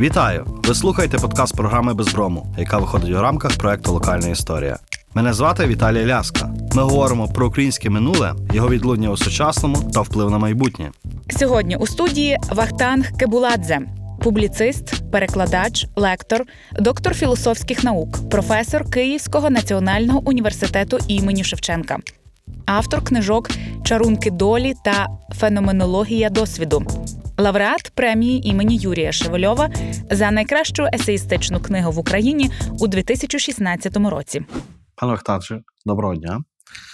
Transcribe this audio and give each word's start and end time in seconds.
Вітаю! 0.00 0.46
Ви 0.64 0.74
слухаєте 0.74 1.18
подкаст 1.18 1.56
програми 1.56 1.94
Безброму, 1.94 2.54
яка 2.58 2.78
виходить 2.78 3.10
у 3.10 3.20
рамках 3.20 3.56
проекту 3.56 3.92
Локальна 3.92 4.28
історія. 4.28 4.78
Мене 5.14 5.32
звати 5.32 5.66
Віталій 5.66 6.06
Ляска. 6.06 6.54
Ми 6.74 6.82
говоримо 6.82 7.28
про 7.28 7.46
українське 7.46 7.90
минуле, 7.90 8.34
його 8.52 8.68
відлуння 8.68 9.10
у 9.10 9.16
сучасному 9.16 9.90
та 9.94 10.00
вплив 10.00 10.30
на 10.30 10.38
майбутнє. 10.38 10.90
Сьогодні 11.30 11.76
у 11.76 11.86
студії 11.86 12.38
Вахтанг 12.50 13.12
Кебуладзе, 13.18 13.80
публіцист, 14.22 15.10
перекладач, 15.10 15.86
лектор, 15.96 16.44
доктор 16.80 17.14
філософських 17.14 17.84
наук, 17.84 18.30
професор 18.30 18.90
Київського 18.90 19.50
національного 19.50 20.22
університету 20.24 20.98
імені 21.08 21.44
Шевченка, 21.44 21.98
автор 22.66 23.04
книжок 23.04 23.50
Чарунки 23.84 24.30
долі 24.30 24.74
та 24.84 25.06
Феноменологія 25.38 26.30
досвіду. 26.30 26.86
Лауреат 27.42 27.92
премії 27.94 28.48
імені 28.48 28.76
Юрія 28.76 29.12
Шевельова 29.12 29.70
за 30.10 30.30
найкращу 30.30 30.86
есеїстичну 30.94 31.60
книгу 31.60 31.92
в 31.92 31.98
Україні 31.98 32.50
у 32.80 32.86
2016 32.86 33.96
році. 33.96 34.42
Пане 34.94 35.12
Вахтанче, 35.12 35.60
доброго 35.86 36.14
дня. 36.14 36.40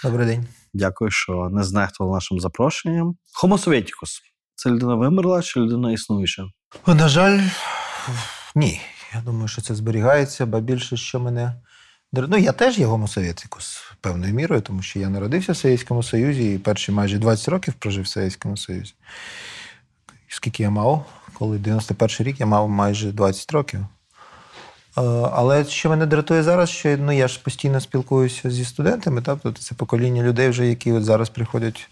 Добрий 0.03 0.27
день. 0.27 0.45
Дякую, 0.73 1.11
що 1.11 1.49
не 1.51 1.63
знехтували 1.63 2.15
нашим 2.15 2.39
запрошенням. 2.39 3.15
Homo 3.43 3.65
Sovieticus– 3.65 4.21
це 4.55 4.69
людина 4.69 4.95
вимерла 4.95 5.41
чи 5.41 5.59
людина 5.59 5.91
існуюча? 5.91 6.43
На 6.87 7.07
жаль, 7.07 7.39
ні. 8.55 8.81
Я 9.13 9.21
думаю, 9.21 9.47
що 9.47 9.61
це 9.61 9.75
зберігається, 9.75 10.45
бо 10.45 10.59
більше, 10.59 10.97
що 10.97 11.19
мене. 11.19 11.55
Ну, 12.13 12.37
я 12.37 12.51
теж 12.51 12.79
є 12.79 12.85
гомосовєтикус 12.85 13.83
певною 14.01 14.33
мірою, 14.33 14.61
тому 14.61 14.81
що 14.81 14.99
я 14.99 15.09
народився 15.09 15.51
в 15.51 15.57
Совєтському 15.57 16.03
Союзі 16.03 16.53
і 16.53 16.57
перші 16.57 16.91
майже 16.91 17.17
20 17.17 17.47
років 17.47 17.73
прожив 17.73 18.03
в 18.03 18.07
Совєтському 18.07 18.57
Союзі. 18.57 18.93
Скільки 20.29 20.63
я 20.63 20.69
мав? 20.69 21.05
Коли 21.33 21.57
91 21.57 22.27
рік 22.27 22.39
я 22.39 22.45
мав 22.45 22.69
майже 22.69 23.11
20 23.11 23.51
років. 23.51 23.79
Е, 23.79 25.01
Але 25.33 25.65
що 25.65 25.89
мене 25.89 26.05
дратує 26.05 26.43
зараз, 26.43 26.69
що 26.69 26.97
ну, 26.97 27.11
я 27.11 27.27
ж 27.27 27.39
постійно 27.43 27.81
спілкуюся 27.81 28.49
зі 28.49 28.65
студентами, 28.65 29.21
так? 29.21 29.39
тобто 29.43 29.61
це 29.61 29.75
покоління 29.75 30.23
людей, 30.23 30.49
вже, 30.49 30.67
які 30.67 30.91
от 30.91 31.03
зараз 31.03 31.29
приходять 31.29 31.89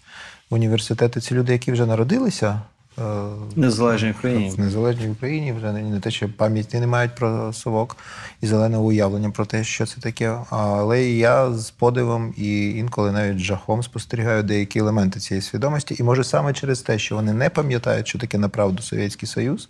в 0.50 0.54
університети, 0.54 1.20
це 1.20 1.34
люди, 1.34 1.52
які 1.52 1.72
вже 1.72 1.86
народилися. 1.86 2.60
Е, 3.00 3.28
незалежній 3.56 4.10
Україні. 4.10 4.50
в 4.50 4.60
незалежній 4.60 5.08
Україні 5.08 5.52
вже 5.52 5.72
не, 5.72 6.00
те, 6.00 6.10
що 6.10 6.28
пам'яті 6.36 6.80
не 6.80 6.86
мають 6.86 7.14
про 7.14 7.52
совок 7.52 7.96
і 8.40 8.46
зелене 8.46 8.78
уявлення 8.78 9.30
про 9.30 9.46
те, 9.46 9.64
що 9.64 9.86
це 9.86 10.00
таке. 10.00 10.38
Але 10.50 11.04
я 11.04 11.52
з 11.52 11.70
подивом 11.70 12.34
і 12.36 12.70
інколи 12.70 13.12
навіть 13.12 13.38
жахом 13.38 13.82
спостерігаю 13.82 14.42
деякі 14.42 14.78
елементи 14.78 15.20
цієї 15.20 15.42
свідомості. 15.42 15.96
І 15.98 16.02
може 16.02 16.24
саме 16.24 16.52
через 16.52 16.80
те, 16.82 16.98
що 16.98 17.14
вони 17.14 17.32
не 17.32 17.50
пам'ятають, 17.50 18.08
що 18.08 18.18
таке 18.18 18.38
направду 18.38 18.82
Совєтський 18.82 19.28
Союз, 19.28 19.68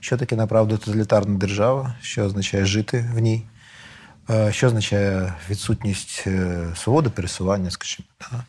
що 0.00 0.16
таке 0.16 0.36
направду 0.36 0.78
тоталітарна 0.78 1.38
держава, 1.38 1.94
що 2.00 2.24
означає 2.24 2.64
жити 2.64 3.10
в 3.14 3.18
ній. 3.18 3.42
Е, 4.30 4.52
Що 4.52 4.66
означає 4.66 5.34
відсутність 5.50 6.24
е, 6.26 6.66
свободи 6.76 7.10
пересування, 7.10 7.70
скажімо. 7.70 8.06
да. 8.20 8.44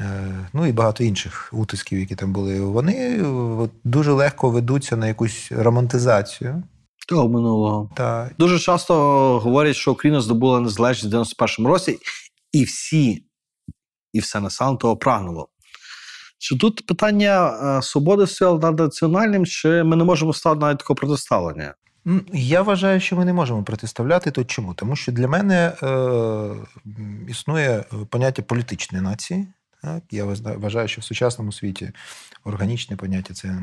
Е, 0.00 0.48
Ну 0.52 0.66
і 0.66 0.72
багато 0.72 1.04
інших 1.04 1.50
утисків, 1.52 2.00
які 2.00 2.14
там 2.14 2.32
були. 2.32 2.60
Вони 2.60 2.92
е, 2.94 3.68
дуже 3.84 4.12
легко 4.12 4.50
ведуться 4.50 4.96
на 4.96 5.06
якусь 5.06 5.52
романтизацію. 5.52 6.62
Того 7.08 7.28
минулого. 7.28 7.90
Та 7.96 8.30
Дуже 8.38 8.58
часто 8.58 8.94
говорять, 9.38 9.76
що 9.76 9.92
Україна 9.92 10.20
здобула 10.20 10.60
незалежність 10.60 11.14
в 11.14 11.42
91-му 11.42 11.68
році, 11.68 11.98
і 12.52 12.64
всі, 12.64 13.24
і 14.12 14.20
все 14.20 14.40
населення 14.40 14.76
того 14.76 14.96
прагнуло. 14.96 15.48
Чи 16.38 16.56
тут 16.56 16.86
питання 16.86 17.48
е, 17.78 17.82
свободи 17.82 18.26
сил 18.26 18.60
над 18.62 18.78
національним, 18.78 19.46
чи 19.46 19.82
ми 19.82 19.96
не 19.96 20.04
можемо 20.04 20.32
ставити 20.32 20.60
навіть 20.60 20.78
такого 20.78 20.94
протиставлення? 20.94 21.74
я 22.32 22.62
вважаю, 22.62 23.00
що 23.00 23.16
ми 23.16 23.24
не 23.24 23.32
можемо 23.32 23.62
протиставляти 23.62 24.30
то 24.30 24.44
чому? 24.44 24.74
Тому 24.74 24.96
що 24.96 25.12
для 25.12 25.28
мене 25.28 25.72
е, 25.82 25.88
існує 27.28 27.84
поняття 28.10 28.42
політичної 28.42 29.04
нації. 29.04 29.46
Так? 29.84 30.02
Я 30.10 30.24
вважаю, 30.24 30.88
що 30.88 31.00
в 31.00 31.04
сучасному 31.04 31.52
світі 31.52 31.92
органічне 32.44 32.96
поняття 32.96 33.34
це 33.34 33.48
е, 33.48 33.60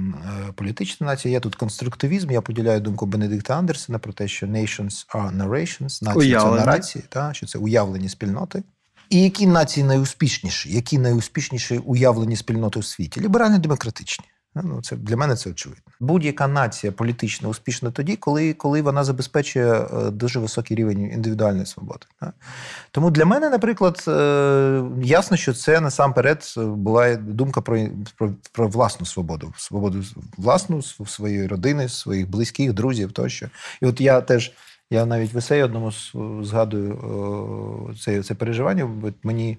політична 0.55 1.07
нація. 1.07 1.31
Є 1.31 1.39
тут 1.39 1.55
конструктивізм. 1.55 2.31
Я 2.31 2.41
поділяю 2.41 2.79
думку 2.79 3.05
Бенедикта 3.05 3.57
Андерсена 3.57 3.99
про 3.99 4.13
те, 4.13 4.27
що 4.27 4.47
nations 4.47 5.07
are 5.15 5.37
narrations, 5.37 6.03
нації 6.03 6.33
це 6.33 6.45
нарації, 6.45 7.03
та, 7.09 7.33
що 7.33 7.45
це 7.45 7.59
уявлені 7.59 8.09
спільноти. 8.09 8.63
І 9.09 9.21
які 9.23 9.47
нації 9.47 9.85
найуспішніші? 9.85 10.73
Які 10.73 10.97
найуспішніші 10.97 11.77
уявлені 11.77 12.35
спільноти 12.35 12.79
у 12.79 12.83
світі? 12.83 13.21
Ліберально-демократичні. 13.21 14.25
Ну, 14.56 14.81
це 14.81 14.95
для 14.95 15.17
мене 15.17 15.35
це 15.35 15.50
очевидно. 15.50 15.84
Будь-яка 16.00 16.47
нація 16.47 16.91
політично 16.91 17.50
успішна 17.50 17.91
тоді, 17.91 18.16
коли, 18.16 18.53
коли 18.53 18.81
вона 18.81 19.03
забезпечує 19.03 19.73
е, 19.73 20.12
дуже 20.12 20.39
високий 20.39 20.78
рівень 20.78 21.01
індивідуальної 21.01 21.66
свободи. 21.66 22.06
Тому 22.91 23.12
для 23.12 23.25
мене, 23.25 23.50
наприклад, 23.50 24.06
е, 24.07 24.84
ясно, 25.03 25.38
що 25.38 25.53
це 25.53 25.81
насамперед 25.81 26.53
була 26.57 27.16
думка 27.16 27.62
про, 27.62 27.88
про, 28.17 28.34
про 28.51 28.67
власну 28.67 29.06
свободу, 29.06 29.53
свободу 29.57 30.03
власну 30.38 30.81
своєї 30.81 31.47
родини, 31.47 31.89
своїх 31.89 32.29
близьких, 32.29 32.73
друзів 32.73 33.12
тощо. 33.12 33.50
І 33.81 33.85
от 33.85 34.01
я 34.01 34.22
теж. 34.22 34.51
Я 34.94 35.06
навіть 35.06 35.33
в 35.33 35.38
есеї 35.38 35.63
одному 35.63 35.91
згадую 36.44 37.95
це, 38.00 38.23
це 38.23 38.35
переживання. 38.35 38.89
Мені 39.23 39.57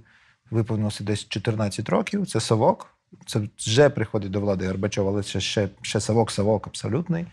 виповнилося 0.50 1.04
десь 1.04 1.28
14 1.28 1.88
років. 1.88 2.26
Це 2.26 2.40
Савок. 2.40 2.91
Це 3.26 3.40
вже 3.58 3.90
приходить 3.90 4.30
до 4.30 4.40
влади 4.40 4.66
Горбачова, 4.66 5.10
але 5.10 5.22
це 5.22 5.40
ще, 5.40 5.68
ще 5.82 6.00
Савок, 6.00 6.30
Савок 6.30 6.66
абсолютний. 6.66 7.26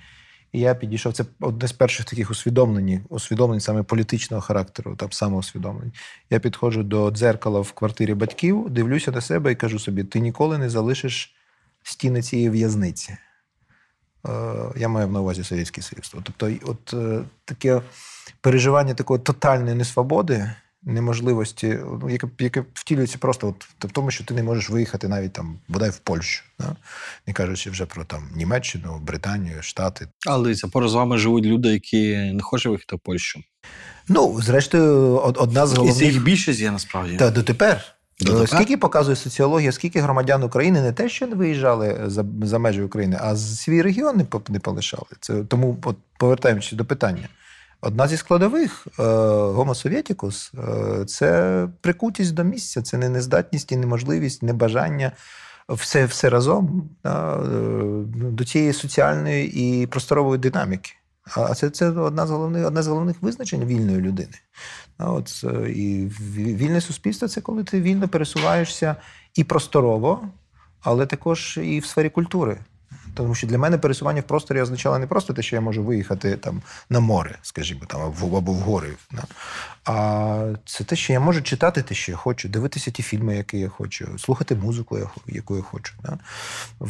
І 0.52 0.60
я 0.60 0.76
підійшов. 0.76 1.14
Це 1.14 1.26
одне 1.40 1.68
з 1.68 1.72
перших 1.72 2.06
таких 2.06 2.32
усвідомлень, 2.32 3.06
усвідомлень 3.10 3.60
саме 3.60 3.84
політичного 3.84 4.42
характеру, 4.42 4.96
там 4.96 5.12
самоусвідомлень. 5.12 5.92
Я 6.30 6.40
підходжу 6.40 6.82
до 6.82 7.12
дзеркала 7.12 7.60
в 7.60 7.72
квартирі 7.72 8.14
батьків, 8.14 8.70
дивлюся 8.70 9.12
на 9.12 9.22
себе 9.22 9.52
і 9.52 9.56
кажу 9.56 9.80
собі: 9.80 10.04
ти 10.04 10.20
ніколи 10.20 10.58
не 10.58 10.70
залишиш 10.70 11.36
стіни 11.84 12.22
цієї 12.22 12.50
в'язниці. 12.50 13.18
Е, 14.28 14.32
Я 14.76 14.88
маю 14.88 15.08
на 15.08 15.22
увазі 15.22 15.44
Совєтський 15.44 15.84
Союз. 15.84 16.16
Тобто, 16.24 16.52
от 16.66 16.94
е, 16.94 17.24
таке 17.46 17.82
переживання 18.42 18.94
такої 18.94 19.20
тотальної 19.20 19.76
несвободи, 19.76 20.52
неможливості, 20.84 21.80
ну, 22.02 22.10
яке, 22.10 22.28
яке 22.40 22.64
втілюється 22.74 23.18
просто 23.18 23.48
от, 23.48 23.66
в 23.90 23.92
тому, 23.92 24.12
що 24.12 24.24
ти 24.24 24.34
не 24.34 24.44
можеш 24.44 24.70
виїхати 24.70 25.08
навіть 25.08 25.34
там, 25.34 25.60
бодай 25.68 25.90
в 25.90 25.98
Польщу, 25.98 26.44
да? 26.60 26.76
не 27.28 27.34
кажучи 27.34 27.70
вже 27.70 27.86
про 27.86 28.04
там 28.04 28.30
Німеччину, 28.36 29.00
Британію, 29.00 29.62
Штати. 29.62 30.08
Але 30.28 30.44
дивіться, 30.44 30.68
поруч 30.68 30.92
з 30.92 30.94
вами 30.94 31.18
живуть 31.18 31.46
люди, 31.46 31.70
які 31.70 32.18
не 32.18 32.42
хочуть 32.42 32.66
виїхати 32.66 32.96
в 32.96 33.00
Польщу. 33.00 33.40
Ну, 34.08 34.42
зрештою, 34.42 35.18
одна 35.18 35.68
з 35.68 35.74
І 35.74 35.76
головних 35.76 36.14
їх 36.14 36.24
більшість 36.24 36.60
є 36.60 36.72
насправді. 36.72 37.18
Та 37.18 37.32
дотепер. 37.32 37.96
Дотепер? 38.20 38.44
Е, 38.44 38.48
Скільки 38.48 38.78
показує 38.78 39.16
соціологія, 39.16 39.72
скільки 39.72 40.00
громадян 40.00 40.44
України 40.44 40.82
не 40.82 40.92
те, 40.92 41.10
що 41.10 41.28
не 41.28 41.36
виїжджали 41.36 42.02
за, 42.06 42.26
за 42.44 42.60
межі 42.60 42.82
України, 42.82 43.18
а 43.22 43.36
свій 43.36 43.82
регіон 43.82 44.18
не, 44.18 44.26
не 44.50 44.60
полишали. 44.60 45.06
Це 45.20 45.44
тому, 45.44 45.78
от, 45.84 45.98
повертаємося 46.18 46.76
до 46.76 46.86
питання. 46.86 47.30
Одна 47.82 48.08
зі 48.08 48.18
складових 48.18 48.88
е, 48.88 49.04
Homo 49.04 49.66
Sovieticus 49.66 50.52
е, 51.02 51.06
це 51.06 51.68
прикутість 51.82 52.34
до 52.34 52.44
місця, 52.44 52.82
це 52.82 52.98
не 52.98 53.10
нездатність 53.10 53.72
і 53.72 53.78
неможливість, 53.78 54.44
небажання 54.44 55.12
все, 55.70 56.06
все 56.06 56.30
разом 56.30 56.90
е, 57.06 57.10
до 58.14 58.46
цієї 58.46 58.74
соціальної 58.74 59.82
і 59.82 59.88
просторової 59.88 60.40
динаміки. 60.40 60.92
А 61.36 61.56
це, 61.56 61.70
це 61.70 61.90
одна 61.90 62.28
з 62.28 62.30
головних, 62.30 62.68
одне 62.68 62.84
з 62.84 62.88
головних 62.88 63.22
визначень 63.22 63.66
вільної 63.66 63.98
людини. 63.98 64.34
От, 64.98 65.44
е, 65.44 65.72
і 65.72 66.06
вільне 66.36 66.82
суспільство 66.82 67.28
це 67.28 67.42
коли 67.42 67.64
ти 67.64 67.82
вільно 67.82 68.08
пересуваєшся 68.08 68.96
і 69.36 69.44
просторово, 69.44 70.28
але 70.82 71.06
також 71.06 71.60
і 71.64 71.80
в 71.80 71.86
сфері 71.86 72.10
культури. 72.10 72.60
Тому 73.14 73.36
що 73.36 73.48
для 73.48 73.58
мене 73.58 73.78
пересування 73.78 74.22
в 74.22 74.28
просторі 74.28 74.62
означало 74.62 75.00
не 75.00 75.08
просто 75.08 75.34
те, 75.34 75.42
що 75.42 75.56
я 75.56 75.62
можу 75.62 75.84
виїхати 75.84 76.38
там 76.38 76.62
на 76.90 77.00
море, 77.00 77.40
скажімо, 77.42 77.82
там 77.88 78.02
або, 78.02 78.38
або 78.38 78.52
в 78.52 78.56
гори. 78.56 78.96
Да? 79.12 79.24
А 79.86 80.54
це 80.66 80.84
те, 80.84 80.96
що 80.96 81.14
я 81.14 81.20
можу 81.20 81.42
читати 81.42 81.82
те, 81.82 81.96
що 81.96 82.12
я 82.12 82.18
хочу, 82.18 82.50
дивитися 82.50 82.92
ті 82.92 83.04
фільми, 83.04 83.36
які 83.36 83.60
я 83.60 83.70
хочу, 83.70 84.18
слухати 84.18 84.56
музику, 84.56 85.10
яку 85.28 85.56
я 85.56 85.62
хочу. 85.62 85.94
Да? 86.04 86.18
В, 86.80 86.90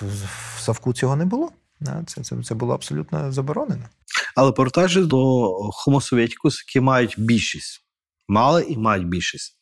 в, 0.00 0.24
в 0.56 0.60
Савку 0.60 0.92
цього 0.92 1.16
не 1.16 1.24
було. 1.24 1.50
Да? 1.80 2.02
Це, 2.06 2.22
це, 2.22 2.42
це 2.42 2.54
було 2.54 2.74
абсолютно 2.74 3.32
заборонено. 3.32 3.84
Але 4.36 4.52
повертаючись 4.52 5.06
до 5.06 5.50
Sovieticus, 5.86 6.54
які 6.66 6.80
мають 6.80 7.14
більшість, 7.18 7.84
мали 8.28 8.62
і 8.62 8.76
мають 8.76 9.08
більшість. 9.08 9.56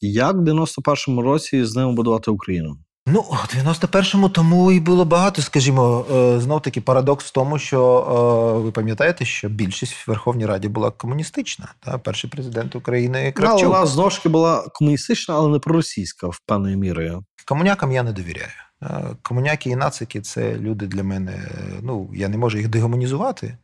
Як 0.00 0.34
в 0.34 0.38
91-му 0.38 1.22
році 1.22 1.64
з 1.64 1.76
ними 1.76 1.92
будувати 1.92 2.30
Україну? 2.30 2.78
Ну, 3.06 3.20
у 3.20 3.34
91-му 3.34 4.28
тому 4.28 4.72
і 4.72 4.80
було 4.80 5.04
багато, 5.04 5.42
скажімо, 5.42 6.06
знов 6.40 6.62
таки 6.62 6.80
парадокс 6.80 7.24
в 7.26 7.30
тому, 7.32 7.58
що 7.58 7.80
е, 8.58 8.62
ви 8.62 8.70
пам'ятаєте, 8.70 9.24
що 9.24 9.48
більшість 9.48 9.92
в 9.94 10.04
Верховній 10.06 10.46
Раді 10.46 10.68
була 10.68 10.90
комуністична. 10.90 11.68
Та? 11.80 11.98
Перший 11.98 12.30
президент 12.30 12.76
України 12.76 13.18
Ну, 13.18 13.22
але 13.24 13.32
Кравчук. 13.32 13.68
вона 13.68 13.86
знову 13.86 14.10
ж 14.10 14.16
таки 14.16 14.28
була 14.28 14.64
комуністична, 14.74 15.34
але 15.34 15.48
не 15.48 15.58
проросійська 15.58 16.26
в 16.28 16.38
певною 16.46 16.78
мірою. 16.78 17.24
Комунякам 17.46 17.92
я 17.92 18.02
не 18.02 18.12
довіряю. 18.12 18.48
Е, 18.82 19.04
Комуняки 19.22 19.70
і 19.70 19.76
нацики 19.76 20.20
це 20.20 20.54
люди 20.54 20.86
для 20.86 21.02
мене. 21.02 21.32
е, 21.32 21.64
Ну, 21.82 22.10
я 22.14 22.28
не 22.28 22.36
можу 22.38 22.58
їх 22.58 22.68
дегуманізувати, 22.68 23.58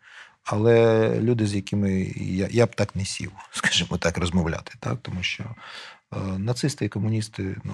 але 0.44 1.08
люди, 1.20 1.46
з 1.46 1.54
якими 1.54 1.92
я, 2.16 2.48
я 2.50 2.66
б 2.66 2.74
так 2.74 2.96
не 2.96 3.04
сів, 3.04 3.32
скажімо 3.50 3.96
так, 3.98 4.18
розмовляти. 4.18 4.72
Так? 4.80 4.98
Тому 5.02 5.22
що 5.22 5.44
е, 6.12 6.16
нацисти 6.38 6.84
і 6.84 6.88
комуністи, 6.88 7.56
ну, 7.64 7.72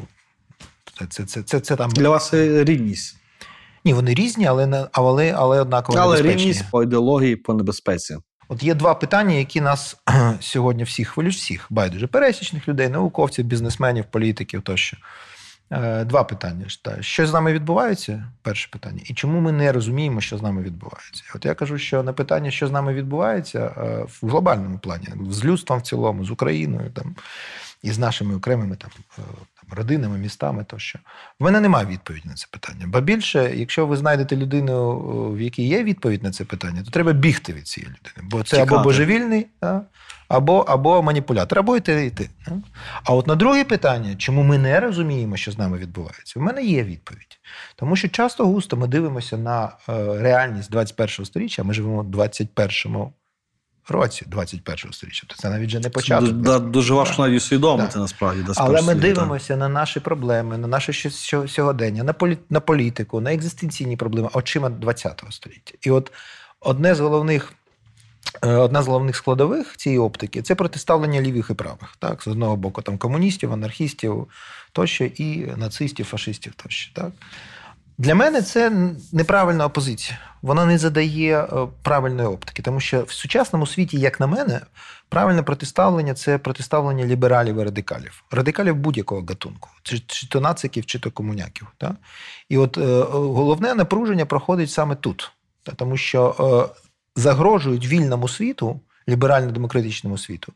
це, 0.99 1.07
це, 1.07 1.25
це, 1.25 1.43
це, 1.43 1.61
це 1.61 1.77
там. 1.77 1.91
Для 1.91 2.09
вас 2.09 2.29
це 2.29 2.65
рівність. 2.65 3.17
Ні, 3.85 3.95
вони 3.95 4.15
різні, 4.15 4.47
але, 4.47 4.89
але, 4.93 5.33
але 5.37 5.61
однаково 5.61 5.99
Але 5.99 6.17
небезпечні. 6.17 6.41
рівність 6.41 6.71
по 6.71 6.83
ідеології, 6.83 7.37
по 7.37 7.55
небезпеці. 7.55 8.17
От 8.49 8.63
є 8.63 8.75
два 8.75 8.95
питання, 8.95 9.35
які 9.35 9.61
нас 9.61 9.97
сьогодні 10.41 10.85
всіх 10.85 11.09
хвилюють, 11.09 11.37
всіх 11.37 11.67
байдуже 11.71 12.07
пересічних 12.07 12.69
людей, 12.69 12.89
науковців, 12.89 13.45
бізнесменів, 13.45 14.05
політиків 14.05 14.63
тощо. 14.63 14.97
Е, 15.71 16.05
Два 16.05 16.25
питання. 16.25 16.67
Що 17.01 17.27
з 17.27 17.33
нами 17.33 17.53
відбувається? 17.53 18.33
Перше 18.43 18.69
питання. 18.73 19.01
І 19.05 19.15
чому 19.15 19.41
ми 19.41 19.53
не 19.53 19.73
розуміємо, 19.73 20.21
що 20.21 20.39
з 20.39 20.43
нами 20.43 20.63
відбувається? 20.63 21.25
От 21.35 21.45
я 21.45 21.55
кажу, 21.55 21.79
що 21.79 22.03
на 22.03 22.13
питання, 22.13 22.51
що 22.51 22.67
з 22.67 22.73
нами 22.73 22.95
відбувається, 22.95 23.75
е, 23.77 24.07
в 24.23 24.29
глобальному 24.29 24.79
плані, 24.79 25.09
з 25.31 25.45
людством 25.45 25.79
в 25.79 25.83
цілому, 25.83 26.25
з 26.25 26.31
Україною 26.31 26.91
там, 26.91 27.15
і 27.83 27.93
з 27.93 27.99
нашими 27.99 28.35
окремими 28.37 28.75
е, 28.75 28.79
там, 28.79 28.91
родинами, 29.71 30.19
містами 30.19 30.65
тощо. 30.65 30.99
В 31.41 31.45
мене 31.45 31.61
немає 31.61 31.87
відповіді 31.87 32.29
на 32.29 32.35
це 32.35 32.47
питання. 32.51 32.87
Ба 32.87 33.01
більше, 33.01 33.53
якщо 33.55 33.87
ви 33.87 33.97
знайдете 33.97 34.37
людину, 34.37 34.99
в 35.33 35.41
якій 35.41 35.69
є 35.69 35.85
відповідь 35.85 36.23
на 36.23 36.31
це 36.31 36.45
питання, 36.45 36.83
то 36.83 36.91
треба 36.91 37.13
бігти 37.13 37.53
від 37.53 37.69
цієї 37.69 37.89
людини. 37.89 38.29
Бо 38.31 38.43
це 38.43 38.63
або 38.63 38.79
божевільний, 38.79 39.47
а, 39.61 39.81
або, 40.29 40.59
або 40.59 41.03
маніпулятор, 41.03 41.59
або 41.59 41.77
йти 41.77 42.07
йти. 42.07 42.31
а. 42.47 42.51
А 43.05 43.15
от 43.15 43.27
на 43.27 43.35
друге 43.35 43.65
питання, 43.65 44.17
чому 44.17 44.43
ми 44.43 44.59
не 44.59 44.81
розуміємо, 44.81 45.37
що 45.37 45.53
з 45.53 45.59
нами 45.59 45.79
відбувається, 45.79 46.41
в 46.41 46.43
мене 46.43 46.63
є 46.63 46.85
відповідь. 46.85 47.39
Тому 47.77 47.97
що 47.97 48.09
часто 48.09 48.47
густо 48.47 48.77
ми 48.77 48.87
дивимося 48.87 49.39
на 49.39 49.65
е, 49.65 49.73
реальність 50.19 50.73
21-го 50.73 51.25
сторіччя, 51.25 51.63
ми 51.63 51.75
живемо 51.75 52.03
в 52.03 52.07
21-му 52.07 53.13
році 53.89 54.27
21-го 54.31 54.93
сторіччя. 54.93 55.25
Тобто 55.29 55.43
це 55.43 55.51
навіть 55.51 55.69
вже 55.69 55.81
не 55.81 55.91
початок. 55.91 56.33
Да, 56.33 56.59
дуже 56.59 56.95
важко 56.95 57.23
навіть 57.23 57.37
усвідомити 57.37 57.91
Да. 57.95 58.01
насправді. 58.01 58.43
да, 58.43 58.53
Але 58.57 58.83
ми 58.83 58.95
дивимося 58.95 59.57
на 59.57 59.69
наші 59.69 60.01
проблеми, 60.01 60.59
на 60.59 60.69
наше 60.69 61.11
сьогодення, 61.49 62.03
на, 62.05 62.13
полі, 62.13 62.39
на 62.51 62.61
політику, 62.61 63.21
на 63.21 63.35
екзистенційні 63.35 63.97
проблеми 63.97 64.29
очима 64.33 64.71
ХХ 64.87 65.33
століття. 65.33 65.75
І 65.83 65.91
от 65.91 66.13
одне 66.61 66.95
з 66.95 67.01
головних. 67.01 67.53
е, 68.45 68.49
Одна 68.55 68.83
з 68.83 68.87
головних 68.87 69.17
складових 69.17 69.77
цієї 69.77 69.99
оптики 69.99 70.43
це 70.43 70.55
протиставлення 70.55 71.21
лівих 71.21 71.49
і 71.51 71.55
правих. 71.55 71.97
Так? 71.99 72.23
З 72.23 72.27
одного 72.27 72.57
боку, 72.57 72.83
там 72.83 72.99
комуністів, 72.99 73.53
анархістів 73.53 74.27
тощо, 74.73 75.05
і 75.05 75.37
нацистів, 75.57 76.07
фашистів 76.07 76.53
тощо. 76.57 76.93
Так? 76.95 77.11
Для 77.99 78.15
мене 78.15 78.43
це 78.43 78.73
неправильна 79.13 79.67
опозиція. 79.67 80.19
Вона 80.43 80.67
не 80.67 80.79
задає 80.79 81.41
е, 81.41 81.67
правильної 81.83 82.29
оптики, 82.29 82.63
тому 82.63 82.81
що 82.81 83.03
в 83.03 83.13
сучасному 83.13 83.67
світі, 83.67 83.99
як 84.01 84.21
на 84.21 84.27
мене, 84.27 84.61
правильне 85.09 85.43
протиставлення 85.43 86.15
це 86.15 86.39
протиставлення 86.39 87.05
лібералів 87.05 87.59
і 87.59 87.65
радикалів. 87.65 88.25
Радикалів 88.31 88.77
будь-якого 88.77 89.25
гатунку, 89.29 89.69
чи, 89.83 90.29
то 90.31 90.41
нациків, 90.41 90.87
чи 90.87 90.99
то 90.99 91.11
комуняків. 91.11 91.67
Так? 91.79 91.93
І 92.49 92.59
от 92.59 92.79
е, 92.79 93.03
головне 93.11 93.75
напруження 93.75 94.27
проходить 94.27 94.71
саме 94.71 94.95
тут, 94.95 95.33
тому 95.77 95.97
що 95.97 96.37
е, 96.41 96.81
загрожують 97.17 97.87
вільному 97.87 98.29
світу, 98.29 98.81
ліберально-демократичному 99.09 100.19
світу, 100.19 100.53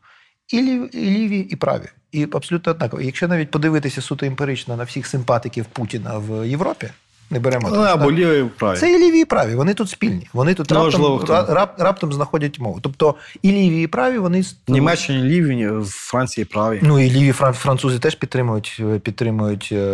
і 0.47 0.61
ліві, 0.93 1.39
і 1.39 1.55
праві. 1.55 1.85
І 2.11 2.23
абсолютно 2.23 2.71
однаково. 2.71 3.01
Якщо 3.01 3.27
навіть 3.27 3.51
подивитися 3.51 4.01
суто 4.01 4.25
емпірично 4.25 4.77
на 4.77 4.83
всіх 4.83 5.07
симпатиків 5.07 5.65
Путіна 5.65 6.17
в 6.17 6.47
Європі, 6.47 6.89
не 7.31 7.39
беремо 7.39 7.69
Ну, 7.71 7.75
або 7.81 8.05
так? 8.05 8.13
лівий 8.13 8.43
правий. 8.57 8.79
Це 8.79 8.91
і 8.91 8.97
ліві, 8.97 9.19
і 9.19 9.25
праві. 9.25 9.55
Вони 9.55 9.73
тут 9.73 9.89
спільні. 9.89 10.27
Вони 10.33 10.53
тут 10.53 10.67
Ну, 10.69 10.75
раптом, 10.75 11.01
можливо, 11.01 11.17
рап- 11.53 11.83
раптом 11.83 12.13
знаходять 12.13 12.59
мову. 12.59 12.79
Тобто 12.81 13.15
і 13.41 13.51
ліві, 13.51 13.81
і 13.81 13.87
праві 13.87 14.17
вони 14.17 14.41
В 14.41 14.71
Німеччині 14.71 15.23
ліві, 15.23 15.67
в 15.69 15.85
Франції 15.85 16.45
праві. 16.45 16.79
Ну 16.83 16.99
і 16.99 17.09
ліві 17.11 17.31
французи 17.31 17.99
теж 17.99 18.15
підтримують, 18.15 18.81
підтримують. 19.03 19.69
е, 19.71 19.85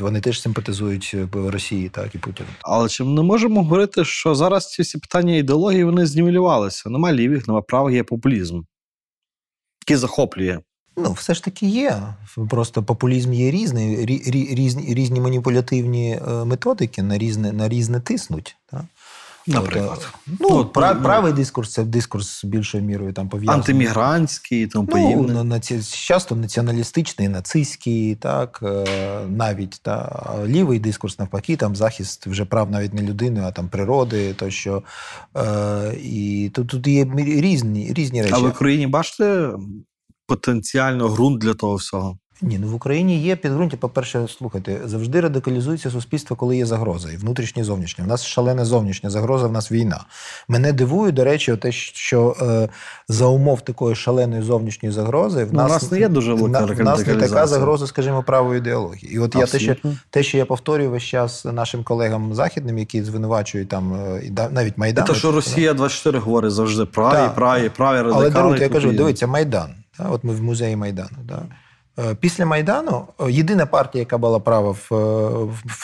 Вони 0.00 0.20
теж 0.20 0.40
симпатизують 0.42 1.10
е, 1.14 1.28
Росії, 1.50 1.88
так 1.88 2.14
і 2.14 2.18
Путіну. 2.18 2.48
Але 2.62 2.88
чи 2.88 3.04
ми 3.04 3.10
не 3.10 3.22
можемо 3.22 3.62
говорити, 3.62 4.04
що 4.04 4.34
зараз 4.34 4.70
ці 4.70 4.82
всі 4.82 4.98
питання 4.98 5.36
ідеології 5.36 5.84
вони 5.84 6.06
знівелювалися? 6.06 6.90
Нема 6.90 7.12
лівих, 7.12 7.48
нема 7.48 7.62
правих, 7.62 7.94
є 7.94 8.04
популізм, 8.04 8.60
який 9.82 9.96
захоплює. 9.96 10.58
Ну, 11.04 11.12
все 11.12 11.34
ж 11.34 11.44
таки 11.44 11.66
є. 11.66 12.02
Просто 12.50 12.82
популізм 12.82 13.32
є 13.32 13.50
різний, 13.50 13.96
рі- 13.96 14.30
рі- 14.30 14.54
різні, 14.54 14.94
різні 14.94 15.20
маніпулятивні 15.20 16.20
е, 16.28 16.44
методики 16.44 17.02
на 17.02 17.18
різне, 17.18 17.52
на 17.52 17.68
різне 17.68 18.00
тиснуть. 18.00 18.56
Так? 18.70 18.84
Наприклад. 19.46 19.98
От, 19.98 20.08
Ну, 20.26 20.36
ну, 20.50 20.56
от, 20.56 20.72
пра- 20.72 20.94
ну, 20.94 21.02
правий 21.02 21.32
дискурс 21.32 21.72
це 21.72 21.84
дискурс 21.84 22.44
більшою 22.44 22.84
мірою 22.84 23.12
там 23.12 23.28
пов'язаний. 23.28 23.60
Антимігрантський 23.60 24.66
тому 24.66 24.88
Ну, 24.90 25.02
подібне. 25.16 25.44
на, 25.44 25.60
часто 25.92 26.36
націоналістичний, 26.36 27.28
нацистський, 27.28 28.14
так, 28.14 28.60
е, 28.62 28.84
навіть 29.28 29.80
та 29.82 30.24
лівий 30.46 30.78
дискурс, 30.78 31.18
навпаки, 31.18 31.56
там 31.56 31.76
захист 31.76 32.26
вже 32.26 32.44
прав 32.44 32.70
навіть 32.70 32.94
не 32.94 33.02
людини, 33.02 33.40
а 33.44 33.50
там 33.52 33.68
природи, 33.68 34.34
тощо. 34.34 34.82
Е, 35.36 35.94
і 36.02 36.50
тут, 36.54 36.68
тут 36.68 36.86
є 36.86 37.06
різні, 37.16 37.92
різні 37.92 38.22
речі. 38.22 38.34
А 38.36 38.38
в 38.38 38.48
Україні 38.48 38.86
бачите 38.86 39.50
потенціально 40.28 41.08
ґрунт 41.08 41.38
для 41.40 41.54
того 41.54 41.74
всього? 41.74 42.18
Ні, 42.42 42.58
ну 42.58 42.68
в 42.68 42.74
Україні 42.74 43.22
є 43.22 43.36
підґрунтя. 43.36 43.76
По-перше, 43.76 44.26
слухайте, 44.38 44.80
завжди 44.84 45.20
радикалізується 45.20 45.90
суспільство, 45.90 46.36
коли 46.36 46.56
є 46.56 46.66
загроза, 46.66 47.12
і 47.12 47.16
внутрішня, 47.16 47.62
і 47.62 47.64
зовнішня. 47.64 48.04
У 48.04 48.06
нас 48.06 48.24
шалена 48.24 48.64
зовнішня 48.64 49.10
загроза, 49.10 49.46
в 49.46 49.52
нас 49.52 49.72
війна. 49.72 50.04
Мене 50.48 50.72
дивує, 50.72 51.12
до 51.12 51.24
речі, 51.24 51.56
те, 51.56 51.72
що 51.72 52.36
е, 52.42 52.68
за 53.08 53.26
умов 53.26 53.60
такої 53.60 53.96
шаленої 53.96 54.42
зовнішньої 54.42 54.92
загрози 54.92 55.44
в 55.44 55.48
Ну, 55.52 55.58
у 55.60 55.62
нас, 55.62 55.72
нас 55.82 55.92
не 55.92 55.98
є 55.98 56.08
дуже 56.08 56.34
велика 56.34 56.60
на- 56.60 56.66
в 56.74 56.80
нас 56.80 57.06
не 57.06 57.14
така 57.16 57.46
загроза, 57.46 57.86
скажімо, 57.86 58.22
правої 58.22 58.58
ідеології. 58.58 59.12
І 59.14 59.18
от 59.18 59.34
я 59.34 59.46
те 59.46 59.58
що, 59.58 59.76
те, 60.10 60.22
що 60.22 60.38
я 60.38 60.44
повторюю 60.44 60.90
весь 60.90 61.02
час 61.02 61.44
нашим 61.44 61.84
колегам 61.84 62.34
західним, 62.34 62.78
які 62.78 63.02
звинувачують 63.02 63.68
там 63.68 63.94
е, 63.94 64.22
і 64.26 64.30
навіть 64.54 64.78
Майдан. 64.78 65.04
Те, 65.04 65.14
що 65.14 65.32
Росія 65.32 65.74
24 65.74 66.18
говорить 66.18 66.52
завжди 66.52 66.84
праві, 66.84 67.16
Так. 67.16 67.34
праві, 67.34 67.68
праві 67.76 67.96
радикали. 67.96 68.24
Але 68.24 68.30
даруйте, 68.30 68.62
я 68.64 68.68
кажу, 68.70 68.92
дивіться, 68.92 69.26
Майдан. 69.26 69.74
Та, 69.98 70.08
от 70.08 70.24
ми 70.24 70.32
в 70.32 70.42
музеї 70.42 70.76
Майдану. 70.76 71.18
Да. 71.24 71.42
Е, 71.98 72.14
Після 72.14 72.46
Майдану 72.46 73.06
е, 73.20 73.32
єдина 73.32 73.66
партія, 73.66 74.02
яка 74.02 74.18
була 74.18 74.40
права 74.40 74.70
в, 74.70 74.94
е, 74.94 74.96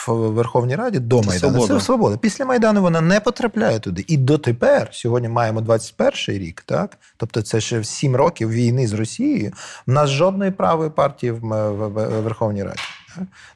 в, 0.05 0.07
в 0.07 0.31
Верховній 0.33 0.75
Раді 0.75 0.99
до 0.99 1.19
Це 1.21 1.27
Майдану, 1.27 1.53
«Свобода». 1.53 1.79
це 1.79 1.85
свобода. 1.85 2.17
Після 2.17 2.45
Майдану 2.45 2.81
вона 2.81 3.01
не 3.01 3.19
потрапляє 3.19 3.79
туди. 3.79 4.05
І 4.07 4.17
дотепер, 4.17 4.89
сьогодні 4.91 5.29
маємо 5.29 5.61
21 5.61 6.11
рік, 6.27 6.63
так? 6.65 6.97
Тобто 7.17 7.41
це 7.41 7.61
ще 7.61 7.83
7 7.83 8.15
років 8.15 8.49
війни 8.49 8.87
з 8.87 8.93
Росією. 8.93 9.51
В 9.87 9.91
нас 9.91 10.09
жодної 10.09 10.51
правої 10.51 10.89
партії 10.89 11.31
в, 11.31 11.35
м- 11.35 11.73
в, 11.75 11.87
в 11.87 12.21
Верховній 12.21 12.63
Раді. 12.63 12.79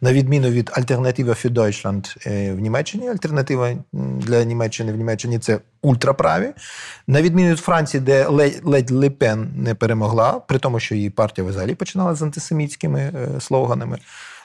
На 0.02 0.14
відміну 0.14 0.50
від 0.50 0.72
альтернатива 0.74 1.34
für 1.34 1.50
Deutschland 1.50 2.28
е, 2.28 2.54
в 2.54 2.60
Німеччині, 2.60 3.10
альтернатива 3.10 3.76
для 3.94 4.44
Німеччини 4.44 4.94
в 4.94 4.96
Німеччині 4.96 5.40
це 5.40 5.60
ультраправі. 5.82 6.54
На 7.08 7.22
відміну 7.22 7.52
від 7.52 7.60
Франції, 7.60 8.02
де 8.02 8.28
ледь, 8.28 8.62
ледь 8.64 8.92
Ле 8.92 9.10
Пен 9.10 9.52
не 9.56 9.76
перемогла, 9.76 10.32
при 10.32 10.60
тому, 10.60 10.80
що 10.80 10.96
її 10.96 11.10
партія 11.10 11.48
взагалі 11.48 11.76
починала 11.76 12.16
з 12.16 12.22
антисемітськими 12.22 13.00
е, 13.00 13.42
слоганами. 13.42 13.98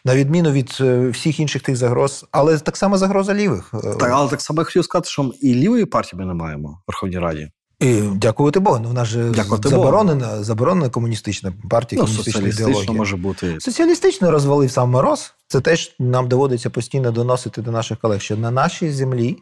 На 0.05 0.17
відміну 0.17 0.53
від 0.53 0.79
е, 0.81 1.09
всіх 1.09 1.41
інших 1.41 1.63
тих 1.63 1.77
загроз, 1.77 2.27
але 2.31 2.59
так 2.59 2.77
само 2.77 2.99
загроза 2.99 3.35
лівих. 3.35 3.71
Так, 4.01 4.11
але 4.13 4.31
так 4.31 4.41
само 4.41 4.61
я 4.61 4.65
хотів 4.65 4.85
сказати, 4.85 5.09
що 5.09 5.33
і 5.41 5.55
лівої 5.55 5.85
партії 5.85 6.21
ми 6.21 6.27
не 6.27 6.35
маємо 6.35 6.69
в 6.69 6.91
Верховній 6.91 7.19
Раді. 7.19 7.51
І, 7.85 8.01
дякувати 8.15 8.61
Богу. 8.61 8.79
Ну, 8.83 8.89
вона 8.89 9.05
ж 9.05 9.31
Дякувати 9.31 9.69
заборонена, 9.69 10.43
заборонена 10.45 10.89
комуністична 10.89 11.53
партія, 11.71 12.01
Ну, 12.03 12.07
комуністична 12.07 12.33
соціалістично 12.33 12.69
ідеологія. 12.71 12.99
може 12.99 13.17
бути. 13.17 13.57
Соціалістично 13.61 14.31
розвалив 14.31 14.71
сам 14.71 14.91
мороз. 14.91 15.35
Це 15.49 15.61
теж 15.61 15.97
нам 15.99 16.29
доводиться 16.29 16.71
постійно 16.71 17.11
доносити 17.11 17.63
до 17.63 17.71
наших 17.71 17.99
колег, 17.99 18.21
що 18.21 18.37
на 18.37 18.51
нашій 18.51 18.91
землі 18.91 19.37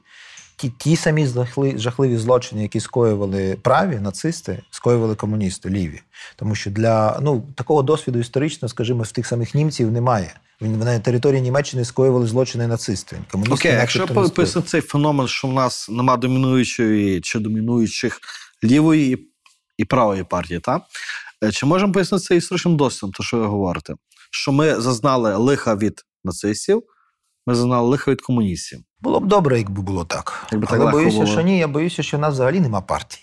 ті, 0.57 0.73
ті 0.79 0.97
самі 0.97 1.29
жахливі 1.77 2.17
злочини, 2.17 2.63
які 2.63 2.81
скоювали 2.81 3.57
праві 3.63 3.97
нацисти, 4.01 4.63
скоювали 4.71 5.15
комуністи 5.15 5.71
ліві. 5.71 6.01
Тому 6.37 6.55
що 6.55 6.71
для 6.71 7.19
ну 7.23 7.43
такого 7.55 7.83
досвіду 7.83 8.19
історично, 8.19 8.69
скажімо, 8.69 9.03
в 9.03 9.13
тих 9.13 9.27
самих 9.27 9.55
німців 9.55 9.93
немає. 9.93 10.35
На 10.63 10.99
території 10.99 11.41
Німеччини 11.43 11.85
скоювали 11.85 12.27
злочини 12.27 12.67
нацисти. 12.67 13.19
Комуністи 13.31 13.55
Окей, 13.55 13.73
якщо 13.73 14.07
пояснити 14.07 14.69
цей 14.69 14.81
феномен, 14.81 15.29
що 15.29 15.49
в 15.49 15.53
нас 15.53 15.89
нема 15.89 16.17
домінуючої 16.17 17.21
чи 17.21 17.39
домінуючих 17.39 18.21
лівої 18.65 19.29
і- 19.79 19.85
правої 19.85 20.25
партії, 20.25 20.61
так? 20.61 20.83
Е, 21.45 21.53
Чи 21.53 21.67
можемо 21.67 21.93
пояснити 21.93 22.25
це 22.25 22.37
історичним 22.37 22.77
досвідом, 22.77 23.13
то 23.13 23.23
що 23.23 23.37
ви 23.39 23.47
говорите? 23.47 23.95
Що 24.31 24.53
ми 24.53 24.81
зазнали 24.81 25.37
лиха 25.37 25.75
від 25.77 26.01
нацистів, 26.25 26.83
ми 27.47 27.55
зазнали 27.55 27.89
лиха 27.89 28.11
від 28.11 28.21
комуністів. 28.23 28.81
Було 29.01 29.21
б 29.21 29.27
добре, 29.27 29.59
якби 29.59 29.83
було 29.83 30.05
так. 30.05 30.47
Якби 30.53 30.67
так 30.67 30.81
Але 30.81 30.91
боюся, 30.93 31.17
було. 31.17 31.27
що 31.33 31.41
ні, 31.41 31.59
я 31.59 31.69
боюся, 31.69 32.03
що 32.03 32.17
в 32.17 32.21
нас 32.21 32.35
взагалі 32.35 32.61
нема 32.61 32.81
партій. 32.81 33.21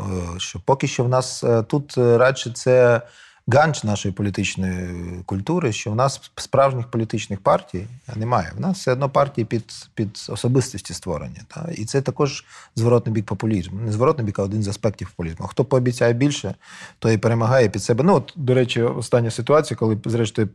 Е, 0.00 0.38
Що 0.38 0.60
поки 0.66 0.86
що 0.88 1.04
в 1.04 1.08
нас 1.08 1.44
е, 1.44 1.62
тут 1.62 1.98
радше 1.98 2.50
це 2.54 3.02
ганч 3.52 3.84
нашої 3.84 4.14
політичної 4.14 4.88
культури, 5.26 5.72
що 5.72 5.90
в 5.90 5.94
нас 5.94 6.30
справжніх 6.36 6.86
політичних 6.86 7.40
партій 7.40 7.86
немає. 8.16 8.52
В 8.56 8.60
нас 8.60 8.78
все 8.78 8.92
одно 8.92 9.10
партії 9.10 9.44
під, 9.44 9.64
під 9.94 10.26
особистості 10.28 10.94
створені. 10.94 11.40
Та? 11.48 11.68
І 11.74 11.84
це 11.84 12.02
також 12.02 12.44
зворотний 12.76 13.14
бік 13.14 13.26
популізму. 13.26 13.80
Не 13.80 13.92
зворотний 13.92 14.26
бік, 14.26 14.38
а 14.38 14.42
один 14.42 14.62
з 14.62 14.68
аспектів 14.68 15.10
популізму. 15.10 15.46
Хто 15.46 15.64
пообіцяє 15.64 16.12
більше, 16.12 16.54
той 16.98 17.14
і 17.14 17.18
перемагає 17.18 17.68
під 17.68 17.82
себе. 17.82 18.04
Ну, 18.04 18.14
от, 18.14 18.32
до 18.36 18.54
речі, 18.54 18.82
остання 18.82 19.30
ситуація, 19.30 19.78
коли, 19.78 19.98
зрештою, 20.04 20.48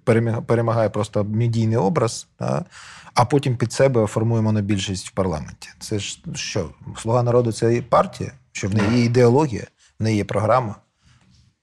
перемагає 0.46 0.90
просто 0.90 1.24
медійний 1.24 1.78
образ, 1.78 2.28
та? 2.38 2.66
а 3.14 3.26
потім 3.26 3.58
під 3.58 3.74
себе 3.74 4.08
формує 4.08 4.42
монобільшість 4.42 5.08
в 5.08 5.12
парламенті. 5.12 5.70
Це 5.80 6.00
ж 6.00 6.20
що? 6.34 6.70
Слуга 6.98 7.24
народу 7.24 7.52
це 7.52 7.82
партія, 7.90 8.32
що 8.52 8.68
в 8.68 8.76
неї 8.76 8.98
є 8.98 9.06
ідеологія, 9.06 9.68
в 10.00 10.04
неї 10.04 10.18
є 10.18 10.24
програма. 10.24 10.76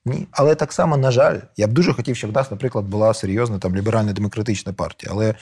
Ні, 0.05 0.27
але 0.31 0.55
так 0.55 0.73
само, 0.73 0.97
на 0.97 1.11
жаль, 1.11 1.39
я 1.57 1.67
б 1.67 1.71
дуже 1.71 1.93
хотів, 1.93 2.15
щоб 2.15 2.31
в 2.31 2.33
нас, 2.33 2.51
наприклад, 2.51 2.85
була 2.85 3.13
серйозна 3.13 3.59
там 3.59 3.75
ліберальна 3.75 4.13
демократична 4.13 4.73
партія. 4.73 5.11
Але 5.15 5.35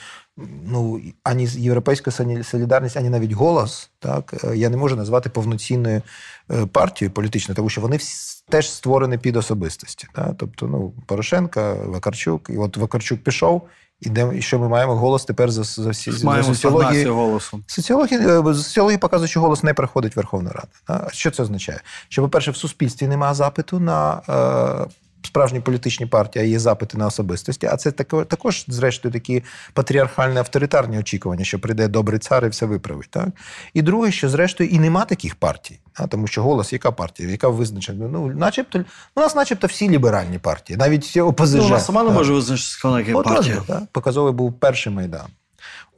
ну 0.64 1.00
ані 1.24 1.44
Європейська 1.46 2.10
солідарність, 2.42 2.96
ані 2.96 3.10
навіть 3.10 3.32
голос, 3.32 3.90
так 3.98 4.34
е, 4.44 4.56
я 4.56 4.68
не 4.68 4.76
можу 4.76 4.96
назвати 4.96 5.30
повноцінною 5.30 6.02
е, 6.50 6.66
партією 6.66 7.14
політичною, 7.14 7.56
тому 7.56 7.68
що 7.68 7.80
вони 7.80 7.96
всі 7.96 8.44
теж 8.48 8.70
створені 8.70 9.18
під 9.18 9.36
особистості. 9.36 10.08
Так? 10.14 10.34
Тобто, 10.38 10.66
ну 10.66 10.92
Порошенка, 11.06 11.74
Вакарчук, 11.74 12.50
і 12.50 12.56
от 12.56 12.76
Вакарчук 12.76 13.20
пішов, 13.22 13.68
і 14.00 14.08
де 14.08 14.30
і 14.34 14.42
що 14.42 14.58
ми 14.58 14.68
маємо 14.68 14.96
голос 14.96 15.24
тепер 15.24 15.50
за, 15.50 15.64
за 15.64 15.90
всі 15.90 16.12
за 16.12 16.26
Маємо 16.26 16.54
соціології. 16.54 16.82
стагнацію 16.84 17.14
голосу. 17.14 17.60
Соціологи, 17.66 18.16
е, 18.16 18.54
соціологи 18.54 18.98
показують, 18.98 19.30
що 19.30 19.40
голос 19.40 19.62
не 19.62 19.74
приходить 19.74 20.16
в 20.16 20.18
Верховну 20.18 20.50
Раду. 20.50 20.68
А 20.86 21.10
що 21.12 21.30
це 21.30 21.42
означає? 21.42 21.80
Що, 22.08 22.22
по-перше, 22.22 22.50
в 22.50 22.56
суспільстві 22.56 23.06
немає 23.06 23.34
запиту 23.34 23.80
на 23.80 24.20
е, 24.28 24.90
справжні 25.22 25.60
політичні 25.60 26.06
партії, 26.06 26.44
а 26.44 26.48
є 26.48 26.58
запити 26.58 26.98
на 26.98 27.06
особистості. 27.06 27.66
А 27.66 27.76
це 27.76 27.90
тако- 27.90 28.24
також, 28.24 28.64
зрештою, 28.68 29.12
такі 29.12 29.42
патріархальні 29.72 30.38
авторитарні 30.38 30.98
очікування, 30.98 31.44
що 31.44 31.58
прийде 31.58 31.88
добрий 31.88 32.18
цар 32.18 32.46
і 32.46 32.48
все 32.48 32.66
виправить. 32.66 33.10
Так? 33.10 33.28
І 33.74 33.82
друге, 33.82 34.12
що 34.12 34.28
зрештою 34.28 34.70
і 34.70 34.78
нема 34.78 35.04
таких 35.04 35.34
партій. 35.34 35.78
А, 35.94 36.06
тому 36.06 36.26
що 36.26 36.42
голос, 36.42 36.72
яка 36.72 36.92
партія, 36.92 37.28
яка 37.30 37.48
визначена? 37.48 38.08
Ну, 38.12 38.26
начебто, 38.26 38.84
у 39.16 39.20
нас, 39.20 39.34
начебто, 39.34 39.66
всі 39.66 39.88
ліберальні 39.90 40.38
партії, 40.38 40.76
навіть 40.76 41.16
ОПЗЖ. 41.16 41.54
Ну, 41.54 41.62
вона 41.62 41.80
сама 41.80 42.02
не 42.02 42.10
може 42.10 42.32
визначити, 42.32 42.88
яка 42.88 43.12
партія. 43.22 43.62
Показовий 43.92 44.32
був 44.32 44.52
перший 44.52 44.92
майдан. 44.92 45.26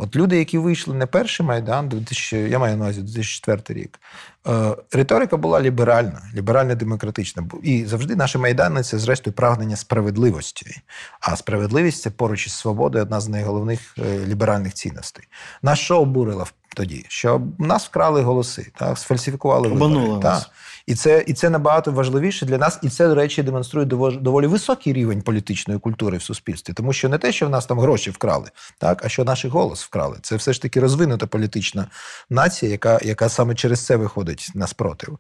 От 0.03 0.17
люди, 0.17 0.39
які 0.39 0.59
вийшли 0.59 0.95
на 0.95 1.07
перший 1.07 1.47
майдан, 1.47 1.89
2000, 1.89 2.37
я 2.37 2.59
маю 2.59 2.77
на 2.77 2.85
увазі 2.85 3.01
2004 3.01 3.81
рік. 3.81 4.01
Е, 4.49 4.77
риторика 4.93 5.37
була 5.37 5.61
ліберальна, 5.61 6.23
ліберально-демократична. 6.35 7.45
І 7.63 7.85
завжди 7.85 8.17
наші 8.17 8.39
майдани 8.39 8.83
це, 8.83 8.99
зрештою, 8.99 9.35
прагнення 9.35 9.77
справедливості. 9.77 10.81
А 11.21 11.37
справедливість 11.37 12.03
це 12.03 12.11
поруч 12.11 12.47
із 12.47 12.53
свободою 12.53 13.05
одна 13.05 13.21
з 13.21 13.29
найголовних 13.29 13.95
е, 13.99 14.27
ліберальних 14.27 14.75
цінностей. 14.75 15.25
На 15.63 15.77
що 15.77 16.01
обурила 16.01 16.47
тоді? 16.75 17.05
Що 17.09 17.43
нас 17.59 17.87
вкрали 17.87 18.23
голоси, 18.23 18.73
так? 18.79 18.99
сфальсифікували 18.99 19.69
Обманули 19.69 20.01
вибори. 20.01 20.25
нас. 20.25 20.43
Так. 20.43 20.53
І 20.87 20.95
це, 20.95 21.25
і 21.27 21.35
це 21.35 21.51
набагато 21.51 21.93
важливіше 21.93 22.47
для 22.47 22.59
нас, 22.59 22.79
і 22.83 22.89
це, 22.89 23.09
до 23.09 23.15
речі, 23.15 23.43
демонструє 23.43 23.87
доволі, 23.87 24.17
доволі 24.17 24.47
високий 24.47 24.93
рівень 24.93 25.23
політичної 25.23 25.81
культури 25.81 26.19
в 26.19 26.23
суспільстві. 26.23 26.73
Тому 26.73 26.93
що 26.93 27.09
не 27.09 27.19
те, 27.19 27.33
що 27.33 27.47
в 27.47 27.51
нас 27.51 27.67
там 27.67 27.81
гроші 27.81 28.11
вкрали, 28.11 28.51
так, 28.79 29.05
а 29.05 29.09
що 29.09 29.25
наш 29.25 29.45
голос 29.45 29.85
вкрали. 29.85 30.19
Це 30.23 30.37
все 30.37 30.53
ж 30.53 30.63
таки 30.63 30.81
розвинута 30.81 31.27
політична 31.27 31.87
нація, 32.31 32.73
яка, 32.73 33.01
яка 33.03 33.29
саме 33.29 33.55
через 33.55 33.87
це 33.87 33.97
виходить 33.97 34.51
на 34.55 34.67
спротив. 34.67 35.19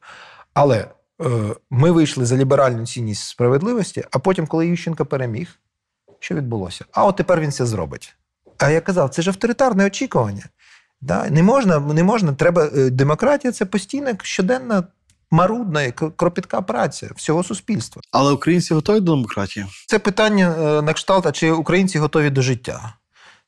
Але 0.54 0.76
е, 0.78 1.26
ми 1.70 1.90
вийшли 1.90 2.26
за 2.26 2.36
ліберальну 2.36 2.86
цінність 2.86 3.28
справедливості, 3.28 4.04
а 4.10 4.18
потім, 4.18 4.46
коли 4.46 4.66
Ющенко 4.66 5.06
переміг, 5.06 5.48
що 6.20 6.34
відбулося? 6.34 6.84
А 6.92 7.04
от 7.04 7.16
тепер 7.16 7.40
він 7.40 7.52
це 7.52 7.66
зробить. 7.66 8.14
А 8.58 8.70
я 8.70 8.80
казав, 8.80 9.10
це 9.10 9.22
ж 9.22 9.30
авторитарне 9.30 9.86
очікування. 9.86 10.44
Да? 11.02 11.30
Не 11.30 11.42
можна, 11.42 11.78
не 11.78 12.02
можна, 12.02 12.32
треба. 12.32 12.70
е, 12.76 12.90
Демократія 12.90 13.52
це 13.52 13.64
постійна 13.64 14.16
щоденна 14.22 14.84
марудна 15.30 15.82
і 15.82 15.92
кропітка 15.92 16.62
праця 16.62 17.10
всього 17.16 17.44
суспільства. 17.44 18.02
Але 18.10 18.32
українці 18.32 18.74
готові 18.74 19.00
до 19.00 19.14
демократії? 19.14 19.66
Це 19.86 19.98
питання 19.98 20.54
е, 20.58 20.82
на 20.82 20.92
кшталт, 20.92 21.26
а 21.26 21.32
чи 21.32 21.50
українці 21.50 21.98
готові 21.98 22.30
до 22.30 22.42
життя? 22.42 22.94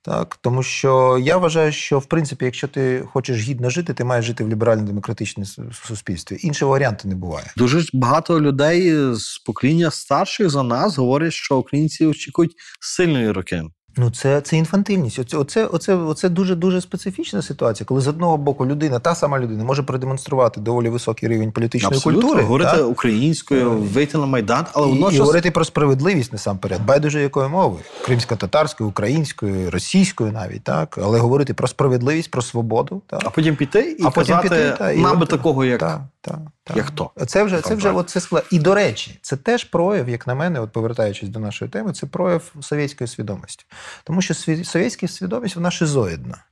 Так, 0.03 0.39
тому 0.41 0.63
що 0.63 1.19
я 1.23 1.37
вважаю, 1.37 1.73
що 1.73 1.99
в 1.99 2.07
принципі, 2.07 2.45
якщо 2.45 2.69
ти 2.69 3.05
хочеш 3.13 3.41
гідно 3.41 3.71
жити, 3.71 3.95
ти 3.95 4.05
маєш 4.05 4.25
жити 4.27 4.45
в 4.45 4.49
ліберально-демократичному 4.49 5.47
суспільстві. 5.73 6.39
Іншого 6.41 6.73
варіанту 6.73 7.09
не 7.09 7.15
буває. 7.15 7.53
Дуже 7.57 7.85
багато 7.93 8.41
людей 8.41 9.15
з 9.15 9.39
покоління 9.39 9.91
старших 9.91 10.51
за 10.51 10.63
нас 10.63 10.99
говорять, 10.99 11.33
що 11.33 11.57
українці 11.57 12.07
очікують 12.07 12.53
сильної 12.81 13.31
роки. 13.31 13.63
Ну, 13.97 14.11
це, 14.11 14.41
це 14.41 14.57
інфантильність. 14.57 15.19
Оце, 15.19 15.37
оце, 15.37 15.67
оце, 15.67 15.95
оце 15.95 16.29
дуже 16.29 16.55
дуже 16.55 16.81
специфічна 16.81 17.43
ситуація, 17.43 17.87
коли 17.87 18.01
з 18.01 18.09
одного 18.09 18.37
боку 18.37 18.67
людина, 18.67 18.99
та 18.99 19.15
сама 19.15 19.41
людина, 19.41 19.65
може 19.65 19.83
продемонструвати 19.83 20.61
доволі 20.61 20.89
високий 20.89 21.29
рівень 21.29 21.53
політичної 21.53 21.97
Абсолютно, 21.97 22.23
культури. 22.23 22.43
говорити 22.43 22.77
так? 22.77 22.89
українською, 22.89 23.71
вийти 23.71 24.19
на 24.19 24.27
майдан, 24.27 24.67
але 24.73 24.89
і, 24.89 25.15
і 25.15 25.19
говорити 25.19 25.51
про 25.51 25.65
справедливість 25.65 26.33
насамперед, 26.33 26.85
байдуже 26.87 27.23
якою 27.23 27.49
мовою, 27.49 27.83
кримсько-татарською, 28.05 28.91
українською, 28.91 29.71
російською 29.71 30.33
навіть, 30.33 30.65
так, 30.65 30.99
але 31.03 31.19
говорити 31.19 31.55
про 31.55 31.69
справедливість, 31.69 32.31
про 32.31 32.43
свободу, 32.43 33.03
так. 33.07 33.23
а 33.25 33.31
потім 33.31 33.57
піти 33.57 33.97
і 33.99 34.05
А 34.05 34.11
потім 34.11 34.39
піти, 34.41 34.75
та, 34.79 34.93
і 34.93 35.01
нам 35.01 35.19
би 35.19 35.27
такого, 35.27 35.65
як 35.65 35.81
Так, 35.81 36.01
так, 36.25 36.38
так. 36.64 36.76
як 36.76 36.90
то. 36.90 37.11
Це 37.26 37.45
вже 37.45 37.61
це 37.61 37.75
вже 37.75 37.90
от 37.90 38.11
це 38.11 38.21
склад. 38.21 38.47
І 38.50 38.59
до 38.59 38.75
речі, 38.75 39.19
це 39.23 39.37
теж 39.37 39.64
прояв, 39.64 40.09
як 40.09 40.26
на 40.26 40.35
мене, 40.35 40.61
от 40.61 40.73
повертаючись 40.73 41.28
до 41.28 41.40
нашої 41.40 41.71
теми, 41.71 41.93
це 41.93 42.07
прояв 42.07 42.52
совєтської 42.61 43.09
свідомості. 43.09 43.64
Тому 44.04 44.23
що 44.23 44.35
сві- 44.35 44.64
совєтська 44.64 45.09
свідомість 45.09 45.57
вона 45.57 45.71
шизоїдна. 45.71 46.45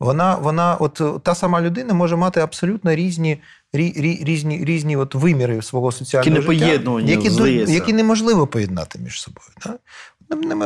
Вона, 0.00 0.34
вона, 0.34 0.74
от 0.74 1.22
та 1.22 1.34
сама 1.34 1.60
людина 1.60 1.94
може 1.94 2.16
мати 2.16 2.40
абсолютно 2.40 2.94
різні, 2.94 3.42
рі, 3.72 3.92
рі, 3.96 4.24
різні, 4.24 4.64
різні 4.64 4.96
от 4.96 5.14
виміри 5.14 5.62
свого 5.62 5.92
соціального 5.92 6.36
Які 6.36 6.52
життя, 6.64 6.66
які, 7.10 7.30
до- 7.30 7.46
які 7.72 7.92
неможливо 7.92 8.46
поєднати 8.46 8.98
між 8.98 9.22
собою. 9.22 9.48
Да? 9.66 9.78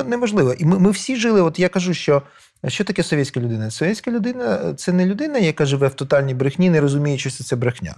Неможливо. 0.05 0.53
І 0.53 0.65
ми, 0.65 0.79
ми 0.79 0.91
всі 0.91 1.17
жили, 1.17 1.43
от 1.43 1.59
я 1.59 1.69
кажу, 1.69 1.95
що. 1.95 2.23
Що 2.69 2.85
таке 2.85 3.03
совєтська 3.03 3.41
людина? 3.41 3.71
Совєтська 3.71 4.11
людина 4.11 4.75
це 4.75 4.93
не 4.93 5.07
людина, 5.07 5.39
яка 5.39 5.67
живе 5.67 5.89
в 5.89 5.95
тотальній 5.95 6.35
брехні, 6.35 6.71
не 6.71 6.81
розуміючи, 6.81 7.31
що 7.31 7.45
це 7.45 7.57
брехня. 7.57 7.95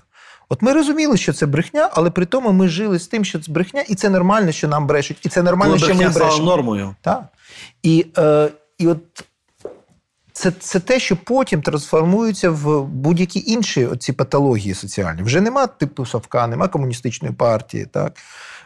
От 0.48 0.62
ми 0.62 0.72
розуміли, 0.72 1.16
що 1.16 1.32
це 1.32 1.46
брехня, 1.46 1.90
але 1.92 2.10
при 2.10 2.26
тому 2.26 2.52
ми 2.52 2.68
жили 2.68 2.98
з 2.98 3.06
тим, 3.06 3.24
що 3.24 3.40
це 3.40 3.52
брехня, 3.52 3.80
і 3.80 3.94
це 3.94 4.10
нормально, 4.10 4.52
що 4.52 4.68
нам 4.68 4.86
брешуть, 4.86 5.18
і 5.22 5.28
це 5.28 5.42
нормально, 5.42 5.72
Коли 5.72 5.78
що 5.84 5.88
ми 5.88 5.94
брехня 5.94 6.12
стала 6.12 6.26
брешемо. 6.26 6.50
нормою. 6.50 6.94
Так. 7.00 7.24
І, 7.82 8.06
е, 8.18 8.48
і 8.78 8.86
от 8.86 8.98
це, 10.32 10.50
це 10.50 10.80
те, 10.80 11.00
що 11.00 11.16
потім 11.16 11.62
трансформується 11.62 12.50
в 12.50 12.84
будь-які 12.84 13.44
інші 13.46 13.86
оці 13.86 14.12
патології 14.12 14.74
соціальні. 14.74 15.22
Вже 15.22 15.40
нема 15.40 15.66
типу 15.66 16.06
Совка, 16.06 16.46
нема 16.46 16.68
комуністичної 16.68 17.34
партії, 17.34 17.86
так? 17.92 18.12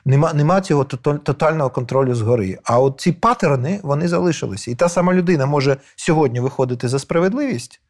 нема, 0.05 0.33
нема 0.33 0.61
цього 0.61 0.85
тотального 0.85 1.71
контролю 1.71 2.15
згори. 2.15 2.59
А 2.65 2.81
от 2.81 3.01
ці 3.01 3.13
паттерни 3.13 3.81
вони 3.83 4.09
залишилися. 4.09 4.71
І 4.71 4.75
та 4.75 4.89
сама 4.89 5.15
людина 5.15 5.47
може 5.47 5.77
сьогодні 5.97 6.41
виходити 6.41 6.89
за 6.89 6.99
справедливість, 6.99 7.81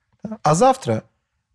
а 0.42 0.54
завтра. 0.54 1.02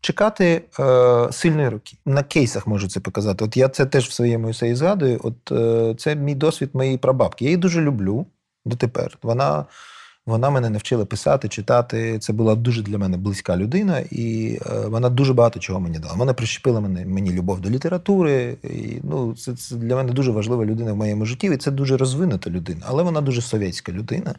Чекати 0.01 0.63
е, 0.79 1.27
сильної 1.31 1.69
руки. 1.69 1.97
На 2.05 2.23
кейсах 2.23 2.67
можу 2.67 2.87
це 2.87 2.99
показати. 2.99 3.45
От 3.45 3.57
я 3.57 3.69
це 3.69 3.85
теж 3.85 4.07
в 4.07 4.11
своєму 4.11 4.49
есеї 4.49 4.75
згадую. 4.75 5.19
От 5.23 5.51
е, 5.51 5.95
це 5.97 6.15
мій 6.15 6.35
досвід 6.35 6.69
моєї 6.73 6.97
прабабки. 6.97 7.45
Я 7.45 7.49
її 7.49 7.57
дуже 7.57 7.81
люблю 7.81 8.25
дотепер. 8.65 9.17
Вона, 9.23 9.65
вона 10.27 10.49
мене 10.49 10.69
навчила 10.69 11.05
писати, 11.05 11.47
читати. 11.47 12.19
Це 12.19 12.33
була 12.33 12.55
дуже 12.55 12.81
для 12.81 12.97
мене 12.97 13.17
близька 13.17 13.57
людина, 13.57 13.99
і 14.11 14.59
е, 14.65 14.87
вона 14.87 15.09
дуже 15.09 15.33
багато 15.33 15.59
чого 15.59 15.79
мені 15.79 15.99
дала. 15.99 16.13
Вона 16.13 16.33
прищепила 16.33 16.79
мене, 16.79 17.05
мені 17.05 17.31
любов 17.31 17.61
до 17.61 17.69
літератури. 17.69 18.57
І, 18.63 18.99
ну, 19.03 19.35
це, 19.35 19.55
це 19.55 19.75
для 19.75 19.95
мене 19.95 20.13
дуже 20.13 20.31
важлива 20.31 20.65
людина 20.65 20.93
в 20.93 20.95
моєму 20.95 21.25
житті. 21.25 21.47
І 21.47 21.57
це 21.57 21.71
дуже 21.71 21.97
розвинута 21.97 22.49
людина, 22.49 22.81
але 22.85 23.03
вона 23.03 23.21
дуже 23.21 23.41
совєтська 23.41 23.91
людина. 23.91 24.35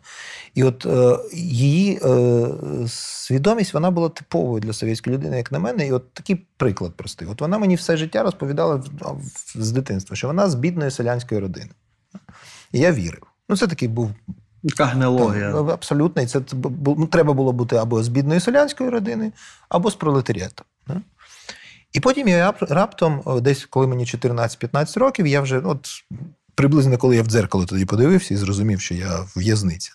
І 0.54 0.64
от 0.64 0.86
е, 0.86 1.18
її 1.36 2.00
е, 2.04 2.46
свідомість 2.88 3.74
вона 3.74 3.90
була 3.90 4.08
типовою 4.08 4.60
для 4.60 4.72
совєтської 4.72 5.16
людини, 5.16 5.36
як 5.36 5.52
на 5.52 5.58
мене. 5.58 5.86
І 5.86 5.92
от 5.92 6.12
такий 6.12 6.46
приклад 6.56 6.94
простий. 6.96 7.28
От 7.28 7.40
вона 7.40 7.58
мені 7.58 7.74
все 7.74 7.96
життя 7.96 8.22
розповідала 8.22 8.82
з 9.54 9.72
дитинства, 9.72 10.16
що 10.16 10.26
вона 10.26 10.50
з 10.50 10.54
бідної 10.54 10.90
селянської 10.90 11.40
родини. 11.40 11.70
І 12.72 12.78
я 12.78 12.92
вірив. 12.92 13.22
Ну, 13.48 13.56
це 13.56 13.66
такий 13.66 13.88
був 13.88 14.10
Яка 14.62 14.84
абсолютно. 15.72 16.22
І 16.22 16.26
це 16.26 16.40
ну, 16.86 17.06
треба 17.06 17.32
було 17.32 17.52
бути 17.52 17.76
або 17.76 18.02
з 18.02 18.08
бідної 18.08 18.40
селянської 18.40 18.90
родини, 18.90 19.32
або 19.68 19.90
з 19.90 19.94
пролетаріату. 19.94 20.64
І 21.92 22.00
потім 22.00 22.28
я 22.28 22.54
раптом, 22.60 23.22
десь 23.40 23.64
коли 23.64 23.86
мені 23.86 24.04
14-15 24.04 24.98
років, 24.98 25.26
я 25.26 25.40
вже 25.40 25.60
ну, 25.60 25.70
от, 25.70 25.88
приблизно 26.54 26.98
коли 26.98 27.16
я 27.16 27.22
в 27.22 27.26
дзеркало 27.26 27.66
тоді 27.66 27.84
подивився 27.84 28.34
і 28.34 28.36
зрозумів, 28.36 28.80
що 28.80 28.94
я 28.94 29.20
в 29.20 29.32
в'язниці. 29.36 29.92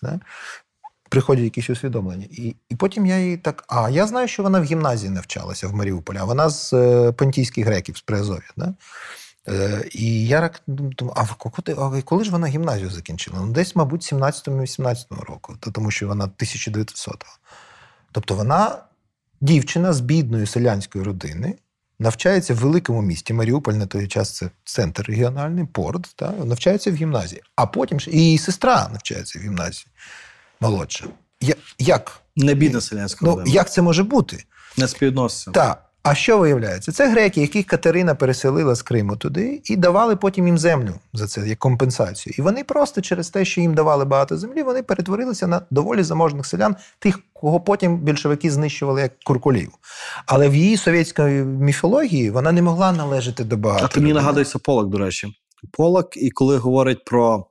Приходять 1.10 1.44
якісь 1.44 1.70
усвідомлення. 1.70 2.26
І, 2.30 2.56
і 2.68 2.76
потім 2.76 3.06
я 3.06 3.18
їй 3.18 3.36
так. 3.36 3.64
А 3.68 3.90
я 3.90 4.06
знаю, 4.06 4.28
що 4.28 4.42
вона 4.42 4.60
в 4.60 4.64
гімназії 4.64 5.10
навчалася 5.10 5.68
в 5.68 5.74
Маріуполі, 5.74 6.18
а 6.20 6.24
вона 6.24 6.48
з 6.48 6.72
е, 6.72 7.12
понтійських 7.12 7.66
греків, 7.66 7.96
з 7.96 8.02
Приазов'я. 8.02 8.74
Е, 9.48 9.88
І 9.92 10.26
я 10.26 10.40
так 10.40 10.62
думаю, 10.66 11.14
а 11.16 11.26
коли, 11.34 11.78
а 11.98 12.02
коли 12.02 12.24
ж 12.24 12.30
вона 12.30 12.46
гімназію 12.46 12.90
закінчила? 12.90 13.38
Ну, 13.40 13.52
десь, 13.52 13.76
мабуть, 13.76 14.12
17-18 14.12 15.20
року, 15.24 15.56
то 15.60 15.70
тому 15.70 15.90
що 15.90 16.08
вона 16.08 16.26
1900-го. 16.26 17.32
Тобто 18.12 18.34
вона 18.34 18.78
дівчина 19.40 19.92
з 19.92 20.00
бідної 20.00 20.46
селянської 20.46 21.04
родини, 21.04 21.54
навчається 21.98 22.54
в 22.54 22.56
великому 22.56 23.02
місті. 23.02 23.32
Маріуполь 23.32 23.72
на 23.74 23.86
той 23.86 24.08
час 24.08 24.36
це 24.36 24.50
центр 24.64 25.02
регіональний, 25.08 25.64
порт, 25.66 26.12
та, 26.16 26.30
навчається 26.32 26.90
в 26.90 26.94
гімназії. 26.94 27.42
А 27.56 27.66
потім 27.66 27.98
і 28.06 28.18
її 28.20 28.38
сестра 28.38 28.88
навчається 28.92 29.38
в 29.38 29.42
гімназії 29.42 29.86
молодша. 30.60 31.04
Я, 31.40 31.54
як? 31.78 32.20
Не 32.36 32.54
бідна 32.54 32.80
селянська 32.80 33.26
Ну, 33.26 33.36
родина. 33.36 33.54
як 33.54 33.72
це 33.72 33.82
може 33.82 34.02
бути? 34.02 34.44
Не 34.76 34.88
співвідноситься. 34.88 35.50
Так. 35.50 35.83
А 36.04 36.14
що 36.14 36.38
виявляється? 36.38 36.92
Це 36.92 37.10
греки, 37.10 37.40
яких 37.40 37.66
Катерина 37.66 38.14
переселила 38.14 38.74
з 38.74 38.82
Криму 38.82 39.16
туди, 39.16 39.60
і 39.64 39.76
давали 39.76 40.16
потім 40.16 40.46
їм 40.46 40.58
землю 40.58 40.94
за 41.12 41.26
це 41.26 41.48
як 41.48 41.58
компенсацію. 41.58 42.34
І 42.38 42.42
вони 42.42 42.64
просто 42.64 43.00
через 43.00 43.30
те, 43.30 43.44
що 43.44 43.60
їм 43.60 43.74
давали 43.74 44.04
багато 44.04 44.38
землі, 44.38 44.62
вони 44.62 44.82
перетворилися 44.82 45.46
на 45.46 45.62
доволі 45.70 46.02
заможних 46.02 46.46
селян, 46.46 46.76
тих, 46.98 47.20
кого 47.32 47.60
потім 47.60 47.98
більшовики 47.98 48.50
знищували 48.50 49.00
як 49.00 49.12
куркулів. 49.24 49.72
Але 50.26 50.48
в 50.48 50.54
її 50.54 50.76
совєтської 50.76 51.44
міфології 51.44 52.30
вона 52.30 52.52
не 52.52 52.62
могла 52.62 52.92
належати 52.92 53.44
до 53.44 53.56
багато. 53.56 53.84
А 53.84 53.88
ти 53.88 54.00
мені 54.00 54.12
нагадується 54.12 54.58
Полак, 54.58 54.86
до 54.86 54.98
речі. 54.98 55.28
Полак, 55.72 56.16
і 56.16 56.30
коли 56.30 56.56
говорить 56.56 57.04
про 57.04 57.46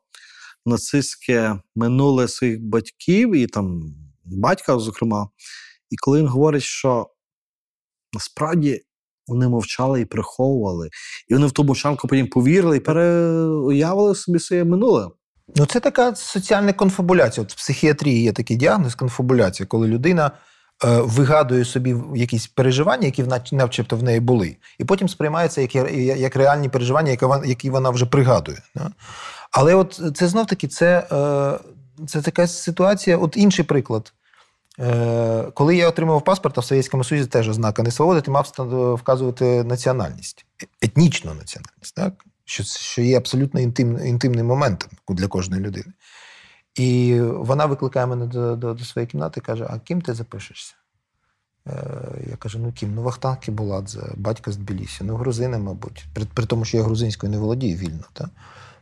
нацистське 0.65 1.59
минуле 1.75 2.27
своїх 2.27 2.61
батьків, 2.61 3.35
і 3.35 3.47
там 3.47 3.95
батька, 4.25 4.79
зокрема, 4.79 5.27
і 5.89 5.95
коли 5.97 6.19
він 6.19 6.27
говорить, 6.27 6.63
що 6.63 7.09
насправді 8.13 8.81
вони 9.27 9.47
мовчали 9.47 10.01
і 10.01 10.05
приховували, 10.05 10.89
і 11.27 11.33
вони 11.33 11.47
в 11.47 11.51
ту 11.51 11.63
мовчанку 11.63 12.07
потім 12.07 12.27
повірили 12.27 12.77
і 12.77 12.79
переуявили 12.79 14.15
собі 14.15 14.39
своє 14.39 14.63
минуле. 14.63 15.07
Ну, 15.55 15.65
це 15.65 15.79
така 15.79 16.15
соціальна 16.15 16.73
конфабуляція. 16.73 17.43
От 17.43 17.51
в 17.51 17.55
психіатрії 17.55 18.23
є 18.23 18.31
такий 18.31 18.57
діагноз 18.57 18.95
конфабуляція, 18.95 19.67
коли 19.67 19.87
людина 19.87 20.31
е, 20.83 21.01
вигадує 21.01 21.65
собі 21.65 21.95
якісь 22.15 22.47
переживання, 22.47 23.05
які 23.05 23.23
начебто 23.51 23.97
в 23.97 24.03
неї 24.03 24.19
були, 24.19 24.57
і 24.79 24.85
потім 24.85 25.09
сприймається 25.09 25.61
як, 25.61 25.75
як 26.17 26.35
реальні 26.35 26.69
переживання, 26.69 27.17
які 27.45 27.69
вона, 27.69 27.89
вже 27.89 28.05
пригадує. 28.05 28.57
Да? 28.75 28.91
Але 29.51 29.75
от 29.75 30.01
це 30.15 30.27
знов 30.27 30.45
таки 30.45 30.67
це, 30.67 31.07
е, 31.11 32.05
це 32.07 32.21
така 32.21 32.47
ситуація. 32.47 33.17
От 33.17 33.37
інший 33.37 33.65
приклад. 33.65 34.13
Е, 34.79 35.51
Коли 35.53 35.75
я 35.75 35.89
отримав 35.89 36.23
паспорт, 36.23 36.57
в 36.57 36.63
Совєтському 36.63 37.03
Союзі 37.03 37.27
теж 37.27 37.49
ознака 37.49 37.83
несвободи, 37.83 38.21
ти 38.21 38.31
мав 38.31 38.53
вказувати 38.99 39.63
національність, 39.63 40.45
е- 40.63 40.67
етнічну 40.81 41.33
національність, 41.33 41.95
так? 41.95 42.25
Що, 42.45 42.63
що 42.63 43.01
є 43.01 43.17
абсолютно 43.17 43.59
інтим, 43.59 44.07
інтимним 44.07 44.45
моментом 44.45 44.89
для 45.09 45.27
кожної 45.27 45.61
людини. 45.63 45.93
І 46.75 47.19
вона 47.21 47.65
викликає 47.65 48.05
мене 48.05 48.25
до, 48.25 48.55
до, 48.55 48.73
до 48.73 48.85
своєї 48.85 49.07
кімнати 49.07 49.39
і 49.39 49.43
каже: 49.45 49.67
А 49.69 49.79
ким 49.79 50.01
ти 50.01 50.13
запишешся? 50.13 50.73
Е, 51.67 51.73
Я 52.29 52.35
кажу: 52.35 52.59
ну 52.59 52.71
ким? 52.71 52.95
Ну, 52.95 53.01
Вахтанг 53.01 53.39
Кібуладзе, 53.39 54.01
батько 54.15 54.51
з 54.51 54.57
Тбілісі, 54.57 55.03
ну 55.03 55.15
грузини, 55.15 55.57
мабуть. 55.57 56.05
При, 56.13 56.25
при 56.25 56.45
тому, 56.45 56.65
що 56.65 56.77
я 56.77 56.83
грузинською 56.83 57.31
не 57.31 57.37
володію 57.37 57.77
вільно. 57.77 58.03
Та? 58.13 58.29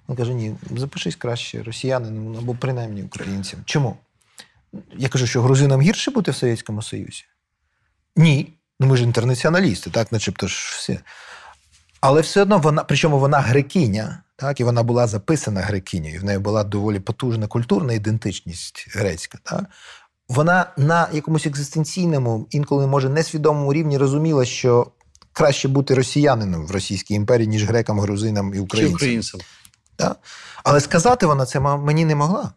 Він 0.10 0.16
каже: 0.16 0.34
ні, 0.34 0.56
запишись 0.78 1.16
краще 1.16 1.64
росіянином 1.64 2.38
або 2.38 2.56
принаймні 2.56 3.04
українцям. 3.04 3.60
Чому? 3.66 3.98
Я 4.98 5.10
кажу, 5.10 5.28
що 5.28 5.42
грузинам 5.42 5.82
гірше 5.82 6.12
бути 6.12 6.32
в 6.32 6.36
Совєтському 6.36 6.82
Союзі? 6.82 7.24
Ні. 8.16 8.54
Ну 8.80 8.88
ми 8.88 8.98
ж 8.98 9.04
інтернаціоналісти, 9.04 9.90
так, 9.90 10.12
начебто 10.12 10.48
ж 10.48 10.74
всі. 10.78 11.00
Але 12.02 12.22
все 12.22 12.42
одно 12.42 12.58
вона, 12.58 12.84
причому 12.84 13.20
вона 13.20 13.40
грекиня, 13.40 14.24
так, 14.36 14.60
і 14.60 14.64
вона 14.64 14.84
була 14.84 15.08
записана 15.08 15.62
грекинею, 15.62 16.16
і 16.16 16.20
в 16.20 16.24
неї 16.24 16.40
була 16.40 16.64
доволі 16.64 17.00
потужна 17.00 17.48
культурна 17.48 17.94
ідентичність 17.94 18.88
грецька. 18.92 19.38
Так. 19.44 19.66
Вона 20.30 20.66
на 20.78 21.08
якомусь 21.14 21.46
екзистенційному, 21.46 22.48
інколи, 22.50 22.88
може, 22.88 23.10
несвідомому 23.10 23.74
рівні 23.74 23.98
розуміла, 23.98 24.46
що 24.46 24.92
краще 25.34 25.68
бути 25.68 25.94
росіянином 25.94 26.68
в 26.68 26.72
Російській 26.72 27.14
імперії, 27.14 27.48
ніж 27.48 27.64
грекам, 27.66 28.00
грузинам 28.00 28.54
і 28.54 28.56
Чи 28.56 28.62
українцям. 28.62 28.96
українцям? 28.96 29.42
Да? 30.00 30.16
Але 30.64 30.80
сказати 30.80 31.26
вона 31.26 31.46
це 31.46 31.60
мені 31.60 32.06
не 32.06 32.16
могла. 32.16 32.52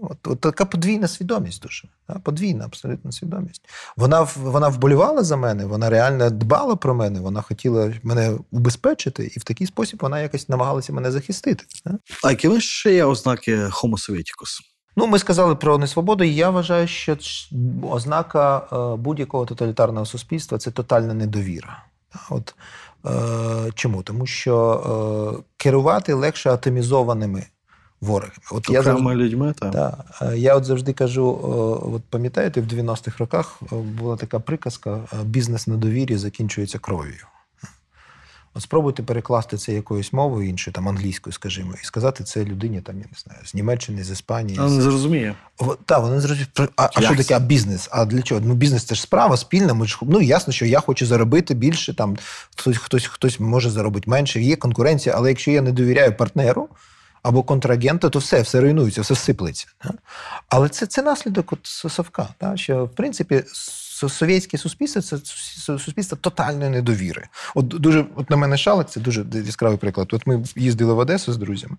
От, 0.00 0.26
от 0.26 0.40
така 0.40 0.64
подвійна 0.64 1.08
свідомість 1.08 1.62
дуже. 1.62 1.88
Подвійна 2.22 2.64
абсолютно 2.64 3.12
свідомість. 3.12 3.68
Вона, 3.96 4.26
вона 4.36 4.68
вболівала 4.68 5.22
за 5.22 5.36
мене, 5.36 5.66
вона 5.66 5.90
реально 5.90 6.30
дбала 6.30 6.76
про 6.76 6.94
мене, 6.94 7.20
вона 7.20 7.42
хотіла 7.42 7.94
мене 8.02 8.38
убезпечити, 8.50 9.32
і 9.36 9.38
в 9.38 9.44
такий 9.44 9.66
спосіб 9.66 9.98
вона 10.02 10.20
якось 10.20 10.48
намагалася 10.48 10.92
мене 10.92 11.10
захистити. 11.10 11.64
А 12.24 12.30
які 12.30 12.60
ще 12.60 12.94
є 12.94 13.04
ознаки 13.04 13.56
Homo 13.56 14.10
Sovieticus? 14.10 14.60
Ну, 14.96 15.06
ми 15.06 15.18
сказали 15.18 15.54
про 15.54 15.78
несвободу, 15.78 16.24
і 16.24 16.34
я 16.34 16.50
вважаю, 16.50 16.88
що 16.88 17.16
ознака 17.82 18.58
е, 18.72 18.96
будь-якого 18.96 19.46
тоталітарного 19.46 20.06
суспільства 20.06 20.58
це 20.58 20.70
тотальна 20.70 21.14
недовіра. 21.14 21.84
От, 22.30 22.54
е, 23.06 23.72
чому? 23.74 24.02
Тому 24.02 24.26
що 24.26 25.38
е, 25.38 25.42
керувати 25.56 26.12
легше 26.14 26.50
атомізованими 26.50 27.46
ворогами. 28.02 28.38
От 28.50 28.68
я 28.70 28.82
завжди, 28.82 29.14
людьми? 29.14 29.54
Так. 29.58 29.72
та, 29.72 30.04
е, 30.22 30.38
я 30.38 30.56
от 30.56 30.64
завжди 30.64 30.92
кажу: 30.92 31.40
е, 31.42 31.46
от 31.94 32.02
пам'ятаєте, 32.10 32.60
в 32.60 32.66
90-х 32.66 33.18
роках 33.18 33.60
е, 33.62 33.76
була 33.76 34.16
така 34.16 34.40
приказка: 34.40 35.00
бізнес 35.24 35.66
на 35.66 35.76
довірі 35.76 36.16
закінчується 36.16 36.78
кров'ю. 36.78 37.26
От 38.54 38.62
спробуйте 38.62 39.02
перекласти 39.02 39.56
це 39.56 39.72
якоюсь 39.72 40.12
мовою 40.12 40.48
іншою, 40.48 40.74
там 40.74 40.88
англійською, 40.88 41.32
скажімо, 41.32 41.72
і 41.82 41.84
сказати 41.84 42.24
це 42.24 42.44
людині, 42.44 42.80
там, 42.80 42.98
я 42.98 43.04
не 43.04 43.18
знаю, 43.24 43.40
з 43.44 43.54
Німеччини, 43.54 44.04
з 44.04 44.10
Іспанії. 44.10 44.58
З- 44.58 44.72
не 44.72 44.82
зрозуміє. 44.82 45.34
так, 45.86 46.02
вони 46.02 46.20
зрозуміють. 46.20 46.50
А, 46.76 46.88
а 46.94 47.02
що 47.02 47.16
таке 47.16 47.36
а 47.36 47.38
бізнес? 47.38 47.88
А 47.92 48.04
для 48.04 48.22
чого? 48.22 48.40
Ну, 48.44 48.54
бізнес 48.54 48.84
це 48.84 48.94
ж 48.94 49.02
справа 49.02 49.36
спільна. 49.36 49.74
Ми 49.74 49.86
ж 49.86 49.98
ну 50.02 50.20
ясно, 50.20 50.52
що 50.52 50.66
я 50.66 50.80
хочу 50.80 51.06
заробити 51.06 51.54
більше. 51.54 51.94
Там 51.94 52.16
хтось, 52.56 52.78
хтось, 52.78 53.06
хтось 53.06 53.40
може 53.40 53.70
заробити 53.70 54.10
менше. 54.10 54.40
Є 54.40 54.56
конкуренція, 54.56 55.14
але 55.18 55.28
якщо 55.28 55.50
я 55.50 55.62
не 55.62 55.72
довіряю 55.72 56.16
партнеру 56.16 56.68
або 57.22 57.42
контрагенту, 57.42 58.10
то 58.10 58.18
все, 58.18 58.42
все 58.42 58.60
руйнується, 58.60 59.02
все 59.02 59.14
сиплеться. 59.14 59.66
Але 60.48 60.68
це, 60.68 60.86
це 60.86 61.02
наслідок 61.02 61.52
от 61.52 61.58
совка. 61.62 62.28
Що 62.54 62.84
в 62.84 62.90
принципі 62.90 63.44
совєтське 64.08 64.58
суспільство 64.58 65.02
це 65.02 65.18
суспільство 65.78 66.18
тотальної 66.20 66.70
недовіри. 66.70 67.28
От 67.54 67.68
дуже 67.68 68.06
от 68.16 68.30
на 68.30 68.36
мене 68.36 68.56
шалик, 68.56 68.88
це 68.88 69.00
дуже 69.00 69.24
яскравий 69.32 69.78
приклад. 69.78 70.08
От 70.12 70.26
ми 70.26 70.44
їздили 70.56 70.94
в 70.94 70.98
Одесу 70.98 71.32
з 71.32 71.36
друзями. 71.36 71.76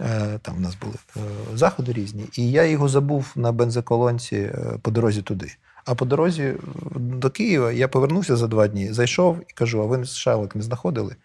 Е, 0.00 0.38
Там 0.42 0.56
у 0.56 0.60
нас 0.60 0.74
були 0.74 0.94
е, 1.16 1.20
заходи 1.54 1.92
різні, 1.92 2.28
і 2.32 2.50
я 2.50 2.64
його 2.64 2.88
забув 2.88 3.32
на 3.36 3.52
бензоколонці 3.52 4.36
е, 4.36 4.78
по 4.82 4.90
дорозі 4.90 5.22
туди. 5.22 5.52
А 5.84 5.94
по 5.94 6.04
дорозі 6.04 6.54
до 6.96 7.30
Києва 7.30 7.72
я 7.72 7.88
повернувся 7.88 8.36
за 8.36 8.46
два 8.46 8.68
дні, 8.68 8.92
зайшов 8.92 9.40
і 9.48 9.52
кажу: 9.52 9.82
а 9.82 9.86
ви 9.86 10.04
шалик 10.04 10.56
не 10.56 10.62
знаходили? 10.62 11.16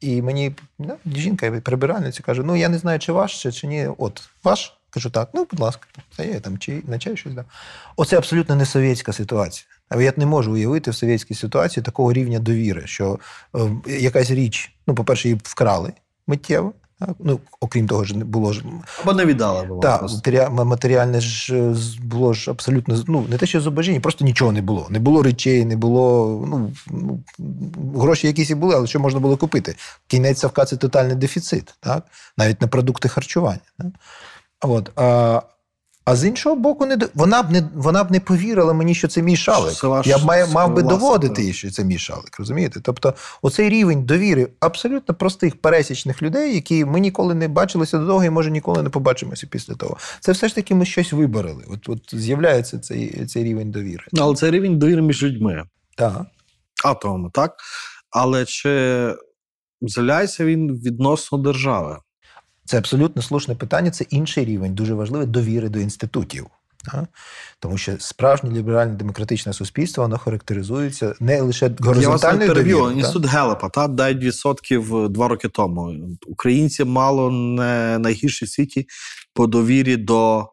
І 0.00 0.22
мені 0.22 0.52
ну, 0.78 0.96
жінка 1.14 1.50
прибиральниця 1.50 2.22
каже: 2.22 2.42
Ну, 2.42 2.56
я 2.56 2.68
не 2.68 2.78
знаю, 2.78 2.98
чи 2.98 3.12
ваш, 3.12 3.42
чи, 3.42 3.52
чи 3.52 3.66
ні. 3.66 3.88
От, 3.98 4.22
ваш? 4.44 4.76
Кажу, 4.90 5.10
так, 5.10 5.30
ну, 5.34 5.46
будь 5.50 5.60
ласка, 5.60 5.86
та 6.16 6.24
я 6.24 6.40
там 6.40 6.58
чи 6.58 6.82
на 6.86 6.98
чай 6.98 7.16
щось 7.16 7.34
дам. 7.34 7.44
Оце 7.96 8.16
абсолютно 8.16 8.56
не 8.56 8.66
совєтська 8.66 9.12
ситуація. 9.12 9.66
А 9.88 10.02
я 10.02 10.12
не 10.16 10.26
можу 10.26 10.52
уявити 10.52 10.90
в 10.90 10.94
совєтській 10.94 11.34
ситуації 11.34 11.84
такого 11.84 12.12
рівня 12.12 12.38
довіри, 12.38 12.86
що 12.86 13.18
е, 13.56 13.70
якась 13.86 14.30
річ, 14.30 14.72
ну, 14.86 14.94
по-перше, 14.94 15.28
її 15.28 15.40
вкрали 15.44 15.92
миттєво. 16.26 16.72
Ну, 17.18 17.40
окрім 17.60 17.88
того, 17.88 18.04
ж 18.04 18.16
не 18.16 18.24
було 18.24 18.52
ж 18.52 18.62
Або 19.02 19.12
не 19.12 19.24
віддала 19.24 19.64
було. 19.64 19.80
так, 19.80 20.10
матеріальне 20.50 21.20
ж 21.20 21.56
е, 21.56 21.74
було 22.02 22.32
ж 22.32 22.50
абсолютно 22.50 23.04
ну 23.08 23.26
не 23.30 23.38
те, 23.38 23.46
що 23.46 23.60
зображення, 23.60 24.00
просто 24.00 24.24
нічого 24.24 24.52
не 24.52 24.62
було. 24.62 24.86
Не 24.90 24.98
було 24.98 25.22
речей, 25.22 25.64
не 25.64 25.76
було. 25.76 26.26
Ну, 26.48 26.72
ну 26.90 27.20
гроші 27.96 28.26
якісь 28.26 28.50
і 28.50 28.54
були, 28.54 28.74
але 28.74 28.86
що 28.86 29.00
можна 29.00 29.20
було 29.20 29.36
купити? 29.36 29.76
Кінець 30.06 30.38
Савка 30.38 30.64
це 30.64 30.76
тотальний 30.76 31.16
дефіцит, 31.16 31.74
так? 31.80 32.04
навіть 32.38 32.60
на 32.60 32.68
продукти 32.68 33.08
харчування. 33.08 33.60
Так? 33.78 33.86
От, 34.60 34.90
а, 34.96 35.42
а 36.04 36.16
з 36.16 36.24
іншого 36.24 36.56
боку, 36.56 36.86
не 36.86 36.96
до- 36.96 37.06
вона 37.14 37.42
б 37.42 37.50
не 37.50 37.68
вона 37.74 38.04
б 38.04 38.10
не 38.10 38.20
повірила 38.20 38.72
мені, 38.72 38.94
що 38.94 39.08
це 39.08 39.22
мій 39.22 39.36
шалик. 39.36 39.74
Це 39.74 39.86
ваш- 39.86 40.06
Я 40.06 40.18
б 40.18 40.24
має, 40.24 40.46
мав 40.46 40.68
би 40.74 40.82
власне, 40.82 40.98
доводити 40.98 41.44
їй, 41.44 41.52
що 41.52 41.70
це 41.70 41.84
мій 41.84 41.98
шалик. 41.98 42.38
Розумієте? 42.38 42.80
Тобто, 42.82 43.14
оцей 43.42 43.68
рівень 43.68 44.04
довіри 44.04 44.48
абсолютно 44.60 45.14
простих 45.14 45.60
пересічних 45.60 46.22
людей, 46.22 46.54
які 46.54 46.84
ми 46.84 47.00
ніколи 47.00 47.34
не 47.34 47.48
бачилися 47.48 47.98
до 47.98 48.06
того 48.06 48.24
і 48.24 48.30
може 48.30 48.50
ніколи 48.50 48.82
не 48.82 48.90
побачимося 48.90 49.46
після 49.50 49.74
того. 49.74 49.96
Це 50.20 50.32
все 50.32 50.48
ж 50.48 50.54
таки 50.54 50.74
ми 50.74 50.84
щось 50.84 51.12
вибороли. 51.12 51.64
От, 51.68 51.88
от 51.88 52.00
з'являється 52.20 52.78
цей, 52.78 53.26
цей 53.26 53.44
рівень 53.44 53.70
довіри. 53.70 54.04
Ну, 54.12 54.22
Але 54.22 54.34
це 54.34 54.50
рівень 54.50 54.78
довіри 54.78 55.02
між 55.02 55.22
людьми, 55.22 55.64
Так. 55.96 56.22
атомами, 56.84 57.30
так? 57.34 57.56
Але 58.10 58.44
чи 58.44 59.14
з'являється 59.82 60.44
він 60.44 60.72
відносно 60.72 61.38
держави? 61.38 61.98
Це 62.70 62.78
абсолютно 62.78 63.22
слушне 63.22 63.54
питання. 63.54 63.90
Це 63.90 64.04
інший 64.10 64.44
рівень, 64.44 64.74
дуже 64.74 64.94
важливий 64.94 65.26
довіри 65.26 65.68
до 65.68 65.78
інститутів. 65.78 66.46
Так? 66.92 67.04
Тому 67.58 67.78
що 67.78 67.92
справжнє 67.98 68.50
ліберальне 68.50 68.94
демократичне 68.94 69.52
суспільство 69.52 70.04
воно 70.04 70.18
характеризується 70.18 71.14
не 71.20 71.40
лише 71.40 71.64
Я 71.64 71.70
вас 71.70 71.80
не 71.80 71.86
горизонтальною 71.86 72.54
довірою. 72.54 72.88
так? 72.88 72.96
Інститут 72.96 73.26
Гелепа, 73.26 73.68
та 73.68 73.88
9% 73.88 75.08
два 75.08 75.28
роки 75.28 75.48
тому. 75.48 75.94
Українці 76.26 76.84
мало 76.84 77.30
не 77.30 77.98
найгірші 77.98 78.44
в 78.44 78.48
світі 78.48 78.86
по 79.34 79.46
довірі 79.46 79.96
до 79.96 80.48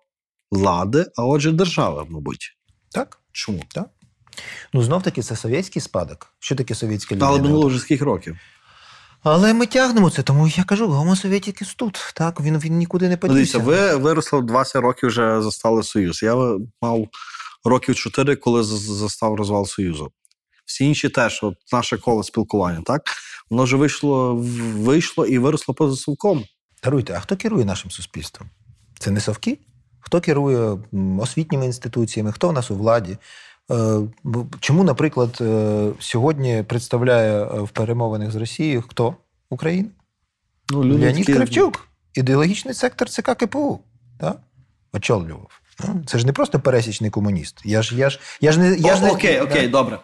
влади, 0.51 1.06
а 1.17 1.25
отже, 1.25 1.51
держави, 1.51 2.06
мабуть. 2.10 2.58
Так? 2.91 3.19
Чому? 3.32 3.63
Ну, 4.73 4.84
знов 4.84 5.03
таки, 5.03 5.21
це 5.21 5.36
совєтський 5.36 5.82
спадок. 5.82 6.34
Що 6.39 6.56
таке 6.56 6.75
совєтська 6.75 7.15
Але 7.19 7.32
людина? 7.32 7.43
минуло 7.43 7.67
вже 7.67 7.80
скільки 7.80 8.03
років. 8.03 8.38
Але 9.30 9.54
ми 9.54 9.66
тягнемо 9.66 10.10
це, 10.10 10.24
тому 10.24 10.48
я 10.48 10.63
кажу, 10.63 10.88
гомо 10.88 11.16
совєтікіс 11.16 11.76
тут. 11.76 12.13
Так, 12.16 12.42
він, 12.42 12.58
він 12.58 12.78
нікуди 12.78 13.10
не 13.10 13.20
Ну, 13.24 13.34
Дивіться, 13.34 13.60
подівся. 13.60 13.96
ви 13.96 13.96
виросли 13.96 14.40
в 14.40 14.46
20 14.46 14.76
років 14.76 15.10
вже 15.10 15.42
застали 15.42 15.84
Союз. 15.84 16.24
Я 16.24 16.36
мав 16.82 17.08
років 17.66 17.96
4, 17.96 18.36
коли 18.36 18.63
застав 18.63 19.36
розвал 19.36 19.66
Союзу. 19.66 20.12
Всі 20.66 20.86
інші 20.86 21.10
теж, 21.10 21.40
от 21.44 21.56
наше 21.74 21.98
коло 21.98 22.24
спілкування, 22.24 22.82
так? 22.86 23.02
Воно 23.50 23.63
вже 23.63 23.76
вийшло, 23.76 24.36
вийшло 24.76 25.26
і 25.26 25.38
виросло 25.38 25.74
поза 25.74 25.96
совком. 25.96 26.44
Даруйте, 26.84 27.13
а 27.18 27.20
хто 27.20 27.38
керує 27.38 27.66
нашим 27.66 27.92
суспільством? 27.92 28.50
Це 29.00 29.12
не 29.12 29.20
совки? 29.20 29.60
Хто 30.00 30.22
керує 30.22 30.78
освітніми 31.20 31.66
інституціями? 31.66 32.32
Хто 32.32 32.50
в 32.50 32.54
нас 32.54 32.72
у 32.72 32.76
владі? 32.76 33.18
Е, 33.71 33.99
Чому, 34.60 34.84
наприклад, 34.84 35.38
е, 35.41 35.89
сьогодні 35.99 36.63
представляє 36.67 37.43
е, 37.43 37.62
в 37.62 37.69
перемовинах 37.69 38.32
з 38.32 38.36
Росією 38.36 38.84
хто? 38.88 39.15
Україна? 39.49 39.89
Ну, 40.69 40.80
Леонід 40.80 41.25
Кравчук, 41.25 41.88
ідеологічний 42.13 42.73
сектор 42.73 43.10
ЦК 43.10 43.36
КПУ. 43.36 43.80
Так? 44.19 44.38
Очолював. 44.93 45.62
Ну, 45.80 46.03
Це 46.06 46.19
ж 46.19 46.25
не 46.25 46.34
просто 46.34 46.60
пересічний 46.60 47.10
комуніст. 47.10 47.62
Я 47.65 47.82
ж, 47.82 47.95
я 47.97 48.10
ж, 48.10 48.19
я 48.41 48.51
ж 48.51 48.60
не. 48.60 48.75
Я 48.75 48.95
ж 48.95 49.01
О, 49.01 49.06
не 49.06 49.12
окей, 49.12 49.39
окей, 49.39 49.67
добре. 49.67 49.99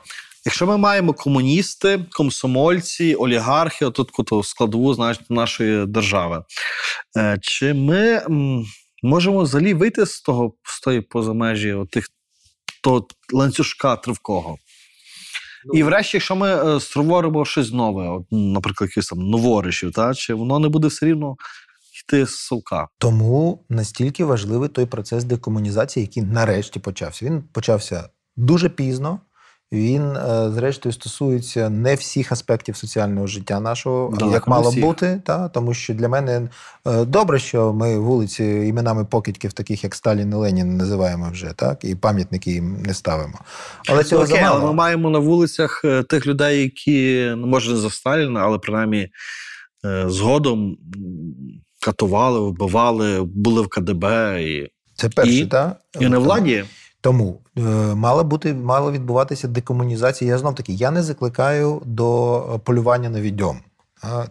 Якщо 0.45 0.67
ми 0.67 0.77
маємо 0.77 1.13
комуністи, 1.13 2.05
комсомольці, 2.11 3.15
олігархи, 3.15 3.85
отут 3.85 4.11
складову 4.43 4.93
значить, 4.93 5.29
нашої 5.29 5.85
держави, 5.85 6.43
чи 7.41 7.73
ми 7.73 8.21
можемо 9.03 9.41
взагалі 9.41 9.73
вийти 9.73 10.05
з 10.05 10.21
того 10.21 10.53
з 10.63 10.79
тої 10.79 11.01
позамежі 11.01 11.75
тих 11.91 12.09
того 12.83 13.07
ланцюжка 13.33 13.95
тривкого? 13.95 14.57
І 15.73 15.83
врешті, 15.83 16.17
якщо 16.17 16.35
ми 16.35 16.75
е, 16.75 16.79
створимо 16.79 17.45
щось 17.45 17.71
нове, 17.71 18.09
от, 18.09 18.23
наприклад, 18.31 18.89
якийсь 18.89 19.07
там 19.07 19.19
новоришів, 19.19 19.91
та, 19.91 20.13
чи 20.13 20.33
воно 20.33 20.59
не 20.59 20.69
буде 20.69 20.87
все 20.87 21.05
рівно 21.05 21.35
йти 22.03 22.25
з 22.25 22.35
совка? 22.35 22.87
Тому 22.97 23.65
настільки 23.69 24.25
важливий 24.25 24.69
той 24.69 24.85
процес 24.85 25.23
декомунізації, 25.23 26.05
який 26.05 26.23
нарешті 26.23 26.79
почався. 26.79 27.25
Він 27.25 27.43
почався 27.53 28.09
дуже 28.35 28.69
пізно. 28.69 29.19
Він, 29.73 30.15
е, 30.17 30.51
зрештою, 30.51 30.93
стосується 30.93 31.69
не 31.69 31.95
всіх 31.95 32.31
аспектів 32.31 32.75
соціального 32.77 33.27
життя 33.27 33.59
нашого, 33.59 34.09
Далеко 34.17 34.33
як 34.33 34.47
мало 34.47 34.69
всіх. 34.69 34.83
бути. 34.83 35.21
Та? 35.25 35.49
Тому 35.49 35.73
що 35.73 35.93
для 35.93 36.09
мене 36.09 36.49
е, 36.87 37.05
добре, 37.05 37.39
що 37.39 37.73
ми 37.73 37.99
вулиці 37.99 38.43
іменами 38.43 39.05
покидьків, 39.05 39.53
таких 39.53 39.83
як 39.83 39.95
Сталін 39.95 40.31
і 40.31 40.35
Ленін, 40.35 40.77
називаємо 40.77 41.29
вже, 41.31 41.53
так? 41.55 41.83
і 41.83 41.95
пам'ятники 41.95 42.51
їм 42.51 42.81
не 42.81 42.93
ставимо. 42.93 43.39
Але 43.89 44.03
цього 44.03 44.23
Окей, 44.23 44.35
замало. 44.35 44.55
але 44.55 44.65
ми 44.65 44.73
маємо 44.73 45.09
на 45.09 45.19
вулицях 45.19 45.81
е, 45.85 46.03
тих 46.03 46.27
людей, 46.27 46.61
які, 46.63 47.27
ну, 47.37 47.47
може, 47.47 47.71
не 47.71 47.77
за 47.77 47.89
Сталіна, 47.89 48.39
але 48.39 48.57
принаймні 48.57 49.09
згодом 50.05 50.77
катували, 51.85 52.39
вбивали, 52.39 53.21
були 53.23 53.61
в 53.61 53.67
КДБ 53.67 54.37
і, 54.41 54.69
Це 54.95 55.09
перше, 55.09 55.33
І- 55.33 55.45
та? 55.45 55.75
і 55.99 56.07
на 56.07 56.17
владі. 56.19 56.63
Тому 57.01 57.39
мала 57.95 58.23
бути 58.23 58.53
мала 58.53 58.91
відбуватися 58.91 59.47
декомунізація. 59.47 60.31
Я 60.31 60.37
знов 60.37 60.55
таки 60.55 60.73
я 60.73 60.91
не 60.91 61.03
закликаю 61.03 61.81
до 61.85 62.37
е, 62.55 62.57
полювання 62.57 63.09
на 63.09 63.21
відьом. 63.21 63.59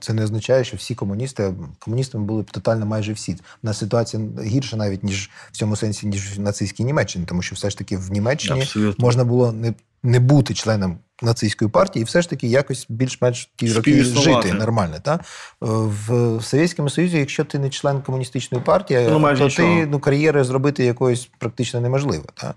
Це 0.00 0.12
не 0.12 0.24
означає, 0.24 0.64
що 0.64 0.76
всі 0.76 0.94
комуністи 0.94 1.54
комуністами 1.78 2.24
були 2.24 2.42
б 2.42 2.50
тотально 2.50 2.87
майже 2.87 3.12
всі. 3.12 3.32
У 3.32 3.37
нас 3.62 3.78
ситуація 3.78 4.22
гірша 4.42 4.76
навіть 4.76 5.04
ніж 5.04 5.30
в 5.52 5.56
цьому 5.56 5.76
сенсі, 5.76 6.06
ніж 6.06 6.38
в 6.38 6.40
нацистській 6.40 6.85
Німеччині, 6.85 7.24
тому 7.28 7.42
що 7.42 7.54
все 7.54 7.70
ж 7.70 7.78
таки 7.78 7.96
в 7.96 8.12
Німеччині 8.12 8.61
Абсолютно. 8.61 9.04
можна 9.04 9.24
було 9.24 9.52
не, 9.52 9.74
не 10.02 10.20
бути 10.20 10.54
членом 10.54 10.98
нацистської 11.22 11.70
партії, 11.70 12.00
і 12.00 12.04
все 12.04 12.22
ж 12.22 12.30
таки 12.30 12.46
якось 12.46 12.86
більш-менш 12.88 13.50
ті 13.56 13.72
роки 13.72 14.04
жити 14.04 14.52
нормально. 14.52 14.96
Та? 15.02 15.14
Е, 15.14 15.18
В, 15.60 16.38
Совєтському 16.42 16.90
Союзі, 16.90 17.18
якщо 17.18 17.44
ти 17.44 17.58
не 17.58 17.70
член 17.70 18.00
комуністичної 18.00 18.64
партії, 18.64 19.08
Ну, 19.10 19.20
то 19.20 19.32
нічого. 19.32 19.48
ти 19.48 19.86
ну, 19.86 19.98
кар'єри 19.98 20.44
зробити 20.44 20.84
якоюсь 20.84 21.30
практично 21.38 21.80
неможливо. 21.80 22.24
Та? 22.34 22.54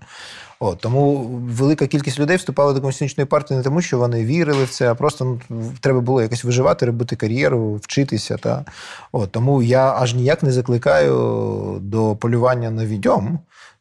От, 0.60 0.80
тому 0.80 1.16
велика 1.48 1.86
кількість 1.86 2.18
людей 2.20 2.36
вступала 2.36 2.72
до 2.72 2.80
комуністичної 2.80 3.26
партії 3.26 3.58
не 3.58 3.64
тому, 3.64 3.80
що 3.80 3.98
вони 3.98 4.24
вірили 4.24 4.64
в 4.64 4.70
це, 4.70 4.90
а 4.90 4.94
просто 4.94 5.38
ну, 5.48 5.72
треба 5.80 6.00
було 6.00 6.22
якось 6.22 6.44
виживати, 6.44 6.86
робити 6.86 7.16
кар'єру, 7.16 7.74
вчитися. 7.74 8.36
Та? 8.36 8.64
От, 9.12 9.32
тому 9.32 9.62
я 9.62 9.94
аж 9.98 10.14
ніяк 10.14 10.42
не 10.42 10.52
закликаю 10.52 11.78
до 11.80 12.16
полювання 12.16 12.70
на 12.70 12.86
відьом. 12.86 13.38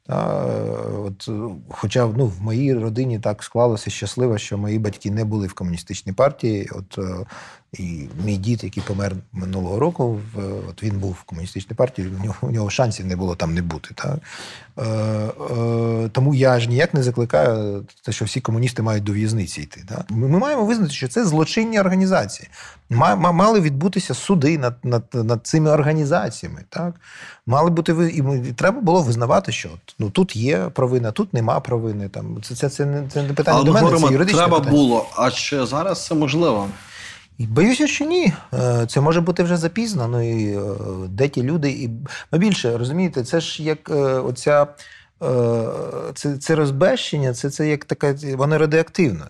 Та, 0.08 0.46
от, 1.06 1.30
хоча 1.70 2.06
ну, 2.18 2.26
в 2.26 2.41
моїй 2.41 2.74
родині 2.74 3.20
так 3.20 3.44
склалося 3.44 3.89
щасливо, 3.89 4.38
що 4.38 4.58
мої 4.58 4.80
батьки 4.80 5.12
не 5.12 5.26
були 5.26 5.48
в 5.48 5.54
комуністичній 5.54 6.13
партії. 6.13 6.70
От, 6.72 6.98
е, 6.98 7.26
і 7.73 8.08
мій 8.25 8.38
дід, 8.38 8.63
який 8.63 8.84
помер 8.84 9.15
минулого 9.34 9.80
року, 9.80 10.19
от 10.69 10.84
він 10.84 10.99
був 10.99 11.12
в 11.12 11.23
комуністичній 11.23 11.75
партії, 11.75 12.08
у 12.08 12.23
нього, 12.23 12.36
у 12.41 12.51
нього 12.51 12.69
шансів 12.69 13.06
не 13.06 13.15
було 13.15 13.36
там 13.36 13.54
не 13.54 13.62
бути. 13.62 13.89
Та? 13.95 14.17
Е, 14.78 14.84
е, 14.84 16.10
тому 16.12 16.36
я 16.36 16.51
аж 16.51 16.67
ніяк 16.67 16.93
не 16.93 17.04
закликаю, 17.04 17.86
те, 18.06 18.12
що 18.12 18.25
всі 18.25 18.41
комуністи 18.41 18.82
мають 18.82 19.04
до 19.04 19.12
в'язниці 19.12 19.62
йти. 19.62 19.84
Та? 19.89 20.06
Ми, 20.10 20.28
ми 20.28 20.39
маємо 20.39 20.65
визнати, 20.65 20.91
що 20.91 21.08
це 21.08 21.25
злочинні 21.25 21.80
організації. 21.80 22.49
Ма- 22.89 23.15
ма- 23.15 23.32
Мали 23.32 23.62
відбутися 23.62 24.13
суди 24.13 24.58
над, 24.58 24.75
над, 24.84 25.04
над 25.13 25.47
цими 25.47 25.69
організаціями. 25.69 26.62
Так? 26.69 26.95
Мали 27.45 27.69
бути 27.69 28.12
і 28.47 28.51
треба 28.54 28.82
було 28.82 29.01
визнавати, 29.01 29.51
що 29.51 29.69
ну, 29.99 30.10
тут 30.10 30.36
є 30.36 30.58
провина, 30.58 31.12
тут 31.12 31.34
нема 31.34 31.60
провини. 31.60 32.10
Там, 32.10 32.38
це, 32.43 32.56
це, 32.56 32.69
це, 32.69 32.86
не, 32.86 33.08
це 33.13 33.23
не 33.23 33.34
питання 33.34 33.58
Але 33.58 33.65
до 33.65 33.73
мене, 33.73 33.99
це 33.99 34.13
юридичне 34.13 34.39
треба 34.39 34.60
питання. 34.60 34.78
було. 34.78 35.06
А 35.17 35.32
чи 35.32 35.65
зараз 35.65 36.06
це 36.06 36.15
можливо? 36.15 36.67
Боюся, 37.39 37.88
що 37.88 38.06
ні. 38.06 38.34
Е, 38.54 38.86
Це 38.89 39.02
може 39.02 39.21
бути 39.21 39.43
вже 39.43 39.58
запізно. 39.58 40.08
Ну 40.08 40.30
і 40.30 40.58
е, 40.58 40.62
де 41.10 41.28
ті 41.28 41.43
люди, 41.43 41.69
і 41.69 41.89
Ми 42.32 42.39
більше 42.39 42.78
розумієте, 42.78 43.24
це 43.24 43.39
ж 43.39 43.63
як 43.63 43.89
е, 43.89 43.93
оця 44.04 44.67
це, 46.13 46.38
це 46.38 46.56
розбещення, 46.56 47.34
це, 47.34 47.50
це 47.50 47.67
як 47.67 47.86
така, 47.86 48.15
воно 48.36 48.58
радіоактивно. 48.58 49.26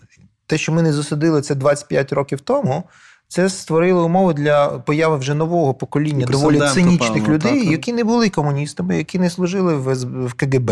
Те, 0.48 0.58
що 0.58 0.72
ми 0.72 0.82
не 0.82 0.94
засудили 0.94 1.42
це 1.42 1.56
25 1.56 2.14
років 2.14 2.42
тому. 2.42 2.84
Це 3.28 3.50
створило 3.50 4.06
умови 4.06 4.34
для 4.34 4.68
появи 4.68 5.18
вже 5.18 5.34
нового 5.34 5.74
покоління 5.74 6.26
доволі 6.26 6.60
цинічних 6.60 7.24
певно, 7.24 7.34
людей, 7.34 7.60
так. 7.60 7.72
які 7.72 7.94
не 7.94 8.04
були 8.04 8.30
комуністами, 8.30 8.98
які 8.98 9.20
не 9.20 9.30
служили 9.30 9.76
в, 9.76 9.94
в 10.28 10.34
КГБ. 10.34 10.72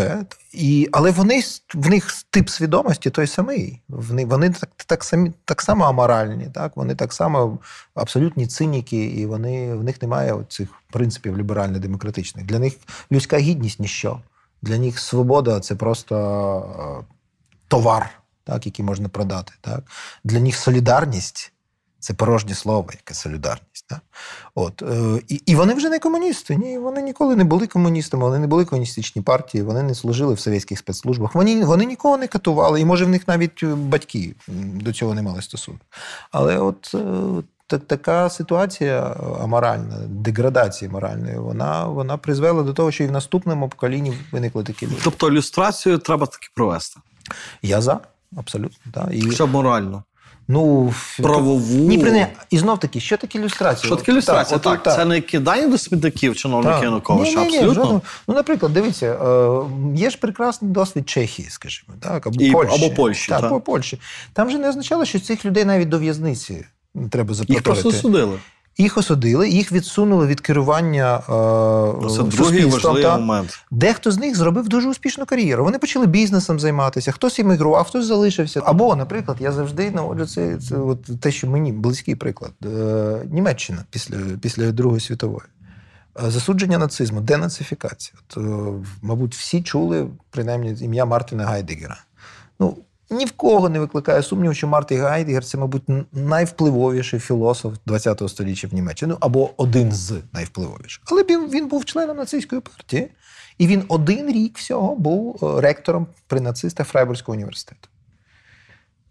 І, 0.52 0.88
але 0.92 1.10
вони 1.10 1.42
в 1.74 1.90
них 1.90 2.08
тип 2.30 2.48
свідомості 2.48 3.10
той 3.10 3.26
самий. 3.26 3.80
Вони, 3.88 4.24
вони 4.26 4.50
так, 4.50 4.70
так, 4.86 5.04
самі, 5.04 5.32
так 5.44 5.62
само 5.62 5.84
аморальні, 5.84 6.48
так? 6.54 6.76
вони 6.76 6.94
так 6.94 7.12
само 7.12 7.58
абсолютні 7.94 8.46
циніки, 8.46 9.04
і 9.04 9.26
вони, 9.26 9.74
в 9.74 9.84
них 9.84 10.02
немає 10.02 10.34
цих 10.48 10.68
принципів 10.92 11.38
ліберально-демократичних. 11.38 12.46
Для 12.46 12.58
них 12.58 12.74
людська 13.12 13.38
гідність 13.38 13.80
ніщо. 13.80 14.20
Для 14.62 14.78
них 14.78 14.98
свобода 14.98 15.60
це 15.60 15.74
просто 15.74 16.16
е, 17.00 17.14
товар, 17.68 18.10
так, 18.44 18.66
який 18.66 18.84
можна 18.84 19.08
продати. 19.08 19.52
Так? 19.60 19.84
Для 20.24 20.40
них 20.40 20.56
солідарність 20.56 21.53
це 22.04 22.14
порожнє 22.14 22.54
слово, 22.54 22.88
яке 22.92 23.14
солідарність. 23.14 23.86
Так? 23.88 24.00
От, 24.54 24.82
е, 24.82 25.22
і, 25.28 25.34
і 25.46 25.54
вони 25.54 25.74
вже 25.74 25.88
не 25.88 25.98
комуністи. 25.98 26.56
Ні, 26.56 26.78
вони 26.78 27.02
ніколи 27.02 27.36
не 27.36 27.44
були 27.44 27.66
комуністами, 27.66 28.24
вони 28.24 28.38
не 28.38 28.46
були 28.46 28.64
в 28.64 28.66
комуністичній 28.66 29.22
партії, 29.22 29.64
вони 29.64 29.82
не 29.82 29.94
служили 29.94 30.34
в 30.34 30.40
совєтських 30.40 30.78
спецслужбах. 30.78 31.34
Вони, 31.34 31.64
вони 31.64 31.84
нікого 31.84 32.16
не 32.16 32.26
катували, 32.26 32.80
і 32.80 32.84
може 32.84 33.04
в 33.04 33.08
них 33.08 33.28
навіть 33.28 33.62
е, 33.62 33.66
батьки 33.66 34.34
до 34.48 34.92
цього 34.92 35.14
не 35.14 35.22
мали 35.22 35.42
стосунку. 35.42 35.84
Але 36.30 36.58
от 36.58 36.94
е, 36.94 37.78
така 37.78 38.30
ситуація 38.30 39.00
аморальна, 39.42 39.96
деградації 40.08 40.90
моральної, 40.90 41.38
вона, 41.38 41.86
вона 41.86 42.16
призвела 42.16 42.62
до 42.62 42.72
того, 42.72 42.90
що 42.90 43.04
і 43.04 43.06
в 43.06 43.12
наступному 43.12 43.68
поколінні 43.68 44.18
виникли 44.32 44.64
такі 44.64 44.86
люди. 44.86 44.96
Тобто 45.04 45.28
ілюстрацію 45.28 45.98
треба 45.98 46.26
таки 46.26 46.48
провести. 46.54 47.00
Я 47.62 47.80
за, 47.80 48.00
абсолютно. 48.36 48.92
Так. 48.92 49.08
І, 49.12 49.22
Хоча 49.22 49.46
б 49.46 49.50
морально. 49.50 50.02
Ну, 50.48 50.94
Правову. 51.22 51.74
Ні, 51.88 51.98
при 51.98 52.12
не. 52.12 52.26
І 52.50 52.58
знов 52.58 52.78
таки, 52.80 53.00
що 53.00 53.16
таке 53.16 53.38
ілюстрація? 53.38 53.86
Що 53.86 53.96
таке 53.96 54.12
ілюстрація? 54.12 54.58
Так, 54.58 54.72
Так, 54.72 54.82
так, 54.82 54.96
це 54.96 55.04
не 55.04 55.20
кидання 55.20 55.68
до 55.68 55.78
смітників 55.78 56.36
чиновників 56.36 56.82
Януковича, 56.84 57.40
абсолютно. 57.40 57.74
жодному- 57.74 58.00
Ну, 58.28 58.34
наприклад, 58.34 58.72
дивіться, 58.72 59.06
е, 59.06 59.60
є 59.96 60.10
ж 60.10 60.18
прекрасний 60.18 60.70
досвід 60.70 61.08
Чехії, 61.08 61.48
скажімо, 61.50 61.94
так, 62.00 62.26
або 62.26 62.42
І- 62.42 62.50
Польщі. 62.50 62.84
або 62.84 62.94
Польщі, 62.94 63.28
Так, 63.28 63.40
так. 63.40 63.50
або 63.50 63.60
Польщі. 63.60 64.00
Там 64.32 64.50
же 64.50 64.58
не 64.58 64.68
означало, 64.68 65.04
що 65.04 65.20
цих 65.20 65.44
людей 65.44 65.64
навіть 65.64 65.88
до 65.88 65.98
в'язниці 65.98 66.66
треба 67.10 67.34
Їх 67.48 67.62
просто 67.62 67.92
судили. 67.92 68.38
Їх 68.78 68.98
осудили, 68.98 69.48
їх 69.48 69.72
відсунули 69.72 70.26
від 70.26 70.40
керування 70.40 71.16
е, 71.16 71.20
Це 71.22 72.22
другий 72.22 72.30
суспільством. 72.30 72.70
важливий 72.70 73.02
та. 73.02 73.18
момент. 73.18 73.58
Дехто 73.70 74.10
з 74.10 74.18
них 74.18 74.36
зробив 74.36 74.68
дуже 74.68 74.88
успішну 74.88 75.26
кар'єру. 75.26 75.64
Вони 75.64 75.78
почали 75.78 76.06
бізнесом 76.06 76.60
займатися, 76.60 77.12
хтось 77.12 77.38
іммігрував, 77.38 77.84
хтось 77.86 78.06
залишився. 78.06 78.62
Або, 78.64 78.96
наприклад, 78.96 79.36
я 79.40 79.52
завжди 79.52 79.90
наводжу 79.90 80.26
це, 80.26 80.56
це 80.56 80.76
от 80.76 81.20
те, 81.20 81.30
що 81.32 81.46
мені 81.46 81.72
близький 81.72 82.14
приклад. 82.14 82.52
Е, 82.64 83.22
Німеччина 83.30 83.84
після, 83.90 84.16
після 84.40 84.72
Другої 84.72 85.00
світової. 85.00 85.46
Е, 86.24 86.30
Засудження 86.30 86.78
нацизму, 86.78 87.20
денацифікація. 87.20 88.18
От, 88.30 88.36
е, 88.36 88.86
мабуть, 89.02 89.34
всі 89.34 89.62
чули 89.62 90.06
принаймні 90.30 90.76
ім'я 90.80 91.04
Мартіна 91.04 91.44
Гайдегера. 91.44 91.96
Ну, 92.60 92.76
ні 93.14 93.24
в 93.24 93.32
кого 93.32 93.68
не 93.68 93.80
викликає 93.80 94.22
сумніву, 94.22 94.54
що 94.54 94.68
Мартін 94.68 95.00
Гайдегер 95.00 95.44
це, 95.44 95.58
мабуть, 95.58 95.82
найвпливовіший 96.12 97.20
філософ 97.20 97.74
ХХ 97.88 98.28
століття 98.28 98.68
в 98.68 98.74
Німеччині, 98.74 99.10
ну, 99.12 99.18
або 99.20 99.50
один 99.56 99.92
з 99.92 100.14
найвпливовіших. 100.32 101.02
Але 101.06 101.22
він, 101.22 101.50
він 101.50 101.68
був 101.68 101.84
членом 101.84 102.16
нацистської 102.16 102.60
партії, 102.60 103.10
і 103.58 103.66
він 103.66 103.84
один 103.88 104.28
рік 104.32 104.58
всього 104.58 104.96
був 104.96 105.44
е, 105.44 105.60
ректором 105.60 106.06
при 106.26 106.40
нацистах 106.40 106.86
Фрайбурзького 106.88 107.36
університету. 107.36 107.88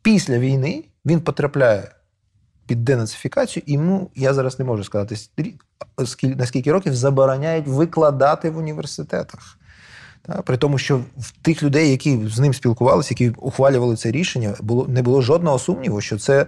Після 0.01 0.37
війни 0.39 0.83
він 1.05 1.21
потрапляє 1.21 1.91
під 2.67 2.83
денацифікацію, 2.85 3.63
і 3.65 3.73
йому, 3.73 4.09
я 4.15 4.33
зараз 4.33 4.59
не 4.59 4.65
можу 4.65 4.83
сказати, 4.83 5.15
стрі- 5.15 5.53
скіль- 5.97 6.35
на 6.37 6.45
скільки 6.45 6.71
років 6.71 6.95
забороняють 6.95 7.67
викладати 7.67 8.49
в 8.49 8.57
університетах. 8.57 9.57
Та, 10.25 10.41
при 10.41 10.57
тому, 10.57 10.77
що 10.77 11.01
в 11.17 11.31
тих 11.41 11.63
людей, 11.63 11.91
які 11.91 12.19
з 12.27 12.39
ним 12.39 12.53
спілкувалися, 12.53 13.07
які 13.12 13.29
ухвалювали 13.29 13.95
це 13.95 14.12
рішення, 14.12 14.55
було, 14.62 14.88
не 14.88 15.01
було 15.01 15.21
жодного 15.21 15.59
сумніву, 15.59 16.01
що 16.01 16.17
це 16.17 16.45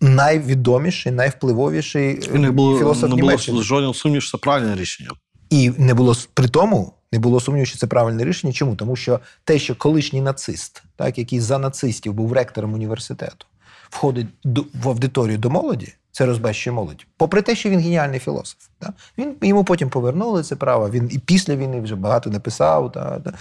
найвідоміший, 0.00 1.12
найвпливовіший 1.12 2.20
І 2.34 2.38
не 2.38 2.50
було, 2.50 2.78
філософ 2.78 3.02
не 3.02 3.08
було 3.08 3.22
Німеччини. 3.22 3.62
жодного 3.62 3.94
сумніву, 3.94 4.20
що 4.20 4.38
це 4.38 4.42
правильне 4.42 4.74
рішення. 4.74 5.10
І 5.50 5.72
не 5.78 5.94
було 5.94 6.14
при 6.34 6.48
тому, 6.48 6.92
не 7.12 7.18
було 7.18 7.40
сумніву, 7.40 7.66
що 7.66 7.78
це 7.78 7.86
правильне 7.86 8.24
рішення. 8.24 8.52
Чому? 8.52 8.76
Тому 8.76 8.96
що 8.96 9.20
те, 9.44 9.58
що 9.58 9.74
колишній 9.74 10.20
нацист, 10.20 10.82
так, 10.96 11.18
який 11.18 11.40
за 11.40 11.58
нацистів 11.58 12.12
був 12.12 12.32
ректором 12.32 12.74
університету, 12.74 13.46
входить 13.90 14.26
до, 14.44 14.64
в 14.82 14.88
аудиторію 14.88 15.38
до 15.38 15.50
молоді, 15.50 15.92
це 16.16 16.26
розбещує 16.26 16.74
молодь. 16.74 17.06
Попри 17.16 17.42
те, 17.42 17.54
що 17.54 17.70
він 17.70 17.80
геніальний 17.80 18.20
філософ. 18.20 18.60
Так? 18.78 18.90
Він 19.18 19.36
йому 19.42 19.64
потім 19.64 19.90
повернули 19.90 20.42
це 20.42 20.56
право. 20.56 20.90
Він 20.90 21.08
і 21.12 21.18
після 21.18 21.56
війни 21.56 21.80
вже 21.80 21.94
багато 21.94 22.30
написав. 22.30 22.92
Та, 22.92 23.20
та. 23.20 23.32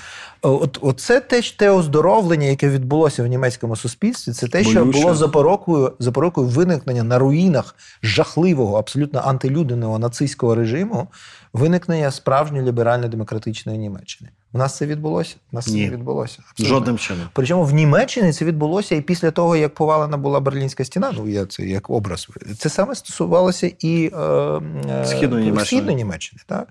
От, 0.42 0.78
от 0.82 1.00
це 1.00 1.20
те, 1.20 1.42
те 1.42 1.70
оздоровлення, 1.70 2.46
яке 2.46 2.70
відбулося 2.70 3.24
в 3.24 3.28
німецькому 3.28 3.76
суспільстві, 3.76 4.32
це 4.32 4.48
те, 4.48 4.64
що 4.64 4.86
було 4.86 5.16
запорокою, 5.16 5.94
запорокою 6.00 6.48
виникнення 6.48 7.04
на 7.04 7.20
руїнах 7.20 7.76
жахливого, 8.04 8.78
абсолютно 8.78 9.20
антилюдиного 9.26 10.00
нацистського 10.00 10.56
режиму, 10.56 11.08
виникнення 11.54 12.12
справжньої 12.12 12.66
ліберально-демократичної 12.66 13.78
Німеччини. 13.78 14.30
У 14.56 14.58
нас 14.58 14.78
це 14.78 14.86
відбулося? 14.86 15.36
У 15.52 15.56
нас 15.56 15.66
це 15.66 15.72
Ні. 15.72 15.86
не 15.86 15.90
відбулося. 15.90 16.40
Абсолютно. 16.52 16.76
Жодним 16.76 16.98
чином. 16.98 17.28
Причому 17.34 17.64
в 17.64 17.74
Німеччині 17.74 18.34
це 18.34 18.46
відбулося 18.46 18.96
і 18.96 19.02
після 19.02 19.32
того, 19.32 19.56
як 19.56 19.74
повалена 19.74 20.18
була 20.18 20.40
Берлінська 20.40 20.86
стіна. 20.86 21.12
Ну 21.18 21.28
я 21.28 21.46
це 21.46 21.64
як 21.64 21.90
образ. 21.90 22.28
Це 22.58 22.70
саме 22.70 22.96
стосувалося 22.96 23.72
і 23.80 24.12
е, 24.14 24.20
е, 24.20 25.06
Східної 25.06 25.46
Німеччини. 25.46 25.66
Східної 25.66 25.96
Німеччини. 25.96 26.42
Так? 26.48 26.68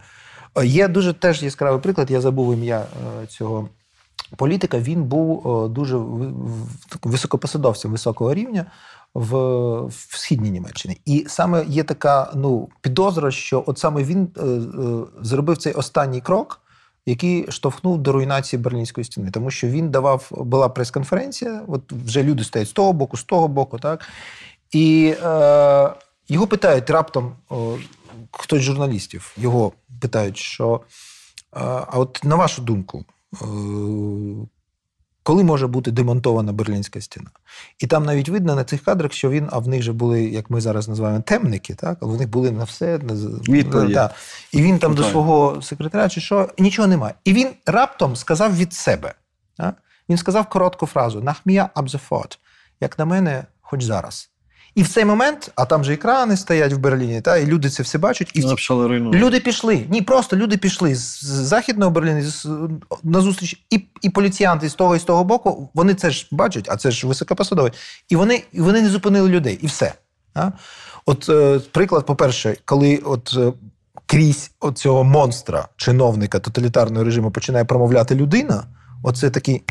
Е, 0.55 0.67
Є 0.67 0.89
дуже 0.89 1.13
теж 1.13 1.43
яскравий 1.43 1.81
приклад. 1.81 2.11
Я 2.11 2.21
забув 2.21 2.55
ім'я 2.55 2.85
е, 3.23 3.27
цього 3.27 3.69
політика. 4.37 4.79
Він 4.79 5.03
був 5.05 5.69
дуже 5.69 5.97
високопосадовцем 7.03 7.93
високого 7.93 8.35
рівня. 8.35 8.67
В, 9.15 9.37
в 9.87 10.17
східній 10.17 10.51
Німеччині, 10.51 11.01
і 11.05 11.25
саме 11.29 11.65
є 11.69 11.85
така 11.85 12.33
ну 12.35 12.69
підозра, 12.81 13.31
що 13.31 13.65
от 13.67 13.79
саме 13.79 14.03
він 14.05 14.29
е, 14.37 14.43
е, 14.43 14.61
зробив 15.23 15.57
цей 15.57 15.73
останній 15.73 16.21
крок, 16.21 16.61
який 17.07 17.51
штовхнув 17.51 17.99
до 17.99 18.13
руйнації 18.13 18.63
Берлінської 18.63 19.05
стіни, 19.05 19.31
тому 19.31 19.51
що 19.51 19.67
він 19.67 19.91
давав, 19.91 20.29
була 20.31 20.69
прес-конференція, 20.69 21.63
от 21.69 21.93
вже 21.93 22.23
люди 22.23 22.45
стоять 22.45 22.69
з 22.69 22.73
того 22.73 22.93
боку, 22.93 23.17
з 23.17 23.25
того 23.25 23.49
боку, 23.49 23.79
так. 23.79 24.09
І 24.71 25.15
е, 25.23 25.91
його 26.29 26.47
питають 26.47 26.91
раптом, 26.91 27.37
о, 27.49 27.77
хтось 28.31 28.61
з 28.61 28.65
журналістів, 28.65 29.35
його 29.37 29.73
питають, 30.01 30.37
що 30.37 30.81
е, 31.57 31.61
а 31.63 31.99
от 31.99 32.21
на 32.25 32.37
вашу 32.37 32.63
думку, 32.63 33.05
е, 33.35 33.47
коли 35.25 35.45
може 35.45 35.67
бути 35.67 35.91
демонтована 35.91 36.53
Берлінська 36.53 37.01
стіна? 37.01 37.31
І 37.79 37.87
там 37.87 38.05
навіть 38.05 38.29
видно 38.29 38.55
на 38.55 38.65
цих 38.65 38.85
кадрах, 38.85 39.13
що 39.13 39.31
він, 39.31 39.49
а 39.53 39.59
в 39.59 39.69
них 39.69 39.83
же 39.83 39.93
були, 39.93 40.23
як 40.23 40.51
ми 40.51 40.61
зараз 40.61 40.89
називаємо, 40.89 41.23
темники, 41.23 41.75
так? 41.75 41.99
А 42.01 42.07
в 42.07 42.17
них 42.17 42.29
були 42.29 42.51
на 42.51 42.65
все. 42.65 42.99
На, 42.99 43.15
да. 43.95 44.11
І 44.53 44.63
він 44.63 44.79
там 44.79 44.95
до 44.95 45.05
свого 45.05 45.63
секретаря, 45.63 46.09
чи 46.09 46.21
що, 46.21 46.49
нічого 46.59 46.89
немає. 46.89 47.15
І 47.25 47.33
він 47.33 47.49
раптом 47.67 48.17
сказав 48.17 48.57
від 48.57 48.73
себе. 48.75 49.15
Так? 49.57 49.75
Він 50.09 50.17
сказав 50.17 50.49
коротку 50.49 50.87
фразу: 50.87 51.21
Нахмія 51.21 51.71
абзефот, 51.75 52.39
як 52.81 52.99
на 52.99 53.05
мене, 53.05 53.45
хоч 53.61 53.83
зараз. 53.83 54.31
І 54.75 54.83
в 54.83 54.89
цей 54.89 55.05
момент, 55.05 55.51
а 55.55 55.65
там 55.65 55.85
же 55.85 55.93
екрани 55.95 56.37
стоять 56.37 56.73
в 56.73 56.79
Берліні, 56.79 57.21
та, 57.21 57.37
і 57.37 57.47
люди 57.47 57.69
це 57.71 57.83
все 57.83 57.99
бачать, 57.99 58.31
і 58.35 58.41
в. 58.41 58.49
Люди 59.15 59.41
пішли. 59.41 59.87
Ні, 59.91 60.03
просто 60.03 60.37
люди 60.37 60.57
пішли 60.57 60.95
з 60.95 61.21
західного 61.25 61.91
Берліна 61.91 62.23
з- 62.23 62.49
на 63.03 63.21
зустріч, 63.21 63.65
і, 63.71 63.85
і 64.03 64.11
поліціянти 64.11 64.69
з 64.69 64.75
того 64.75 64.97
і 64.97 64.99
з 64.99 65.03
того 65.05 65.25
боку. 65.25 65.71
Вони 65.75 65.95
це 65.95 66.11
ж 66.11 66.29
бачать, 66.31 66.69
а 66.71 66.77
це 66.77 66.91
ж 66.91 67.07
високопосадові. 67.07 67.73
І 68.09 68.17
вони, 68.17 68.43
і 68.53 68.61
вони 68.61 68.83
не 68.83 68.89
зупинили 68.89 69.29
людей, 69.29 69.59
і 69.63 69.67
все. 69.67 69.93
А? 70.35 70.51
От 71.07 71.29
е, 71.29 71.61
приклад, 71.73 72.07
по-перше, 72.07 72.57
коли 72.65 72.97
от 72.97 73.35
е, 73.39 73.53
крізь 74.07 74.51
цього 74.75 75.05
монстра, 75.05 75.69
чиновника 75.77 76.39
тоталітарного 76.39 77.05
режиму 77.05 77.31
починає 77.31 77.65
промовляти 77.65 78.15
людина, 78.15 78.65
оце 79.03 79.31
такий. 79.31 79.63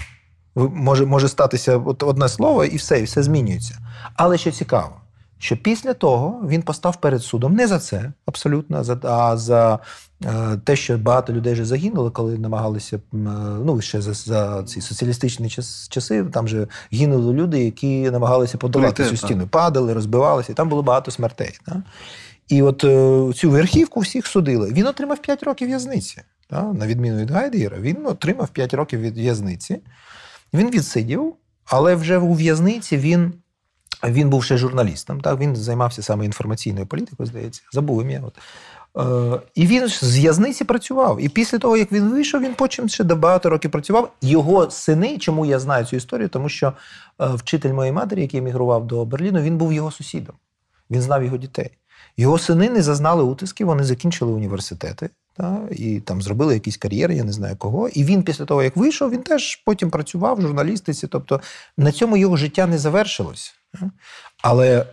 Може, 0.56 1.06
може 1.06 1.30
статися 1.30 1.78
от 1.78 2.04
одне 2.04 2.30
слово, 2.30 2.66
і 2.66 2.76
все, 2.76 3.00
і 3.00 3.04
все 3.04 3.24
змінюється. 3.24 3.78
Але 4.16 4.38
що 4.38 4.52
цікаво, 4.52 4.96
що 5.38 5.58
після 5.58 5.94
того 5.94 6.42
він 6.48 6.62
постав 6.62 6.96
перед 6.96 7.24
судом 7.24 7.56
не 7.56 7.68
за 7.68 7.80
це, 7.80 8.12
абсолютно, 8.26 8.84
а 9.04 9.38
за 9.38 9.80
е, 10.26 10.58
те, 10.64 10.76
що 10.76 10.98
багато 10.98 11.34
людей 11.34 11.54
вже 11.54 11.66
загинули, 11.66 12.12
коли 12.12 12.38
намагалися 12.38 12.96
е, 12.96 13.00
ну 13.66 13.82
ще 13.82 14.02
за, 14.02 14.14
за 14.14 14.64
ці 14.64 14.82
соціалістичні 14.82 15.50
часи. 15.90 16.24
Там 16.24 16.48
же 16.48 16.68
гинули 16.92 17.34
люди, 17.34 17.64
які 17.64 18.12
намагалися 18.12 18.58
подолати 18.58 19.06
цю 19.06 19.18
стіну, 19.18 19.48
падали, 19.48 19.94
розбивалися, 19.94 20.52
і 20.52 20.56
там 20.56 20.70
було 20.70 20.84
багато 20.84 21.12
смертей. 21.12 21.60
Да? 21.68 21.84
І 22.48 22.62
от 22.62 22.84
е, 22.84 23.34
цю 23.34 23.50
верхівку 23.50 24.00
всіх 24.00 24.28
судили. 24.28 24.74
Він 24.74 24.88
отримав 24.88 25.22
5 25.22 25.44
років 25.44 25.68
в'язниці. 25.68 26.22
На 26.52 26.88
відміну 26.88 27.18
від 27.18 27.32
Гайдгера, 27.32 27.80
він 27.80 28.06
отримав 28.06 28.50
5 28.50 28.74
років 28.74 29.00
від 29.00 29.18
в'язниці. 29.18 29.82
Він 30.54 30.70
відсидів, 30.72 31.34
але 31.66 31.96
вже 31.96 32.18
у 32.18 32.34
в'язниці 32.34 32.98
він. 32.98 33.34
Він 34.04 34.30
був 34.30 34.44
ще 34.44 34.58
журналістом, 34.58 35.22
так 35.22 35.40
він 35.40 35.56
займався 35.56 36.02
саме 36.02 36.26
інформаційною 36.26 36.86
політикою, 36.86 37.28
здається, 37.28 37.62
забув 37.72 38.02
ім'я. 38.02 38.24
От. 38.26 38.34
Е, 38.98 39.40
і 39.56 39.68
він 39.68 39.88
з 39.88 40.18
в'язниці 40.18 40.64
працював. 40.64 41.22
І 41.22 41.30
після 41.30 41.58
того, 41.58 41.78
як 41.78 41.92
він 41.92 42.10
вийшов, 42.10 42.42
він 42.42 42.54
потім 42.54 42.90
ще 42.90 43.04
до 43.04 43.16
багато 43.16 43.50
років 43.50 43.72
працював. 43.72 44.12
Його 44.22 44.72
сини, 44.72 45.18
чому 45.18 45.46
я 45.46 45.60
знаю 45.60 45.86
цю 45.86 45.96
історію, 45.96 46.30
тому 46.30 46.50
що 46.50 46.68
е, 46.68 46.74
вчитель 47.20 47.74
моєї 47.74 47.94
матері, 47.94 48.22
який 48.22 48.40
емігрував 48.40 48.88
до 48.88 49.06
Берліну, 49.06 49.42
він 49.42 49.58
був 49.58 49.74
його 49.74 49.92
сусідом. 49.92 50.36
Він 50.92 51.02
знав 51.02 51.24
його 51.24 51.38
дітей. 51.38 51.70
Його 52.18 52.38
сини 52.38 52.70
не 52.70 52.82
зазнали 52.82 53.24
утисків, 53.24 53.68
вони 53.68 53.84
закінчили 53.84 54.32
університети. 54.32 55.10
Та, 55.38 55.62
і 55.72 56.00
там 56.00 56.22
зробили 56.22 56.54
якісь 56.54 56.78
кар'єри, 56.78 57.16
я 57.16 57.24
не 57.24 57.32
знаю 57.32 57.56
кого. 57.56 57.90
І 57.90 58.04
він 58.04 58.24
після 58.24 58.46
того, 58.46 58.64
як 58.64 58.78
вийшов, 58.78 59.12
він 59.12 59.24
теж 59.24 59.56
потім 59.56 59.90
працював 59.90 60.38
в 60.38 60.42
журналістиці. 60.42 61.08
Тобто 61.08 61.42
на 61.78 61.92
цьому 61.92 62.18
його 62.18 62.38
життя 62.38 62.68
не 62.68 62.78
завершилось. 62.78 63.56
Та. 63.74 63.92
Але 64.42 64.86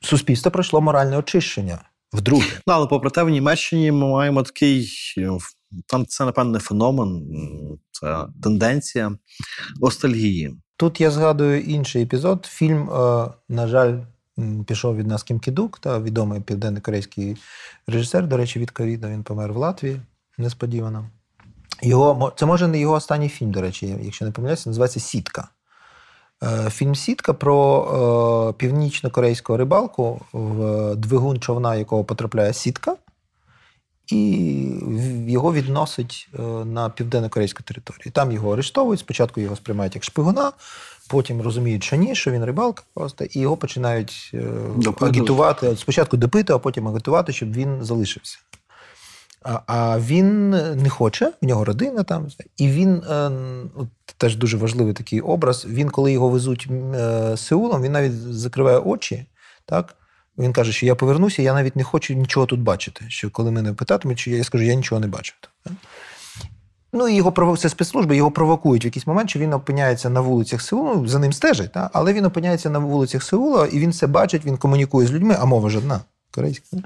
суспільство 0.00 0.50
пройшло 0.50 0.80
моральне 0.80 1.16
очищення 1.16 1.78
вдруге. 2.12 2.46
Ну, 2.66 2.74
але 2.74 2.86
попри 2.86 3.10
те, 3.10 3.22
в 3.22 3.28
Німеччині 3.28 3.92
ми 3.92 4.06
маємо 4.08 4.42
такий. 4.42 4.90
е, 5.18 5.30
Там 5.86 6.06
це, 6.06 6.24
напевно, 6.24 6.50
не 6.52 6.58
феномен, 6.58 7.22
це 7.90 8.24
тенденція 8.42 9.12
ностальгії. 9.80 10.56
Тут 10.76 11.00
я 11.00 11.10
згадую 11.10 11.60
інший 11.62 12.02
епізод. 12.02 12.46
Фільм, 12.50 12.90
е, 12.90 13.28
на 13.48 13.66
жаль, 13.68 13.98
пішов 14.66 14.96
від 14.96 15.06
нас 15.06 15.22
Кім 15.22 15.38
Кідук, 15.38 15.78
та 15.78 15.98
відомий 16.00 16.40
південно-корейський 16.40 17.36
режисер. 17.86 18.26
До 18.26 18.36
речі, 18.36 18.58
від 18.58 18.70
ковіда 18.70 19.08
він 19.08 19.22
помер 19.22 19.52
в 19.52 19.56
Латвії 19.56 20.00
несподівано. 20.38 21.04
Його, 21.82 22.32
це 22.36 22.46
може 22.46 22.68
не 22.68 22.78
його 22.78 22.94
останній 22.94 23.28
фільм, 23.28 23.50
до 23.50 23.60
речі, 23.60 23.96
якщо 24.02 24.24
не 24.24 24.30
помиляюся, 24.30 24.70
називається 24.70 25.00
Сітка. 25.00 25.48
Е, 26.42 26.70
Фільм 26.70 26.94
Сітка 26.94 27.32
про 27.32 28.50
е, 28.50 28.58
північно-корейського 28.58 29.56
рибалку, 29.56 30.20
в 30.32 30.94
двигун 30.96 31.40
човна, 31.40 31.74
якого 31.74 32.04
потрапляє 32.04 32.52
сітка. 32.52 32.96
І 34.12 35.32
його 35.32 35.52
відносить 35.52 36.28
е, 36.38 36.42
на 36.64 36.90
південно-корейську 36.90 37.62
територію. 37.62 38.12
Там 38.12 38.32
його 38.32 38.52
арештовують. 38.52 39.00
Спочатку 39.00 39.40
його 39.40 39.56
сприймають 39.56 39.94
як 39.94 40.04
шпигуна, 40.04 40.52
потім 41.08 41.42
розуміють, 41.42 41.84
що 41.84 41.96
ні, 41.96 42.14
що 42.14 42.30
він 42.30 42.44
рибалка 42.44 42.82
просто, 42.94 43.24
і 43.24 43.40
його 43.40 43.56
починають 43.56 44.30
е, 44.34 44.38
Допитувати. 44.76 45.18
агітувати. 45.18 45.76
Спочатку 45.76 46.16
допитувати, 46.16 46.52
а 46.52 46.58
потім 46.58 46.88
агітувати, 46.88 47.32
щоб 47.32 47.52
він 47.52 47.84
залишився. 47.84 48.38
А, 49.66 49.98
він 49.98 50.50
не 50.82 50.88
хоче, 50.88 51.32
в 51.42 51.46
нього 51.46 51.64
родина 51.64 52.02
там. 52.02 52.26
І 52.56 52.68
він 52.68 52.94
е, 52.94 53.30
теж 54.16 54.36
дуже 54.36 54.56
важливий 54.56 54.94
такий 54.94 55.20
образ. 55.20 55.66
Він, 55.68 55.90
коли 55.90 56.12
його 56.12 56.28
везуть 56.28 56.68
Сеулом, 57.36 57.82
він 57.82 57.92
навіть 57.92 58.12
закриває 58.12 58.78
очі. 58.78 59.26
Так? 59.66 59.96
Він 60.38 60.52
каже, 60.52 60.72
що 60.72 60.86
я 60.86 60.94
повернуся, 60.94 61.42
я 61.42 61.54
навіть 61.54 61.76
не 61.76 61.84
хочу 61.84 62.14
нічого 62.14 62.46
тут 62.46 62.60
бачити. 62.60 63.04
Що 63.08 63.30
коли 63.30 63.50
мене 63.50 63.72
питатимуть, 63.72 64.18
чи 64.18 64.30
я, 64.30 64.36
я 64.36 64.44
скажу, 64.44 64.64
я 64.64 64.74
нічого 64.74 65.00
не 65.00 65.06
бачу. 65.06 65.34
Ну 66.92 67.08
і 67.08 67.14
його 67.14 67.56
це 67.56 67.68
спецслужби, 67.68 68.16
його 68.16 68.30
провокують 68.30 68.84
в 68.84 68.86
якийсь 68.86 69.06
момент, 69.06 69.30
що 69.30 69.38
він 69.38 69.52
опиняється 69.52 70.10
на 70.10 70.20
вулицях 70.20 70.62
Сеула, 70.62 70.94
ну, 70.94 71.06
за 71.06 71.18
ним 71.18 71.32
стежать, 71.32 71.72
та? 71.72 71.90
але 71.92 72.12
він 72.12 72.24
опиняється 72.24 72.70
на 72.70 72.78
вулицях 72.78 73.22
Сеула, 73.22 73.66
і 73.66 73.78
він 73.78 73.92
це 73.92 74.06
бачить, 74.06 74.44
він 74.44 74.56
комунікує 74.56 75.06
з 75.08 75.12
людьми, 75.12 75.36
а 75.40 75.44
мова 75.44 75.70
ж 75.70 75.78
одна 75.78 76.00
корейська. 76.30 76.76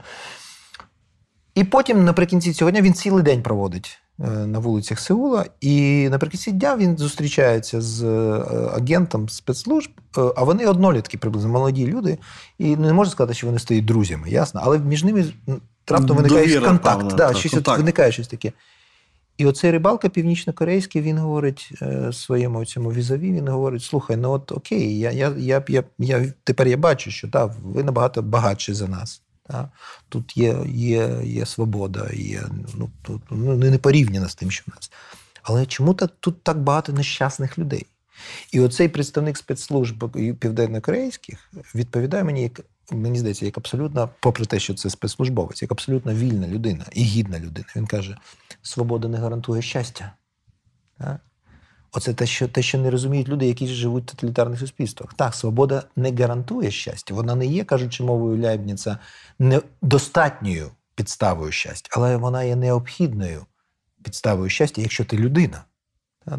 І 1.55 1.65
потім, 1.65 2.05
наприкінці 2.05 2.53
цього 2.53 2.71
дня, 2.71 2.81
він 2.81 2.95
цілий 2.95 3.23
день 3.23 3.43
проводить 3.43 3.99
на 4.19 4.59
вулицях 4.59 5.01
Сеула. 5.01 5.45
І 5.61 6.09
наприкінці 6.09 6.53
дня 6.53 6.77
він 6.77 6.99
зустрічається 6.99 7.81
з 7.81 8.03
е, 8.03 8.43
агентом 8.77 9.29
спецслужб, 9.29 9.91
е, 10.19 10.21
а 10.37 10.45
вони 10.45 10.67
однолітки, 10.67 11.19
приблизно 11.19 11.51
молоді 11.51 11.87
люди. 11.87 12.19
І 12.59 12.77
не 12.77 12.93
можна 12.93 13.11
сказати, 13.11 13.35
що 13.35 13.47
вони 13.47 13.59
стають 13.59 13.85
друзями, 13.85 14.31
ясно? 14.31 14.61
Але 14.65 14.79
між 14.79 15.05
ними 15.05 15.25
раптом 15.89 16.17
виникає 16.17 16.47
Довіра, 16.47 16.69
контакт. 16.69 16.99
певна, 17.01 17.17
да, 17.17 17.29
так, 17.29 17.37
щось 17.37 17.53
контакт. 17.53 17.79
Виникає 17.79 18.13
щось 18.13 18.29
таке. 18.29 18.53
І 19.39 19.47
оцей 19.47 19.71
рибалка 19.71 20.09
північно-корейський, 20.09 21.03
він 21.03 21.19
говорить 21.19 21.71
е, 21.83 22.13
своєму 22.13 22.65
цьому 22.65 22.93
візаві, 22.93 23.33
він 23.33 23.49
говорить: 23.49 23.83
слухай, 23.83 24.17
ну 24.17 24.31
от 24.31 24.53
окей, 24.53 24.99
я, 24.99 25.11
я, 25.11 25.35
я, 25.39 25.65
я, 25.69 25.85
я, 25.99 26.33
тепер 26.45 26.69
я 26.69 26.77
бачу, 26.77 27.11
що 27.11 27.29
та, 27.29 27.45
ви 27.65 27.83
набагато 27.83 28.23
багатші 28.23 28.73
за 28.73 28.89
нас. 28.89 29.23
Та? 29.49 29.71
Тут 30.09 30.37
є, 30.37 30.57
є, 30.67 31.21
є 31.25 31.47
свобода, 31.47 32.11
є, 32.13 32.43
ну, 32.75 32.91
тут, 33.03 33.23
ну, 33.31 33.57
не 33.57 33.79
порівняно 33.79 34.29
з 34.29 34.35
тим, 34.35 34.51
що 34.51 34.65
в 34.67 34.75
нас. 34.75 34.91
Але 35.43 35.67
чому 35.67 35.95
тут 35.95 36.43
так 36.43 36.63
багато 36.63 36.93
нещасних 36.93 37.59
людей? 37.59 37.87
І 38.53 38.61
оцей 38.61 38.89
представник 38.89 39.37
спецслужб 39.37 40.11
південнокорейських 40.39 41.51
відповідає 41.75 42.25
мені, 42.25 42.43
як 42.43 42.61
мені 42.93 43.19
здається, 43.19 43.45
як 43.45 43.59
абсолютно, 43.59 44.11
попри 44.21 44.47
те, 44.47 44.59
що 44.59 44.75
це 44.75 44.91
спецслужбовець, 44.91 45.63
як 45.63 45.73
абсолютно 45.73 46.15
вільна 46.15 46.49
людина 46.49 46.85
і 46.93 47.03
гідна 47.03 47.39
людина. 47.39 47.67
Він 47.77 47.87
каже: 47.87 48.17
свобода 48.63 49.09
не 49.09 49.19
гарантує 49.19 49.63
щастя. 49.63 50.13
Так? 50.99 51.21
Оце 51.93 52.15
те, 52.15 52.27
що, 52.27 52.49
те, 52.49 52.63
що 52.63 52.79
не 52.79 52.91
розуміють 52.91 53.29
люди, 53.29 53.47
які 53.47 53.67
живуть 53.67 54.05
в 54.05 54.07
тоталітарних 54.07 54.61
суспільствах. 54.61 55.15
Так, 55.15 55.35
свобода 55.35 55.83
не 55.97 56.13
гарантує 56.13 56.71
щастя. 56.71 57.15
Вона 57.15 57.35
не 57.35 57.47
є, 57.47 57.65
кажучи 57.65 58.05
мовою 58.05 58.43
Ляйбніца, 58.43 58.99
недостатньою 59.39 60.71
підставою 60.95 61.53
щастя, 61.53 61.91
але 61.93 62.17
вона 62.17 62.43
є 62.45 62.57
необхідною 62.57 63.47
підставою 64.03 64.51
щастя, 64.51 64.83
якщо 64.83 65.05
ти 65.05 65.17
людина. 65.17 65.65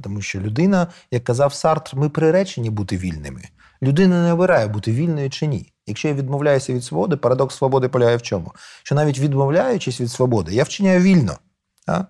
Тому 0.02 0.22
що 0.22 0.40
людина, 0.40 0.88
як 1.12 1.24
казав 1.24 1.54
Сартр, 1.54 1.96
ми 1.96 2.10
приречені 2.10 2.70
бути 2.70 2.98
вільними. 2.98 3.42
Людина 3.82 4.24
не 4.24 4.34
обирає 4.34 4.68
бути 4.68 4.92
вільною 4.92 5.30
чи 5.30 5.48
ні. 5.48 5.74
Якщо 5.88 6.08
я 6.08 6.14
відмовляюся 6.14 6.74
від 6.74 6.84
свободи, 6.84 7.18
парадокс 7.18 7.56
свободи 7.56 7.90
полягає 7.90 8.18
в 8.18 8.22
чому? 8.22 8.54
Що 8.84 8.96
навіть 8.96 9.20
відмовляючись 9.20 10.02
від 10.02 10.12
свободи, 10.12 10.56
я 10.56 10.64
вчиняю 10.64 11.02
вільно. 11.02 11.38
Та? 11.86 12.08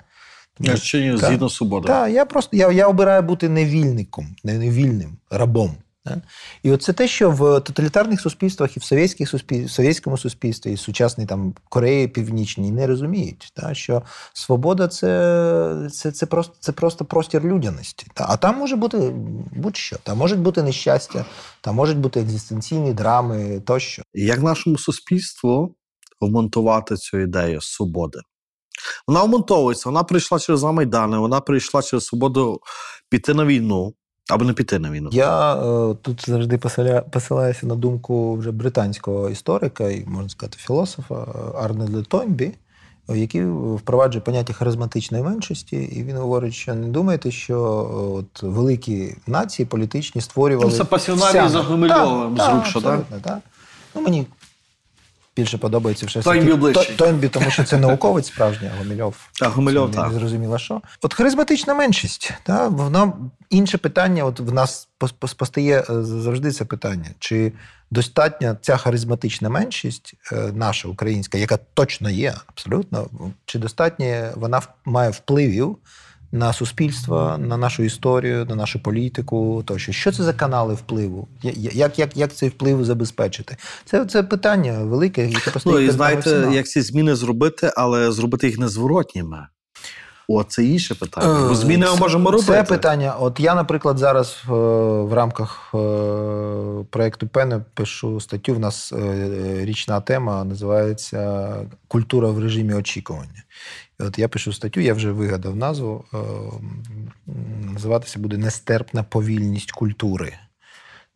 Так. 0.64 0.78
згідно 1.18 1.50
свободи. 1.50 1.88
так, 1.88 2.12
я 2.12 2.26
просто 2.26 2.58
я, 2.58 2.72
я 2.72 2.88
обираю 2.88 3.22
бути 3.22 3.50
невільником, 3.50 4.36
не 4.44 4.58
невільним, 4.58 5.18
рабом. 5.30 5.76
Да? 6.08 6.22
І 6.64 6.72
от 6.72 6.84
це 6.84 6.94
те, 6.94 7.08
що 7.08 7.32
в 7.32 7.60
тоталітарних 7.60 8.22
суспільствах 8.22 8.78
і 8.78 8.80
в 8.80 8.84
совєтських 8.84 9.30
суспіль... 9.30 9.68
совєтському 9.68 10.18
суспільстві, 10.18 10.72
і 10.72 10.76
в 10.76 10.80
сучасній 10.80 11.26
там 11.26 11.54
Кореї 11.70 12.08
Північній 12.08 12.72
не 12.72 12.88
розуміють, 12.88 13.52
та? 13.56 13.74
що 13.74 14.02
свобода 14.34 14.88
це, 14.88 15.90
це, 15.92 16.12
це, 16.12 16.26
просто, 16.26 16.54
це 16.60 16.72
просто 16.72 17.06
простір 17.06 17.44
людяності. 17.44 18.08
Та? 18.14 18.26
А 18.30 18.38
там 18.38 18.58
може 18.58 18.76
бути 18.76 18.98
будь-що. 19.56 19.98
Там 20.04 20.18
можуть 20.18 20.40
бути 20.40 20.64
нещастя, 20.64 21.26
там 21.62 21.76
можуть 21.76 21.98
бути 21.98 22.20
екзистенційні 22.20 22.94
драми 22.94 23.62
тощо. 23.66 24.04
Як 24.14 24.42
нашому 24.42 24.78
суспільству 24.78 25.76
вмонтувати 26.22 26.96
цю 26.96 27.20
ідею 27.20 27.62
свободи? 27.62 28.20
Вона 29.08 29.24
вмонтовується, 29.24 29.90
вона 29.90 30.04
прийшла 30.04 30.40
через 30.40 30.64
Майдани, 30.64 31.18
вона 31.18 31.42
прийшла 31.42 31.82
через 31.82 32.06
свободу 32.06 32.62
піти 33.10 33.34
на 33.34 33.46
війну 33.46 33.94
або 34.30 34.46
не 34.46 34.54
піти 34.54 34.80
на 34.80 34.92
війну. 34.92 35.10
Я 35.14 35.56
е, 35.56 35.96
тут 36.02 36.30
завжди 36.30 36.58
посиля, 36.58 37.02
посилаюся 37.02 37.68
на 37.68 37.76
думку 37.76 38.36
вже 38.36 38.52
британського 38.52 39.30
історика 39.30 39.90
і, 39.90 40.06
можна 40.08 40.30
сказати, 40.30 40.58
філософа 40.60 41.16
е, 41.16 41.58
Арнольда 41.64 42.02
Тойнбі, 42.02 42.52
е, 43.10 43.18
який 43.18 43.46
впроваджує 43.46 44.22
поняття 44.22 44.54
харизматичної 44.54 45.24
меншості, 45.24 45.76
і 45.76 46.04
він 46.04 46.18
говорить, 46.18 46.54
що 46.54 46.76
не 46.76 46.88
думайте, 46.88 47.32
що 47.32 47.56
е, 47.56 48.18
от 48.20 48.44
великі 48.44 49.16
нації 49.28 49.66
політичні 49.66 50.22
створювали. 50.22 50.72
Ну, 50.72 50.78
це 50.78 50.84
пасіонарії 50.84 51.32
сями. 51.34 51.50
за 51.50 51.62
Гумильовим 51.62 52.36
Так, 52.36 52.46
зручно, 52.46 52.82
так? 52.82 52.94
абсолютно, 52.94 53.18
так? 53.24 53.40
Ну, 53.96 54.02
мені 54.02 54.28
більше 55.38 55.58
подобається 55.58 56.06
все 56.06 56.20
ж 56.20 56.26
Тойнбі 56.26 56.46
таки 56.46 56.58
ближче. 56.60 56.94
Тойнбі, 56.96 57.28
тому 57.30 57.52
що 57.52 57.64
це 57.64 57.78
науковець 57.78 58.28
справжній, 58.28 58.70
а 58.76 58.78
Гумильов 58.78 59.16
Так, 59.40 59.50
Гумильов, 59.52 59.92
так. 59.92 60.12
зрозуміло 60.14 60.58
що. 60.58 60.82
От 61.02 61.14
харизматична 61.14 61.74
меншість. 61.74 62.34
Та, 62.44 62.68
воно 62.68 63.18
інше 63.50 63.78
питання. 63.78 64.24
От 64.26 64.40
в 64.40 64.54
нас 64.54 64.88
пос- 65.00 65.14
пос- 65.22 65.36
постає 65.36 65.80
е, 65.80 66.04
завжди 66.04 66.52
це 66.52 66.66
питання: 66.66 67.06
чи 67.20 67.54
достатня 67.92 68.58
ця 68.62 68.78
харизматична 68.78 69.50
меншість, 69.50 70.14
е, 70.32 70.36
наша 70.36 70.88
українська, 70.88 71.38
яка 71.38 71.58
точно 71.74 72.10
є, 72.10 72.34
абсолютно, 72.48 73.08
чи 73.46 73.60
достатньо 73.60 74.32
вона 74.36 74.62
має 74.86 75.10
впливів 75.10 75.78
на 76.32 76.54
суспільство, 76.54 77.38
на 77.40 77.58
нашу 77.58 77.84
історію, 77.84 78.46
на 78.46 78.56
нашу 78.56 78.84
політику, 78.84 79.64
тощо. 79.66 79.92
Що 79.92 80.12
це 80.12 80.24
за 80.24 80.34
канали 80.34 80.74
впливу? 80.74 81.28
Як, 81.42 82.00
як, 82.00 82.18
як 82.18 82.34
цей 82.34 82.50
вплив 82.50 82.86
забезпечити? 82.86 83.58
Це, 83.86 84.06
це 84.06 84.24
питання 84.24 84.84
велике, 84.84 85.28
яке 85.28 85.52
постає. 85.52 85.76
Ну 85.76 85.82
і 85.82 85.90
знаєте, 85.90 86.50
як 86.54 86.68
ці 86.68 86.82
зміни 86.82 87.16
зробити, 87.16 87.72
але 87.76 88.12
зробити 88.12 88.48
їх 88.48 88.58
незворотніми. 88.58 89.48
О, 90.30 90.44
це 90.44 90.66
інше 90.66 90.96
питання. 90.96 91.48
Бо 91.48 91.56
зміни 91.56 91.86
ми 91.86 91.94
Е, 91.94 92.00
можемо 92.00 92.32
робити. 92.32 92.52
Це 92.52 92.64
питання. 92.64 93.16
От 93.20 93.40
я, 93.40 93.56
наприклад, 93.56 93.98
зараз 93.98 94.44
е, 94.46 94.52
в 95.02 95.14
рамках 95.14 95.72
е, 95.74 95.78
проєкту 96.90 97.28
Пене 97.28 97.62
пишу 97.74 98.20
статтю. 98.20 98.54
В 98.54 98.60
нас 98.60 98.94
е, 98.94 99.66
річна 99.66 100.02
тема 100.02 100.44
називається 100.44 101.54
Культура 101.88 102.30
в 102.30 102.40
режимі 102.40 102.74
очікування. 102.74 103.44
І 104.00 104.04
от 104.04 104.20
я 104.20 104.28
пишу 104.28 104.54
статтю, 104.54 104.80
я 104.80 104.94
вже 104.94 105.12
вигадав 105.12 105.56
назву. 105.56 106.06
е, 106.14 106.18
Називатися 107.74 108.20
буде 108.20 108.38
Нестерпна 108.38 109.04
повільність 109.04 109.72
культури. 109.72 110.34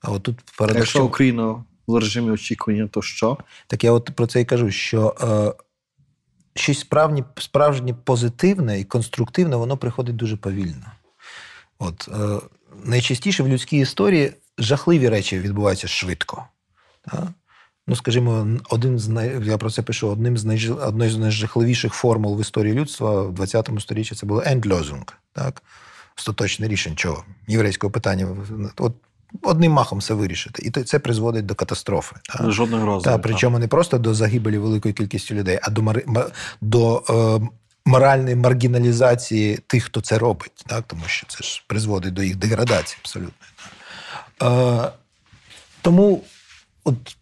А 0.02 0.12
от 0.12 0.24
тут 0.24 0.40
парадокс. 0.58 0.80
Якщо 0.80 1.06
Україна 1.06 1.64
в 1.88 2.00
режимі 2.00 2.32
очікування, 2.32 2.88
то 2.88 3.02
що? 3.02 3.38
Так 3.68 3.84
я 3.84 3.92
от 3.92 4.12
про 4.16 4.28
це 4.28 4.42
і 4.42 4.46
кажу, 4.46 4.72
що 4.72 5.16
е, 5.22 5.64
щось 6.56 6.80
справді, 6.80 7.24
справжнє 7.38 7.94
позитивне 7.94 8.80
і 8.80 8.84
конструктивне, 8.84 9.56
воно 9.56 9.78
приходить 9.78 10.16
дуже 10.16 10.38
повільно. 10.38 10.86
От, 11.80 12.10
е, 12.14 12.40
найчастіше 12.84 13.44
в 13.44 13.48
людській 13.48 13.78
історії 13.78 14.34
жахливі 14.58 15.10
речі 15.10 15.40
відбуваються 15.40 15.88
швидко. 15.88 16.46
Та? 17.02 17.34
Ну, 17.92 17.96
скажімо, 17.96 18.48
один 18.70 19.00
з 19.00 19.08
най... 19.08 19.42
я 19.44 19.58
про 19.58 19.70
це 19.70 19.82
пишу, 19.82 20.10
одним 20.10 20.38
з 20.38 20.46
найж... 20.46 20.72
одною 20.72 21.12
з 21.12 21.18
найжахливіших 21.18 21.94
формул 21.94 22.38
в 22.38 22.42
історії 22.42 22.74
людства 22.74 23.22
в 23.22 23.34
20 23.34 23.70
сторіччі 23.80 24.16
це 24.16 24.26
було 24.26 24.44
ендлозунг, 24.46 25.06
так? 25.34 25.64
Остаточне 26.18 26.68
рішення 26.68 26.96
чого? 26.96 27.24
Єврейського 27.48 27.92
питання. 27.92 28.28
От 28.78 28.94
одним 29.42 29.72
махом 29.72 30.00
все 30.00 30.14
вирішити. 30.14 30.64
І 30.64 30.84
це 30.84 31.00
призводить 31.00 31.46
до 31.46 31.56
катастрофи. 31.56 32.16
так? 32.38 32.52
Жодних 32.52 32.84
розвитку. 32.84 33.12
Так, 33.12 33.22
причому 33.22 33.60
не 33.60 33.68
просто 33.68 33.98
до 33.98 34.14
загибелі 34.14 34.58
великої 34.58 34.94
кількості 34.94 35.34
людей, 35.34 35.60
а 35.62 35.70
до, 35.70 35.82
мари... 35.82 36.06
до 36.62 37.04
е, 37.10 37.50
моральної 37.86 38.36
маргіналізації 38.36 39.58
тих, 39.68 39.84
хто 39.84 40.02
це 40.02 40.18
робить, 40.18 40.64
так? 40.68 40.84
тому 40.88 41.04
що 41.08 41.28
це 41.28 41.44
ж 41.44 41.64
призводить 41.68 42.14
до 42.14 42.24
їх 42.24 42.36
деградації 42.36 42.98
абсолютно. 43.02 43.48
Е, 44.44 44.92
тому 45.82 46.24
от 46.84 47.18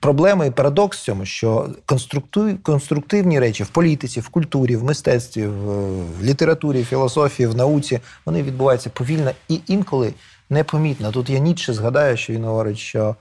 проблема 0.00 0.44
і 0.44 0.50
парадокс 0.50 0.98
в 0.98 1.04
цьому, 1.04 1.26
що 1.26 1.68
конструктив, 1.86 2.62
конструктивні 2.62 3.40
речі 3.40 3.62
в 3.62 3.68
політиці, 3.68 4.20
в 4.20 4.28
культурі, 4.28 4.76
в 4.76 4.84
мистецтві, 4.84 5.46
в, 5.46 6.22
літературі, 6.22 6.84
філософії, 6.84 7.46
в 7.46 7.56
науці, 7.56 8.00
вони 8.24 8.42
відбуваються 8.42 8.90
повільно 8.90 9.30
і 9.48 9.60
інколи 9.66 10.14
непомітно. 10.50 11.12
Тут 11.12 11.30
я 11.30 11.38
Ніцше 11.38 11.72
згадаю, 11.72 12.16
що 12.16 12.32
він 12.32 12.44
говорить, 12.44 12.78
що 12.78 13.16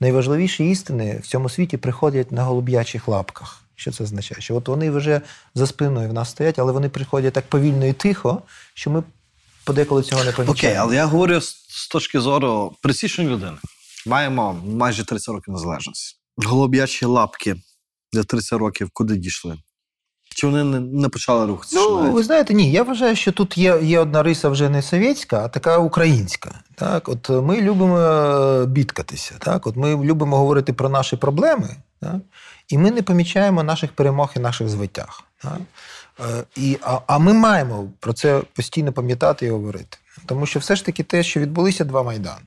найважливіші 0.00 0.70
істини 0.70 1.20
в 1.22 1.26
цьому 1.26 1.48
світі 1.48 1.76
приходять 1.76 2.32
на 2.32 2.44
голуб'ячих 2.44 3.08
лапках. 3.08 3.60
Що 3.76 3.92
це 3.92 4.04
означає? 4.04 4.40
Що 4.40 4.56
от 4.56 4.68
вони 4.68 4.90
вже 4.90 5.20
за 5.54 5.66
спиною 5.66 6.08
в 6.08 6.12
нас 6.12 6.30
стоять, 6.30 6.58
але 6.58 6.72
вони 6.72 6.88
приходять 6.88 7.32
так 7.32 7.46
повільно 7.46 7.86
і 7.86 7.92
тихо, 7.92 8.42
що 8.74 8.90
ми 8.90 9.02
подеколи 9.64 10.02
цього 10.02 10.24
не 10.24 10.32
помічаємо. 10.32 10.52
Окей, 10.52 10.74
але 10.74 10.96
я 10.96 11.06
говорю 11.06 11.40
з, 11.40 11.88
точки 11.90 12.20
зору 12.20 12.76
пересічної 12.82 13.30
людини. 13.30 13.56
Маємо 14.06 14.62
майже 14.66 15.04
30 15.04 15.34
років 15.34 15.54
незалежності. 15.54 16.16
Голуб'ячі 16.36 17.06
лапки 17.06 17.56
за 18.12 18.24
30 18.24 18.58
років 18.58 18.90
куди 18.92 19.16
дійшли? 19.16 19.58
Чи 20.36 20.46
вони 20.46 20.64
не, 20.64 20.80
не 20.80 21.08
почали 21.08 21.46
рухатися? 21.46 21.76
Ну, 21.76 22.00
навіть? 22.00 22.14
ви 22.14 22.22
знаєте, 22.22 22.54
ні, 22.54 22.72
я 22.72 22.82
вважаю, 22.82 23.16
що 23.16 23.32
тут 23.32 23.58
є, 23.58 23.78
є 23.82 24.00
одна 24.00 24.22
риса 24.22 24.48
вже 24.48 24.68
не 24.68 24.82
совєтська, 24.82 25.44
а 25.44 25.48
така 25.48 25.78
українська. 25.78 26.54
Так, 26.74 27.08
от 27.08 27.28
ми 27.28 27.60
любимо 27.60 27.98
е, 27.98 28.66
бідкатися. 28.66 29.34
Так, 29.38 29.66
от 29.66 29.76
ми 29.76 29.96
любимо 30.04 30.36
говорити 30.36 30.72
про 30.72 30.88
наші 30.88 31.16
проблеми, 31.16 31.76
так, 32.00 32.16
і 32.68 32.78
ми 32.78 32.90
не 32.90 33.02
помічаємо 33.02 33.62
наших 33.62 33.92
перемог 33.92 34.32
і 34.36 34.38
наших 34.38 34.68
звитяг. 34.68 35.22
Так. 35.42 35.58
Е, 36.20 36.44
І, 36.56 36.78
а, 36.82 36.98
а 37.06 37.18
ми 37.18 37.32
маємо 37.32 37.88
про 38.00 38.12
це 38.12 38.42
постійно 38.54 38.92
пам'ятати 38.92 39.46
і 39.46 39.50
говорити. 39.50 39.98
Тому 40.26 40.46
що 40.46 40.60
все 40.60 40.76
ж 40.76 40.84
таки 40.84 41.02
те, 41.02 41.22
що 41.22 41.40
відбулися 41.40 41.84
два 41.84 42.02
майдани. 42.02 42.40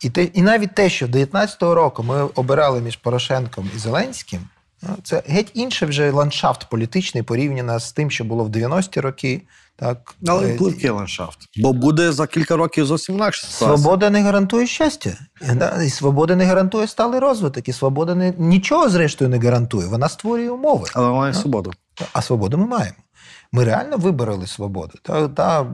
І, 0.00 0.10
те, 0.10 0.24
і 0.24 0.42
навіть 0.42 0.74
те, 0.74 0.90
що 0.90 1.06
19-го 1.06 1.74
року 1.74 2.02
ми 2.02 2.22
обирали 2.22 2.80
між 2.80 2.96
Порошенком 2.96 3.70
і 3.76 3.78
Зеленським, 3.78 4.40
ну, 4.82 4.88
це 5.02 5.22
геть 5.26 5.50
інший 5.54 5.88
вже 5.88 6.10
ландшафт 6.10 6.70
політичний 6.70 7.22
порівняно 7.22 7.80
з 7.80 7.92
тим, 7.92 8.10
що 8.10 8.24
було 8.24 8.44
в 8.44 8.48
90-ті 8.48 9.00
роки. 9.00 9.42
Так, 9.76 10.14
Але 10.26 10.48
Е, 10.48 10.56
пливкий 10.56 10.90
ландшафт. 10.90 11.38
Бо 11.56 11.72
буде 11.72 12.12
за 12.12 12.26
кілька 12.26 12.56
років 12.56 12.86
зовсім 12.86 13.14
інакше. 13.14 13.46
Свобода 13.46 14.10
не 14.10 14.22
гарантує 14.22 14.66
щастя. 14.66 15.10
І 15.86 15.90
свобода 15.90 16.36
не 16.36 16.44
гарантує 16.44 16.86
сталий 16.86 17.20
розвиток. 17.20 17.68
І 17.68 17.72
свобода 17.72 18.14
не, 18.14 18.34
нічого, 18.38 18.88
зрештою, 18.88 19.30
не 19.30 19.38
гарантує. 19.38 19.86
Вона 19.86 20.08
створює 20.08 20.50
умови. 20.50 20.86
Але 20.94 21.08
має 21.08 21.34
свободу. 21.34 21.72
А 22.12 22.22
свободу 22.22 22.58
ми 22.58 22.66
маємо. 22.66 22.96
Ми 23.52 23.64
реально 23.64 23.96
вибороли 23.96 24.46
свободу. 24.46 24.92
Та, 25.02 25.28
та 25.28 25.64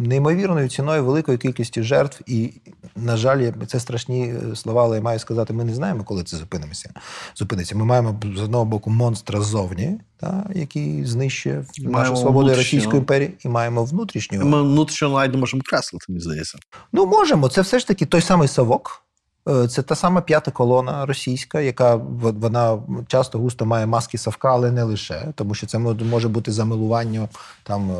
неймовірною 0.00 0.68
ціною 0.68 1.04
великої 1.04 1.38
кількості 1.38 1.82
жертв. 1.82 2.22
І, 2.26 2.52
на 2.96 3.16
жаль, 3.16 3.52
це 3.66 3.80
страшні 3.80 4.34
е, 4.52 4.56
слова, 4.56 4.84
але 4.84 4.96
я 4.96 5.02
маю 5.02 5.18
сказати, 5.18 5.52
ми 5.52 5.64
не 5.64 5.74
знаємо, 5.74 6.04
коли 6.04 6.24
це 6.24 6.36
зупинимося. 6.36 6.90
зупиниться. 7.36 7.76
Ми 7.76 7.84
маємо 7.84 8.20
з 8.36 8.40
одного 8.40 8.64
боку 8.64 8.90
монстра 8.90 9.40
ззовні, 9.40 10.00
та, 10.16 10.50
який 10.54 11.04
знищує 11.04 11.64
нашу 11.78 12.16
свободу. 12.16 12.54
Російської 12.54 12.98
імперії, 12.98 13.34
і 13.44 13.48
маємо 13.48 13.84
внутрішнього. 13.84 14.44
Ми 14.44 14.62
внутрішньо 14.62 15.08
навіть 15.08 15.32
не 15.32 15.38
можемо 15.38 15.62
креслити, 15.66 16.04
мені 16.08 16.20
здається. 16.20 16.58
Ну, 16.92 17.06
можемо. 17.06 17.48
Це 17.48 17.60
все 17.60 17.78
ж 17.78 17.86
таки 17.86 18.06
той 18.06 18.20
самий 18.20 18.48
совок. 18.48 19.02
Е, 19.48 19.68
Це 19.68 19.82
та 19.82 19.94
сама 19.94 20.20
п'ята 20.20 20.50
колона 20.50 21.06
російська, 21.06 21.60
яка 21.60 21.94
вона 22.20 22.78
часто 23.06 23.38
густо 23.38 23.66
має 23.66 23.86
маски 23.86 24.18
совка, 24.18 24.52
але 24.52 24.70
не 24.70 24.82
лише, 24.82 25.26
тому 25.34 25.54
що 25.54 25.66
це 25.66 25.78
може 25.78 26.28
бути 26.28 26.52
замилування 26.52 27.28
там, 27.62 27.90
е, 27.90 27.94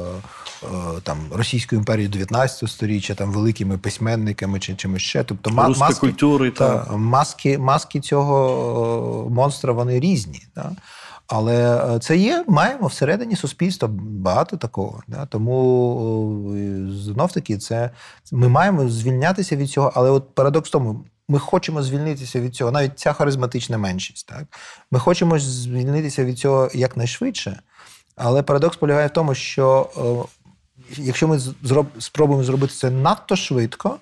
е, 0.65 1.01
там 1.03 1.19
російської 1.33 1.79
імперії 1.79 2.09
19 2.09 2.71
сторіччя, 2.71 3.15
там 3.15 3.33
великими 3.33 3.79
письменниками 3.79 4.61
чи 4.61 4.75
чимось 4.75 5.03
ще. 5.03 5.25
Тобто 5.25 5.51
маски, 5.51 6.01
культури 6.01 6.51
та 6.51 6.79
та, 6.79 6.97
маски, 6.97 7.59
маски 7.59 8.01
цього 8.01 9.29
монстра 9.31 9.73
вони 9.73 10.01
різні. 10.01 10.43
Да? 10.55 10.71
Але 11.27 11.81
це 12.03 12.17
є, 12.17 12.45
маємо 12.49 12.87
всередині 12.87 13.37
суспільства 13.37 13.89
багато 13.99 14.57
такого. 14.57 15.03
Да? 15.09 15.27
Тому 15.27 16.55
знов 16.91 17.33
таки 17.33 17.59
це 17.59 17.91
ми 18.33 18.49
маємо 18.49 18.89
звільнятися 18.89 19.57
від 19.57 19.71
цього. 19.71 19.93
Але 19.95 20.11
от 20.11 20.35
парадокс 20.35 20.71
тому, 20.71 21.05
ми 21.31 21.39
хочемо 21.39 21.83
звільнитися 21.83 22.41
від 22.41 22.55
цього, 22.55 22.71
навіть 22.71 22.99
ця 22.99 23.13
харизматична 23.13 23.79
меншість. 23.79 24.27
Так? 24.27 24.45
Ми 24.91 24.99
хочемо 24.99 25.39
звільнитися 25.39 26.25
від 26.25 26.39
цього 26.39 26.71
якнайшвидше. 26.75 27.61
Але 28.17 28.43
парадокс 28.43 28.77
полягає 28.77 29.07
в 29.07 29.11
тому, 29.11 29.35
що 29.35 29.91
е, 29.97 30.97
якщо 30.97 31.29
ми 31.29 31.39
зроб, 31.63 31.87
спробуємо 31.99 32.45
зробити 32.45 32.75
це 32.75 32.91
надто 32.91 33.37
швидко, 33.37 33.99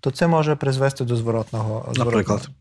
то 0.00 0.10
це 0.10 0.26
може 0.26 0.56
призвести 0.56 1.04
до 1.04 1.16
зворотного. 1.16 1.92
Наприклад? 1.96 2.24
зворотного. 2.24 2.56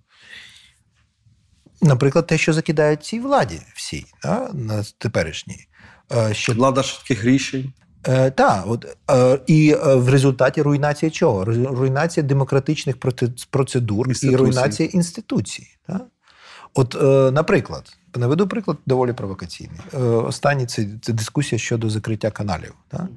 Наприклад, 1.82 2.28
те, 2.28 2.38
що 2.38 2.53
закидають 2.53 3.03
цій 3.03 3.20
владі 3.20 3.62
всій, 3.76 4.05
да, 4.24 4.49
на 4.53 4.84
теперішній. 4.97 5.68
Е, 6.12 6.34
Що 6.34 6.53
влада 6.53 6.84
швидких 6.84 7.24
рішень. 7.24 7.74
Е, 8.08 8.32
так, 8.32 8.64
от 8.68 8.97
е, 9.12 9.39
і 9.47 9.72
е, 9.72 9.95
в 9.95 10.10
результаті 10.10 10.62
руйнація 10.62 11.12
чого? 11.12 11.45
Руйнація 11.45 12.26
демократичних 12.26 12.95
процедур 13.49 14.08
і 14.24 14.36
руйнація 14.36 14.89
інституцій. 14.91 15.68
Так? 15.88 16.02
От, 16.74 16.95
е, 16.95 17.32
наприклад, 17.32 17.97
наведу 18.16 18.47
приклад 18.47 18.78
доволі 18.86 19.14
провокаційний. 19.14 19.80
Е, 19.93 19.97
останній 19.99 20.66
це, 20.66 20.88
це 21.02 21.14
дискусія 21.14 21.60
щодо 21.60 21.89
закриття 21.89 22.32
каналів. 22.32 22.74
Так? 22.88 23.08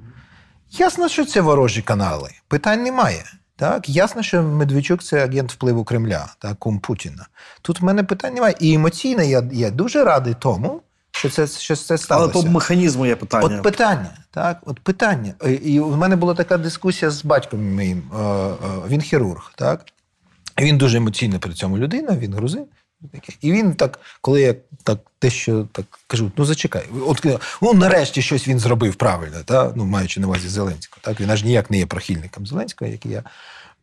Ясно, 0.71 1.09
що 1.09 1.25
це 1.25 1.41
ворожі 1.41 1.81
канали. 1.81 2.29
Питань 2.47 2.83
немає. 2.83 3.23
Так, 3.57 3.89
ясно, 3.89 4.23
що 4.23 4.43
Медведчук 4.43 5.03
це 5.03 5.25
агент 5.25 5.51
впливу 5.51 5.83
Кремля, 5.83 6.33
так, 6.39 6.59
кум 6.59 6.79
Путіна. 6.79 7.27
Тут 7.61 7.81
в 7.81 7.83
мене 7.83 8.03
питань 8.03 8.33
немає. 8.33 8.55
І 8.59 8.73
емоційно 8.73 9.23
я, 9.23 9.49
я 9.51 9.71
дуже 9.71 10.03
радий 10.03 10.35
тому, 10.39 10.81
що 11.29 11.47
це, 11.47 11.59
що 11.59 11.75
це 11.75 11.97
Але 12.09 12.27
по 12.27 12.43
механізму 12.43 13.05
є 13.05 13.15
питання. 13.15 13.45
От 13.45 13.63
питання, 13.63 14.09
так, 14.31 14.59
от 14.65 14.79
питання. 14.79 15.33
І- 15.63 15.79
у 15.79 15.95
мене 15.95 16.15
була 16.15 16.33
така 16.33 16.57
дискусія 16.57 17.11
з 17.11 17.25
батьком 17.25 17.75
моїм. 17.75 18.03
Е, 18.15 18.19
е, 18.19 18.53
Він 18.87 19.01
хірург, 19.01 19.51
так? 19.55 19.85
Він 20.59 20.77
дуже 20.77 20.97
емоційна 20.97 21.39
при 21.39 21.53
цьому 21.53 21.77
людина, 21.77 22.17
він 22.17 22.33
грузин. 22.33 22.65
І 23.41 23.51
він 23.51 23.73
так, 23.73 23.99
коли 24.21 24.41
я 24.41 24.55
так 24.83 24.99
те, 25.19 25.29
що 25.29 25.67
так 25.71 25.85
кажу, 26.07 26.31
ну 26.37 26.45
зачекай, 26.45 26.85
от 27.07 27.25
ну 27.61 27.73
нарешті 27.73 28.21
щось 28.21 28.47
він 28.47 28.59
зробив 28.59 28.95
правильно, 28.95 29.37
та? 29.45 29.73
ну 29.75 29.85
маючи 29.85 30.19
на 30.19 30.27
увазі 30.27 30.47
Зеленського. 30.47 31.01
Так? 31.01 31.21
Він 31.21 31.29
аж 31.29 31.43
ніяк 31.43 31.71
не 31.71 31.77
є 31.77 31.85
прихильником 31.85 32.47
Зеленського, 32.47 32.91
як 32.91 33.05
і 33.05 33.09
я. 33.09 33.23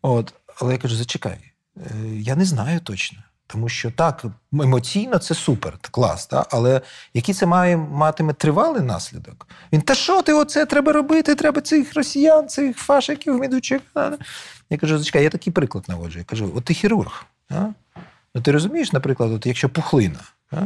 От, 0.02 0.34
але 0.56 0.72
я 0.72 0.78
кажу, 0.78 0.96
зачекай, 0.96 1.38
е, 1.76 1.80
я 2.12 2.36
не 2.36 2.44
знаю 2.44 2.80
точно. 2.80 3.18
Тому 3.52 3.68
що 3.68 3.90
так, 3.90 4.24
емоційно 4.52 5.18
це 5.18 5.34
супер, 5.34 5.78
клас, 5.90 6.26
та? 6.26 6.46
але 6.50 6.80
який 7.14 7.34
це 7.34 7.46
має 7.46 7.76
матиме 7.76 8.32
тривалий 8.32 8.82
наслідок? 8.82 9.48
Він, 9.72 9.80
та 9.80 9.94
що 9.94 10.22
ти 10.22 10.32
оце 10.32 10.66
треба 10.66 10.92
робити? 10.92 11.34
Треба 11.34 11.60
цих 11.60 11.94
росіян, 11.94 12.48
цих 12.48 12.76
фашиків, 12.76 13.38
медучок. 13.38 13.82
Я 14.70 14.78
кажу, 14.78 14.98
зачекай, 14.98 15.22
я 15.22 15.30
такий 15.30 15.52
приклад 15.52 15.84
наводжу. 15.88 16.18
Я 16.18 16.24
кажу, 16.24 16.52
от 16.56 16.64
ти 16.64 16.74
хірург. 16.74 17.24
А? 17.50 17.66
Ну 18.34 18.42
ти 18.42 18.52
розумієш, 18.52 18.92
наприклад, 18.92 19.32
от 19.32 19.46
якщо 19.46 19.68
пухлина, 19.68 20.20
а? 20.50 20.62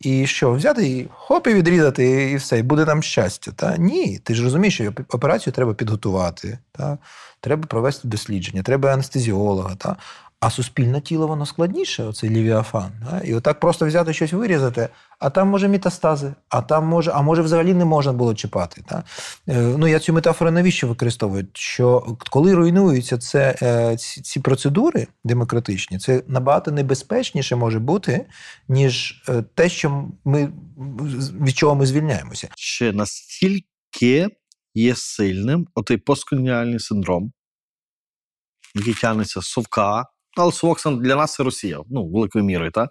і 0.00 0.26
що, 0.26 0.52
взяти 0.52 0.88
і 0.88 1.08
хоп, 1.10 1.46
і 1.46 1.54
відрізати, 1.54 2.30
і 2.30 2.36
все, 2.36 2.58
і 2.58 2.62
буде 2.62 2.84
нам 2.84 3.02
щастя. 3.02 3.52
Та? 3.52 3.76
Ні, 3.76 4.20
ти 4.24 4.34
ж 4.34 4.42
розумієш, 4.42 4.74
що 4.74 4.92
операцію 5.08 5.52
треба 5.52 5.74
підготувати, 5.74 6.58
та? 6.72 6.98
треба 7.40 7.66
провести 7.66 8.08
дослідження, 8.08 8.62
треба 8.62 8.92
анестезіолога. 8.92 9.74
Та? 9.74 9.96
А 10.40 10.50
суспільне 10.50 11.00
тіло 11.00 11.26
воно 11.26 11.46
складніше, 11.46 12.04
оцей 12.04 12.30
лівіафан. 12.30 12.92
Да? 13.10 13.20
І 13.20 13.34
отак 13.34 13.60
просто 13.60 13.86
взяти 13.86 14.12
щось 14.12 14.32
вирізати, 14.32 14.88
а 15.18 15.30
там 15.30 15.48
може 15.48 15.68
метастази, 15.68 16.34
а 16.48 16.62
там 16.62 16.86
може, 16.86 17.10
а 17.10 17.22
може 17.22 17.42
взагалі 17.42 17.74
не 17.74 17.84
можна 17.84 18.12
було 18.12 18.34
чіпати. 18.34 18.84
Да? 18.88 19.04
Е, 19.48 19.62
ну, 19.78 19.86
я 19.86 19.98
цю 19.98 20.12
метафору 20.12 20.50
навіщо 20.50 20.88
використовую? 20.88 21.46
Що 21.52 22.16
коли 22.30 22.54
руйнуються 22.54 23.18
це, 23.18 23.56
е, 23.62 23.96
ці, 23.96 24.20
ці 24.22 24.40
процедури 24.40 25.06
демократичні, 25.24 25.98
це 25.98 26.22
набагато 26.28 26.70
небезпечніше 26.70 27.56
може 27.56 27.78
бути, 27.78 28.26
ніж 28.68 29.22
е, 29.28 29.42
те, 29.54 29.68
що 29.68 30.08
ми 30.24 30.52
від 31.40 31.56
чого 31.56 31.74
ми 31.74 31.86
звільняємося. 31.86 32.48
Чи 32.54 32.92
настільки 32.92 34.28
є 34.74 34.94
сильним 34.96 35.66
отий 35.74 35.96
постколоніальний 35.96 36.80
синдром, 36.80 37.32
який 38.74 38.94
тягнеться 38.94 39.42
совка, 39.42 40.04
але 40.42 40.52
совок 40.52 40.78
для 40.86 41.16
нас 41.16 41.34
це 41.34 41.42
Росія, 41.42 41.78
ну, 41.90 42.06
великою 42.06 42.44
мірою, 42.44 42.70
так? 42.70 42.90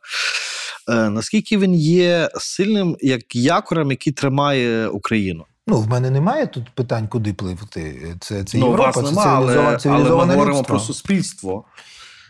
Е, 0.90 1.10
наскільки 1.10 1.58
він 1.58 1.76
є 1.76 2.30
сильним 2.36 2.98
як 3.02 3.36
якорем, 3.36 3.92
який 3.92 4.14
тримає 4.14 4.88
Україну? 4.88 5.46
Ну, 5.68 5.78
в 5.78 5.88
мене 5.88 6.10
немає 6.10 6.48
тут 6.48 6.70
питань, 6.70 7.08
куди 7.08 7.34
пливти. 7.34 8.16
Це, 8.20 8.44
це 8.44 8.58
ну, 8.58 8.66
Європа, 8.66 8.86
вас 8.86 8.96
це 8.96 9.02
нема, 9.02 9.78
цивілізоване, 9.78 9.80
але, 9.86 10.14
але 10.14 10.26
ми 10.26 10.34
говоримо 10.34 10.60
людство. 10.60 10.64
про 10.64 10.80
суспільство. 10.80 11.66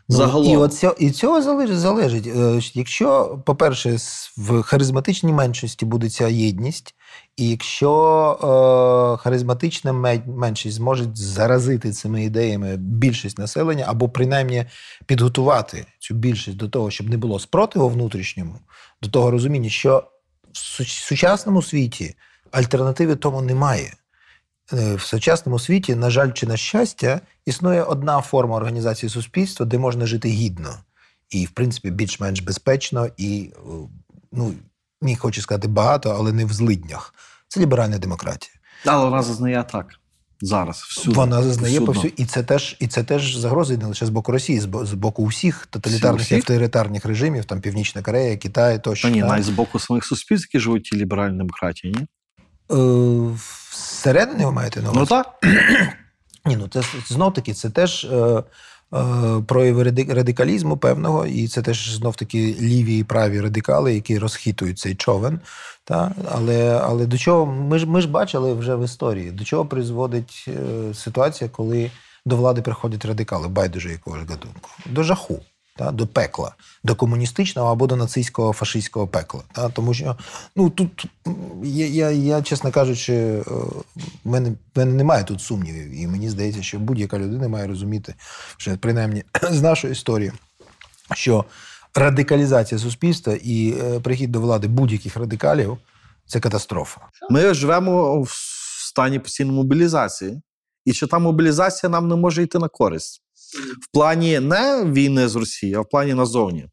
Ну, 0.10 0.18
Загалом. 0.18 0.48
І, 0.48 0.58
от 0.58 0.74
цього, 0.74 0.96
і 1.00 1.12
цього 1.12 1.42
залежить, 1.42 1.80
залежить. 1.80 2.30
Якщо, 2.74 3.40
по-перше, 3.46 3.98
в 4.38 4.62
харизматичній 4.62 5.34
меншості 5.34 5.86
буде 5.86 6.10
ця 6.10 6.28
єдність, 6.28 6.96
і 7.38 7.50
якщо 7.50 7.92
е, 8.42 9.24
харизматична 9.24 9.94
меншість 10.26 10.76
зможе 10.76 11.06
заразити 11.14 11.92
цими 11.92 12.24
ідеями 12.24 12.78
більшість 12.78 13.40
населення, 13.40 13.86
або 13.88 14.10
принаймні 14.10 14.66
підготувати 15.06 15.86
цю 16.00 16.14
більшість 16.14 16.58
до 16.58 16.70
того, 16.70 16.92
щоб 16.92 17.10
не 17.10 17.18
було 17.18 17.40
спротиву 17.40 17.90
внутрішньому, 17.90 18.60
до 19.02 19.10
того 19.10 19.32
розуміння, 19.32 19.70
що 19.70 20.04
в 20.54 20.88
сучасному 20.88 21.62
світі 21.62 22.16
альтернативи 22.52 23.16
тому 23.16 23.42
немає. 23.42 23.94
Е, 24.74 24.96
В 24.96 25.02
сучасному 25.02 25.60
світі, 25.60 25.96
на 25.96 26.10
жаль, 26.10 26.32
чи 26.32 26.48
на 26.48 26.58
щастя, 26.58 27.22
існує 27.46 27.84
одна 27.84 28.22
форма 28.22 28.56
організації 28.56 29.10
суспільства, 29.10 29.66
де 29.66 29.78
можна 29.78 30.06
жити 30.06 30.30
гідно 30.30 30.76
і, 31.30 31.46
в 31.46 31.50
принципі, 31.50 31.92
більш-менш 31.92 32.40
безпечно 32.40 33.08
і, 33.18 33.52
е, 33.56 33.60
ну, 34.32 34.54
не 35.02 35.16
хочу 35.16 35.42
сказати 35.42 35.68
багато, 35.68 36.16
але 36.18 36.34
не 36.34 36.46
в 36.46 36.54
злиднях. 36.54 37.14
Це 37.48 37.60
ліберальна 37.60 37.98
демократія. 37.98 38.54
Але 38.86 39.06
вона 39.06 39.24
зазнає 39.24 39.60
атак 39.60 39.88
зараз. 40.42 40.78
Всюди. 40.78 41.16
Вона 41.16 41.44
зазнає 41.44 41.74
Всюдно. 41.76 41.94
повсю, 41.94 42.12
і 42.18 42.26
це 42.26 42.44
теж 42.44 42.78
і 42.80 42.88
це 42.88 43.04
теж 43.04 43.36
загрози 43.36 43.78
не 43.78 43.86
лише 43.86 44.06
з 44.06 44.10
боку 44.10 44.32
Росії, 44.32 44.60
з 44.60 44.94
боку 44.94 45.26
всіх 45.26 45.66
тоталітарних 45.66 46.32
і 46.32 46.36
авторитарних 46.36 47.06
режимів, 47.06 47.46
там 47.46 47.62
Північна 47.62 48.02
Корея, 48.02 48.38
Китай 48.38 48.84
тощо. 48.84 49.08
Та 49.08 49.14
ні, 49.14 49.22
навіть 49.22 49.44
з 49.44 49.50
боку 49.50 49.80
самих 49.80 50.06
суспільств, 50.06 50.48
які 50.48 50.64
живуть 50.64 50.88
в 50.88 50.90
тій 50.90 50.98
ліберальній 50.98 51.38
демократії, 51.38 51.96
ні? 52.00 52.08
Е, 52.72 53.38
Всередині 53.72 54.46
ви 54.46 54.52
маєте 54.52 54.82
на 54.82 54.92
увазі? 54.92 55.00
Ну 55.00 55.06
так. 55.06 55.40
Ні, 56.46 56.58
ну 56.58 56.68
це 56.68 56.84
знов 57.08 57.34
таки, 57.34 57.54
це 57.54 57.70
теж 57.70 58.06
е, 58.06 58.44
прояви 59.48 59.84
радикалізму 60.10 60.78
певного, 60.78 61.26
і 61.26 61.48
це 61.48 61.62
теж 61.62 61.96
знов 61.96 62.16
таки 62.16 62.56
ліві 62.62 62.98
і 62.98 63.04
праві 63.04 63.42
радикали, 63.42 63.94
які 63.94 64.20
розхитують 64.20 64.80
цей 64.80 64.96
човен. 64.96 65.40
Та? 65.84 66.12
Але, 66.32 66.82
але 66.84 67.06
до 67.06 67.18
чого 67.18 67.46
ми 67.46 67.80
ж 67.80 67.86
ми 67.86 68.02
ж 68.02 68.08
бачили 68.08 68.54
вже 68.54 68.76
в 68.76 68.84
історії, 68.84 69.32
до 69.32 69.44
чого 69.44 69.66
призводить 69.66 70.46
е, 70.48 70.94
ситуація, 70.94 71.50
коли 71.50 71.92
до 72.26 72.36
влади 72.36 72.62
приходять 72.62 73.06
радикали, 73.06 73.48
байдуже 73.48 73.92
якого 73.92 74.18
ж 74.18 74.26
гатунку, 74.30 74.70
до 74.86 75.04
жаху. 75.04 75.40
Та, 75.78 75.92
до 75.92 76.08
пекла, 76.08 76.56
до 76.84 76.96
комуністичного 76.96 77.72
або 77.72 77.88
до 77.88 77.96
нацистського 77.96 78.54
фашистського 78.54 79.08
пекла. 79.08 79.42
Та, 79.52 79.70
тому 79.70 79.94
що 79.94 80.18
ну, 80.56 80.70
тут 80.70 81.06
я, 81.64 81.88
я, 81.88 82.12
я 82.12 82.42
чесно 82.42 82.72
кажучи, 82.72 83.14
е, 83.14 83.44
в 84.24 84.30
мене, 84.30 84.52
мене 84.76 84.94
немає 84.94 85.24
тут 85.24 85.42
сумнівів. 85.42 86.02
І 86.02 86.08
мені 86.08 86.30
здається, 86.30 86.64
що 86.64 86.80
будь-яка 86.80 87.20
людина 87.20 87.48
має 87.48 87.68
розуміти, 87.68 88.16
що 88.58 88.78
принаймні 88.78 89.24
з 89.52 89.62
нашої 89.62 89.94
історії, 89.94 90.32
що 91.14 91.46
радикалізація 91.96 92.80
суспільства 92.80 93.34
і 93.44 93.74
е, 93.82 94.00
прихід 94.00 94.32
до 94.32 94.42
влади 94.42 94.68
будь-яких 94.68 95.18
радикалів 95.18 95.78
це 96.26 96.40
катастрофа. 96.40 97.02
Ми 97.30 97.54
живемо 97.54 98.22
в 98.22 98.32
стані 98.88 99.20
постійної 99.20 99.58
мобілізації. 99.58 100.42
І 100.86 100.94
чи 100.94 101.08
та 101.08 101.20
мобілізація 101.20 101.90
нам 101.90 102.08
не 102.08 102.16
може 102.16 102.44
йти 102.44 102.60
на 102.60 102.68
користь? 102.68 103.22
В 103.82 103.92
плані 103.94 104.40
не 104.40 104.84
війни 104.86 105.28
з 105.28 105.36
Росією, 105.36 105.80
а 105.80 105.82
в 105.82 105.90
плані 105.90 106.14
назовні. 106.14 106.68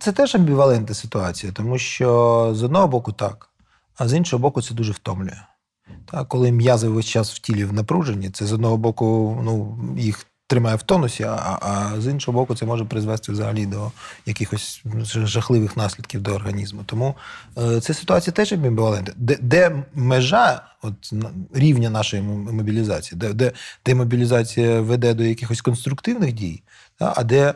Це 0.00 0.12
теж 0.12 0.34
амбівалентна 0.34 0.94
ситуація, 0.94 1.52
тому 1.52 1.78
що 1.78 2.50
з 2.54 2.62
одного 2.62 2.88
боку 2.88 3.12
так, 3.12 3.48
а 3.96 4.08
з 4.08 4.14
іншого 4.14 4.40
боку, 4.40 4.62
це 4.62 4.74
дуже 4.74 4.92
втомлює. 4.92 5.40
Так, 6.10 6.28
коли 6.28 6.52
м'язи 6.52 6.88
весь 6.88 7.06
час 7.06 7.34
в 7.34 7.38
тілі 7.38 7.64
в 7.64 7.72
напруженні, 7.72 8.30
це 8.30 8.46
з 8.46 8.52
одного 8.52 8.76
боку 8.76 9.38
ну, 9.44 9.78
їх 9.98 10.26
тримає 10.52 10.76
в 10.76 10.82
тонусі, 10.82 11.22
а, 11.22 11.58
а 11.60 12.00
з 12.00 12.06
іншого 12.06 12.38
боку, 12.38 12.54
це 12.54 12.66
може 12.66 12.84
призвести 12.84 13.32
взагалі 13.32 13.66
до 13.66 13.92
якихось 14.26 14.82
ну, 14.84 15.04
жахливих 15.04 15.76
наслідків 15.76 16.20
до 16.20 16.34
організму. 16.34 16.82
Тому 16.86 17.14
е, 17.58 17.80
ця 17.80 17.94
ситуація 17.94 18.32
теж 18.34 18.52
амбівалентна. 18.52 19.14
Де, 19.16 19.38
де 19.40 19.84
межа 19.94 20.62
от, 20.82 20.94
рівня 21.54 21.90
нашої 21.90 22.22
мобілізації, 22.22 23.18
де, 23.18 23.32
де, 23.32 23.52
де 23.86 23.94
мобілізація 23.94 24.80
веде 24.80 25.14
до 25.14 25.24
якихось 25.24 25.60
конструктивних 25.60 26.32
дій, 26.32 26.62
та, 26.98 27.12
а 27.16 27.24
де 27.24 27.54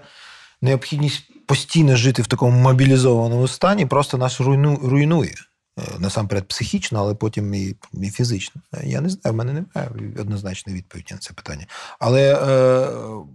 необхідність 0.63 1.47
постійно 1.47 1.97
жити 1.97 2.23
в 2.23 2.27
такому 2.27 2.61
мобілізованому 2.61 3.49
стані 3.49 3.87
просто 3.87 4.19
нас 4.19 4.41
руйну, 4.41 4.81
руйнує. 4.83 5.35
Е, 5.79 5.83
Насамперед 5.99 6.49
психічно, 6.49 6.99
але 6.99 7.15
потім 7.15 7.55
і, 7.55 7.77
і 7.93 8.11
фізично. 8.11 8.63
Е, 8.75 8.83
Я 8.85 9.01
не 9.01 9.09
знаю, 9.09 9.35
в 9.35 9.37
мене 9.37 9.53
немає 9.53 9.91
однозначної 10.21 10.79
відповіді 10.79 11.15
на 11.15 11.19
це 11.19 11.33
питання. 11.35 11.67
Але 11.99 12.35
е, 12.35 13.27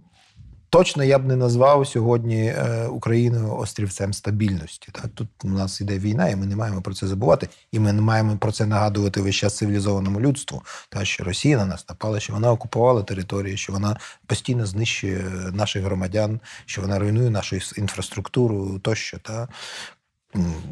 точно 0.70 1.04
я 1.04 1.18
б 1.18 1.26
не 1.26 1.36
назвав 1.36 1.86
сьогодні 1.86 2.46
е, 2.46 2.86
Україну 2.86 3.56
острівцем 3.56 4.12
стабільності. 4.12 4.88
Так? 4.92 5.08
Тут 5.14 5.28
у 5.44 5.48
нас 5.48 5.80
іде 5.80 5.98
війна, 5.98 6.28
і 6.28 6.36
ми 6.36 6.46
не 6.46 6.56
маємо 6.56 6.82
про 6.82 6.94
це 6.94 7.06
забувати. 7.06 7.48
І 7.72 7.78
ми 7.78 7.92
не 7.92 8.02
маємо 8.02 8.36
про 8.36 8.52
це 8.52 8.66
нагадувати 8.66 9.20
весь 9.20 9.34
час 9.36 9.56
цивілізованому 9.56 10.20
людству. 10.20 10.62
Та 10.88 11.04
що 11.04 11.24
Росія 11.24 11.56
на 11.56 11.66
нас 11.66 11.88
напала, 11.88 12.20
що 12.20 12.32
вона 12.32 12.52
окупувала 12.52 13.02
території, 13.02 13.56
що 13.56 13.72
вона 13.72 13.96
постійно 14.26 14.66
знищує 14.66 15.24
наших 15.52 15.84
громадян, 15.84 16.40
що 16.66 16.82
вона 16.82 16.98
руйнує 16.98 17.30
нашу 17.30 17.56
інфраструктуру 17.76 18.78
тощо. 18.78 19.18
Та? 19.18 19.48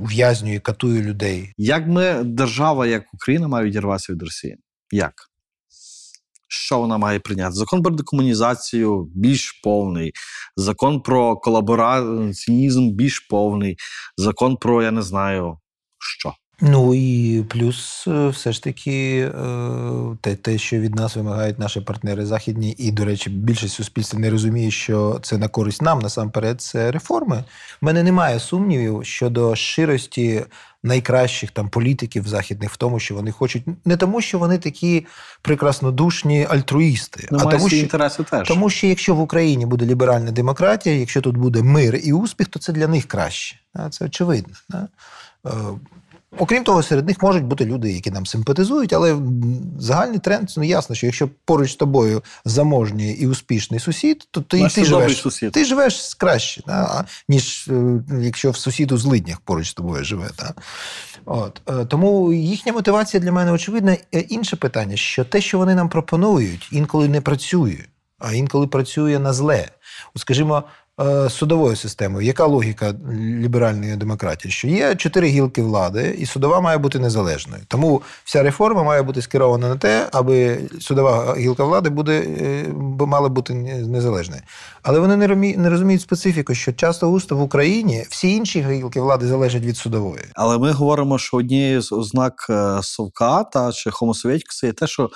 Ув'язнює, 0.01 0.59
катує 0.59 1.03
людей. 1.03 1.53
Як 1.57 1.87
ми, 1.87 2.23
держава, 2.25 2.87
як 2.87 3.05
Україна, 3.15 3.49
має 3.49 3.67
відірватися 3.67 4.13
від 4.13 4.23
Росії? 4.23 4.57
Як? 4.93 5.13
Що 6.49 6.79
вона 6.79 6.99
має 6.99 7.21
прийняти? 7.21 7.53
Закон 7.53 7.83
про 7.83 7.93
декомунізацію 7.93 9.09
більш 9.15 9.61
повний, 9.65 10.13
закон 10.57 11.03
про 11.03 11.37
колабораціонізм 11.37 12.91
більш 12.91 13.21
повний, 13.21 13.77
закон 14.17 14.57
про 14.57 14.83
я 14.83 14.91
не 14.91 15.03
знаю 15.03 15.59
що. 15.99 16.35
Ну 16.61 16.95
і 16.95 17.43
плюс, 17.49 18.05
е, 18.09 18.29
все 18.29 18.53
ж 18.53 18.63
таки, 18.63 19.31
е, 19.35 20.17
те, 20.21 20.35
те, 20.35 20.59
що 20.59 20.79
від 20.79 20.95
нас 20.95 21.17
вимагають 21.17 21.59
наші 21.59 21.81
партнери 21.81 22.27
західні, 22.27 22.75
і, 22.79 22.93
до 22.93 23.05
речі, 23.05 23.31
більшість 23.31 23.75
суспільства 23.75 24.19
не 24.21 24.31
розуміє, 24.31 24.71
що 24.71 25.19
це 25.23 25.39
на 25.39 25.49
користь 25.49 25.83
нам 25.83 25.99
насамперед, 25.99 26.61
це 26.61 26.91
реформи. 26.91 27.45
У 27.83 27.87
мене 27.87 28.03
немає 28.03 28.41
сумнівів 28.41 29.01
щодо 29.05 29.57
щирості 29.57 30.45
найкращих 30.83 31.51
там 31.51 31.69
політиків 31.69 32.29
західних 32.29 32.71
в 32.71 32.77
тому, 32.77 33.01
що 33.01 33.15
вони 33.15 33.33
хочуть 33.33 33.65
не 33.85 33.97
тому, 33.97 34.21
що 34.21 34.39
вони 34.39 34.59
такі 34.59 35.07
прекраснодушні 35.43 36.47
альтруїсти, 36.51 37.29
Ну, 37.31 37.39
а 37.41 37.51
тому, 37.51 37.69
що 37.69 37.77
інтереси 37.77 38.23
теж. 38.23 38.49
тому 38.49 38.71
що 38.71 38.87
якщо 38.87 39.15
в 39.15 39.21
Україні 39.21 39.67
буде 39.67 39.87
ліберальна 39.87 40.31
демократія, 40.31 40.95
якщо 40.97 41.21
тут 41.21 41.37
буде 41.37 41.63
мир 41.63 42.01
і 42.05 42.13
успіх, 42.13 42.49
то 42.49 42.59
це 42.59 42.73
для 42.73 42.87
них 42.87 43.05
краще. 43.07 43.57
Це 43.91 44.05
очевидно. 44.05 44.55
да. 44.69 44.89
Е, 45.47 45.51
Окрім 46.39 46.64
того, 46.64 46.83
серед 46.83 47.07
них 47.07 47.22
можуть 47.22 47.45
бути 47.45 47.64
люди, 47.64 47.93
які 47.93 48.11
нам 48.11 48.26
симпатизують, 48.26 48.93
але 48.93 49.16
загальний 49.78 50.18
тренд 50.18 50.51
ну 50.57 50.62
ясно, 50.62 50.95
що 50.95 51.07
якщо 51.07 51.28
поруч 51.45 51.72
з 51.72 51.76
тобою 51.76 52.22
заможній 52.45 53.12
і 53.12 53.26
успішний 53.26 53.81
сусід, 53.81 54.28
то 54.31 54.41
ти, 54.41 54.68
ти 54.68 54.85
живеш 54.85 55.16
сусід. 55.16 55.53
ти 55.53 55.64
живеш 55.64 56.14
краще, 56.14 56.62
да, 56.66 57.05
ніж 57.28 57.68
е, 57.68 58.03
якщо 58.20 58.51
в 58.51 58.57
сусіду 58.57 58.99
з 58.99 59.05
лиднях 59.05 59.41
поруч 59.41 59.68
з 59.68 59.74
тобою 59.74 60.05
живе. 60.05 60.31
Да. 60.39 60.55
От. 61.24 61.61
е, 61.68 61.85
Тому 61.85 62.33
їхня 62.33 62.72
мотивація 62.72 63.20
для 63.20 63.33
мене 63.33 63.53
очевидна. 63.53 63.97
Е, 64.14 64.20
Інше 64.20 64.57
питання, 64.57 64.97
що 64.97 65.24
те, 65.24 65.41
що 65.41 65.59
вони 65.59 65.74
нам 65.74 65.89
пропонують, 65.89 66.68
інколи 66.72 67.09
не 67.09 67.20
працює, 67.20 67.78
а 68.18 68.33
інколи 68.33 68.66
працює 68.66 69.18
на 69.18 69.33
зле. 69.33 69.68
От, 70.14 70.20
скажімо, 70.20 70.62
е, 71.01 71.31
судовою 71.31 71.77
системою. 71.77 72.27
Яка 72.27 72.47
логіка 72.47 72.95
ліберальної 73.13 73.97
демократії? 73.97 74.53
Що 74.53 74.69
є 74.69 74.95
чотири 74.95 75.29
гілки 75.29 75.63
влади, 75.63 76.17
і 76.19 76.27
судова 76.27 76.61
має 76.61 76.79
бути 76.79 76.99
незалежною. 76.99 77.63
Тому 77.69 78.03
вся 78.25 78.43
реформа 78.43 78.83
має 78.83 79.03
бути 79.03 79.23
скерована 79.23 79.69
на 79.69 79.77
те, 79.77 80.09
аби 80.13 80.59
судова 80.81 81.35
гілка 81.39 81.65
влади 81.65 81.91
буде, 81.91 82.21
е, 82.41 82.67
мала 83.07 83.29
бути 83.29 83.55
незалежною. 83.55 84.43
Але 84.83 84.99
вони 84.99 85.17
не 85.17 85.27
розумі- 85.27 85.57
не 85.57 85.71
розуміють 85.71 86.03
специфіку, 86.03 86.55
що 86.55 86.73
часто 86.73 87.09
густо 87.11 87.37
в 87.37 87.43
Україні 87.43 88.07
всі 88.09 88.35
інші 88.37 88.63
гілки 88.63 89.01
влади 89.01 89.27
залежать 89.27 89.63
від 89.63 89.77
судової. 89.77 90.25
Але 90.35 90.59
ми 90.59 90.71
говоримо, 90.73 91.19
що 91.19 91.37
однією 91.37 91.83
з 91.83 91.93
ознак 91.93 92.47
е, 92.51 92.79
совка 92.83 93.45
та 93.45 93.73
чи 93.73 93.91
хомосовєтікуса 93.91 94.67
є 94.67 94.73
те, 94.73 94.87
що 94.87 95.11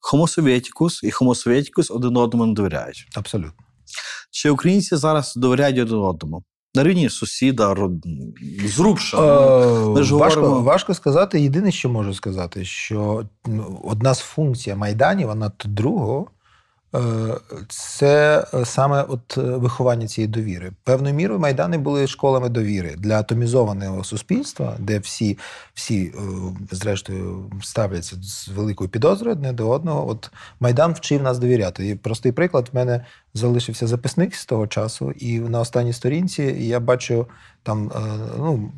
хомосовєтікус 0.00 1.02
і 1.02 1.10
хомосовєтікус 1.10 1.90
один 1.90 2.16
одному 2.16 2.46
не 2.46 2.54
довіряють. 2.54 3.08
Абсолютно. 3.16 3.65
Чи 4.30 4.50
українці 4.50 4.96
зараз 4.96 5.32
довіряють 5.36 5.78
один 5.78 5.98
одному? 5.98 6.42
На 6.74 6.84
рівні 6.84 7.08
сусіда, 7.10 7.74
род... 7.74 7.92
зрубша. 8.64 9.16
Ми 9.86 10.02
ж 10.02 10.14
Е, 10.14 10.18
важко, 10.18 10.40
говоримо- 10.40 10.62
важко 10.62 10.94
сказати. 10.94 11.40
Єдине, 11.40 11.72
що 11.72 11.88
можу 11.88 12.14
сказати, 12.14 12.64
що 12.64 13.24
ну, 13.46 13.80
одна 13.84 14.14
з 14.14 14.18
функцій 14.20 14.74
Майданів, 14.74 15.26
вона 15.28 15.50
то 15.50 15.68
другого, 15.68 16.26
е, 16.30 16.35
це 17.68 18.44
е, 18.54 18.64
саме 18.64 19.02
от 19.02 19.38
е, 19.38 19.40
виховання 19.40 20.06
цієї 20.06 20.28
довіри. 20.28 20.72
Певною 20.84 21.14
мірою 21.14 21.40
майдани 21.40 21.78
були 21.78 22.06
школами 22.06 22.48
довіри 22.48 22.94
для 22.98 23.18
атомізованого 23.18 24.04
суспільства, 24.04 24.76
де 24.78 24.98
всі, 24.98 25.38
всі 25.74 26.04
е, 26.04 26.20
зрештою 26.70 27.50
ставляться 27.62 28.16
з 28.22 28.48
великою 28.48 28.90
підозрою 28.90 29.36
одне 29.36 29.52
до 29.52 29.68
одного. 29.68 30.08
От 30.08 30.30
майдан 30.60 30.92
вчив 30.92 31.22
нас 31.22 31.38
довіряти. 31.38 31.88
І 31.88 31.94
простий 31.94 32.32
приклад 32.32 32.68
в 32.72 32.76
мене 32.76 33.04
залишився 33.34 33.86
записник 33.86 34.34
з 34.34 34.46
того 34.46 34.66
часу, 34.66 35.10
і 35.10 35.38
на 35.38 35.60
останній 35.60 35.92
сторінці 35.92 36.42
я 36.42 36.80
бачу 36.80 37.26
там 37.62 37.92
е, 37.96 38.00
ну, 38.38 38.72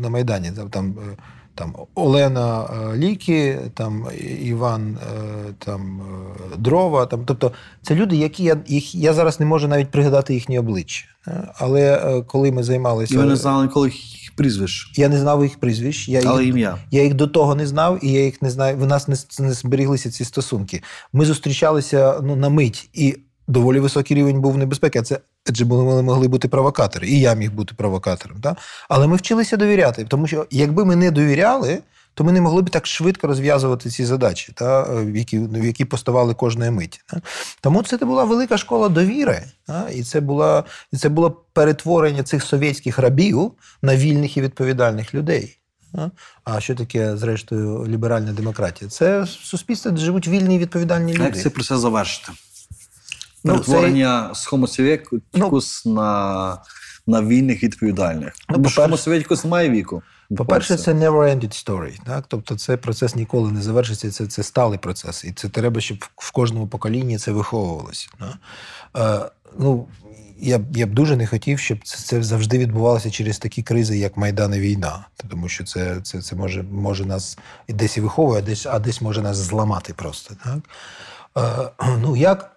на 0.00 0.08
Майдані 0.08 0.52
там. 0.70 0.96
Там 1.58 1.74
Олена 1.94 2.64
е, 2.64 2.96
Ліки, 2.96 3.58
там 3.74 4.06
Іван 4.42 4.96
е, 4.96 5.54
там, 5.58 6.00
е, 6.52 6.56
Дрова. 6.56 7.06
Там, 7.06 7.22
тобто 7.26 7.52
це 7.82 7.94
люди, 7.94 8.16
які 8.16 8.44
я, 8.44 8.56
їх, 8.66 8.94
я 8.94 9.12
зараз 9.12 9.40
не 9.40 9.46
можу 9.46 9.68
навіть 9.68 9.90
пригадати 9.90 10.34
їхні 10.34 10.58
обличчя. 10.58 11.06
Але 11.54 12.22
коли 12.26 12.52
ми 12.52 12.62
займалися. 12.62 13.14
І 13.14 13.18
ви 13.18 13.24
не 13.24 13.36
знали 13.36 13.64
ніколи 13.64 13.88
їх 13.88 14.32
прізвищ, 14.36 14.92
Я 14.96 15.08
не 15.08 15.18
знав 15.18 15.42
їх 15.42 15.60
прізвищ. 15.60 16.08
Я 16.08 16.22
але 16.26 16.44
їх, 16.44 16.54
ім'я. 16.54 16.78
я 16.90 17.02
їх 17.02 17.14
до 17.14 17.26
того 17.26 17.54
не 17.54 17.66
знав, 17.66 18.04
і 18.04 18.12
я 18.12 18.24
їх 18.24 18.42
не 18.42 18.50
знаю. 18.50 18.76
В 18.76 18.86
нас 18.86 19.08
не, 19.08 19.46
не 19.46 19.52
зберіглися 19.52 20.10
ці 20.10 20.24
стосунки. 20.24 20.82
Ми 21.12 21.24
зустрічалися 21.24 22.20
ну, 22.22 22.36
на 22.36 22.48
мить, 22.48 22.90
і 22.94 23.16
доволі 23.48 23.80
високий 23.80 24.16
рівень 24.16 24.40
був 24.40 24.58
небезпеки. 24.58 24.98
А 24.98 25.02
це 25.02 25.20
адже 25.48 25.64
були- 25.64 26.02
могли 26.02 26.28
бути 26.28 26.48
провокатори, 26.48 27.08
і 27.08 27.20
я 27.20 27.34
міг 27.34 27.52
бути 27.52 27.74
провокатором. 27.74 28.40
Так? 28.40 28.56
Але 28.88 29.06
ми 29.06 29.16
вчилися 29.16 29.56
довіряти, 29.56 30.04
тому 30.04 30.26
що 30.26 30.46
якби 30.50 30.84
ми 30.84 30.96
не 30.96 31.10
довіряли, 31.10 31.78
то 32.14 32.24
ми 32.24 32.32
не 32.32 32.40
могли 32.40 32.62
б 32.62 32.70
так 32.70 32.86
швидко 32.86 33.26
розв'язувати 33.26 33.90
ці 33.90 34.04
задачі, 34.04 34.52
та, 34.56 34.82
в 34.82 35.16
які, 35.16 35.38
в 35.38 35.64
які 35.64 35.84
поставали 35.84 36.34
кожної 36.34 36.70
миті. 36.70 37.00
Та. 37.06 37.20
Тому 37.60 37.82
це 37.82 37.96
була 37.96 38.24
велика 38.24 38.58
школа 38.58 38.88
довіри. 38.88 39.42
Та, 39.66 39.88
і 39.88 40.02
це, 40.02 40.20
була, 40.20 40.64
і 40.92 40.96
це 40.96 41.08
було 41.08 41.30
перетворення 41.52 42.22
цих 42.22 42.42
совєтських 42.42 42.98
рабів 42.98 43.52
на 43.82 43.96
вільних 43.96 44.36
і 44.36 44.40
відповідальних 44.40 45.14
людей. 45.14 45.58
Та. 45.94 46.10
А 46.44 46.60
що 46.60 46.74
таке, 46.74 47.16
зрештою, 47.16 47.86
ліберальна 47.88 48.32
демократія? 48.32 48.90
Це 48.90 49.26
суспільство, 49.26 49.90
де 49.90 50.00
живуть 50.00 50.28
вільні 50.28 50.56
і 50.56 50.58
відповідальні 50.58 51.12
люди. 51.14 51.24
Як 51.24 51.38
цей 51.38 51.52
процес 51.52 51.78
завершити? 51.78 52.32
Ну, 53.48 53.54
Перетворення 53.54 54.30
з 54.34 54.52
Homo 54.52 54.66
Sovieticus 54.66 55.88
на, 55.88 56.58
на 57.06 57.22
вільних 57.22 57.62
відповідальних. 57.62 58.32
Ну, 58.48 58.58
Бо 58.58 58.68
Sovieticus 58.68 59.46
має 59.46 59.70
віку. 59.70 60.02
По-перше, 60.36 60.76
це 60.76 60.92
never-ended 60.92 61.64
story. 61.66 61.98
Так? 62.06 62.24
Тобто 62.28 62.56
це 62.56 62.76
процес 62.76 63.16
ніколи 63.16 63.52
не 63.52 63.62
завершиться, 63.62 64.10
це, 64.10 64.26
це 64.26 64.42
сталий 64.42 64.78
процес. 64.78 65.24
І 65.24 65.32
це 65.32 65.48
треба, 65.48 65.80
щоб 65.80 66.04
в 66.16 66.32
кожному 66.32 66.66
поколінні 66.66 67.18
це 67.18 67.32
виховувалося. 67.32 68.08
Е, 68.96 69.20
ну, 69.58 69.86
я, 70.40 70.58
б- 70.58 70.76
я 70.76 70.86
б 70.86 70.90
дуже 70.90 71.16
не 71.16 71.26
хотів, 71.26 71.58
щоб 71.58 71.78
це, 71.84 71.98
це 71.98 72.22
завжди 72.22 72.58
відбувалося 72.58 73.10
через 73.10 73.38
такі 73.38 73.62
кризи, 73.62 73.98
як 73.98 74.16
Майдан 74.16 74.54
і 74.54 74.58
війна. 74.58 75.06
Тому 75.30 75.48
що 75.48 75.64
це, 75.64 76.00
це, 76.02 76.22
це 76.22 76.36
може, 76.36 76.62
може 76.62 77.04
нас 77.04 77.38
і 77.66 77.72
десь 77.72 77.96
і 77.96 78.00
виховує, 78.00 78.38
а 78.38 78.42
десь, 78.42 78.66
а 78.66 78.78
десь 78.78 79.00
може 79.00 79.22
нас 79.22 79.36
зламати 79.36 79.94
просто. 79.94 80.34
Так? 80.44 80.58
Е, 81.80 81.88
ну, 82.02 82.16
як 82.16 82.50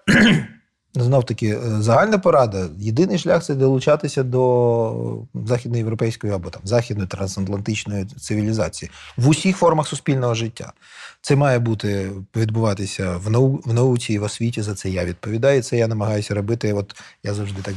Знов 0.96 1.26
таки, 1.26 1.48
е, 1.48 1.82
загальна 1.82 2.18
порада. 2.18 2.68
Єдиний 2.78 3.18
шлях 3.18 3.44
це 3.44 3.56
долучатися 3.56 4.24
до 4.24 5.24
західноєвропейської 5.34 6.34
або 6.34 6.50
там 6.50 6.62
західної 6.66 7.08
трансатлантичної 7.08 8.06
цивілізації 8.06 8.92
в 9.18 9.30
усіх 9.30 9.58
формах 9.58 9.88
суспільного 9.88 10.36
життя. 10.36 10.74
Це 11.22 11.36
має 11.36 11.60
бути 11.60 12.12
відбуватися 12.36 13.18
в, 13.18 13.30
нау, 13.30 13.62
в 13.66 13.74
науці 13.74 14.14
і 14.14 14.20
в 14.20 14.24
освіті. 14.24 14.62
За 14.62 14.76
це 14.76 14.90
я 14.90 15.06
відповідаю. 15.06 15.64
Це 15.64 15.78
я 15.78 15.88
намагаюся 15.88 16.34
робити. 16.34 16.74
От 16.74 16.96
я 17.24 17.34
завжди 17.34 17.62
так 17.62 17.76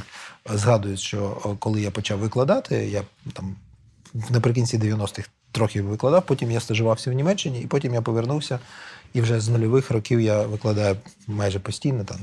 згадую, 0.55 0.97
що 0.97 1.57
коли 1.59 1.81
я 1.81 1.91
почав 1.91 2.19
викладати, 2.19 2.77
я 2.77 3.03
там 3.33 3.57
наприкінці 4.31 4.79
90-х 4.79 5.29
трохи 5.53 5.83
викладав, 5.83 6.27
потім 6.27 6.51
я 6.51 6.61
стажувався 6.61 7.11
в 7.11 7.15
Німеччині, 7.15 7.61
і 7.61 7.67
потім 7.67 7.95
я 7.95 8.03
повернувся. 8.03 8.59
І 9.13 9.21
вже 9.21 9.41
з 9.41 9.49
нульових 9.49 9.91
років 9.91 10.21
я 10.21 10.43
викладаю 10.43 10.97
майже 11.27 11.59
постійно, 11.59 12.05
там 12.05 12.19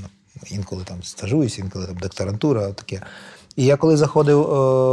інколи 0.50 0.84
там 0.84 1.02
стажуюсь, 1.02 1.58
інколи 1.58 1.86
там 1.86 1.96
докторантура, 1.96 2.72
таке. 2.72 3.00
І 3.56 3.64
я 3.64 3.76
коли 3.76 3.96
заходив 3.96 4.40
е, 4.40 4.44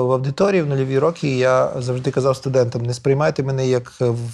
в 0.04 0.12
аудиторію 0.12 0.66
в 0.66 0.68
нульові 0.68 1.00
роки, 1.00 1.38
я 1.38 1.72
завжди 1.78 2.12
казав 2.12 2.36
студентам: 2.36 2.82
не 2.82 2.94
сприймайте 2.94 3.44
мене 3.44 3.68
як 3.68 3.94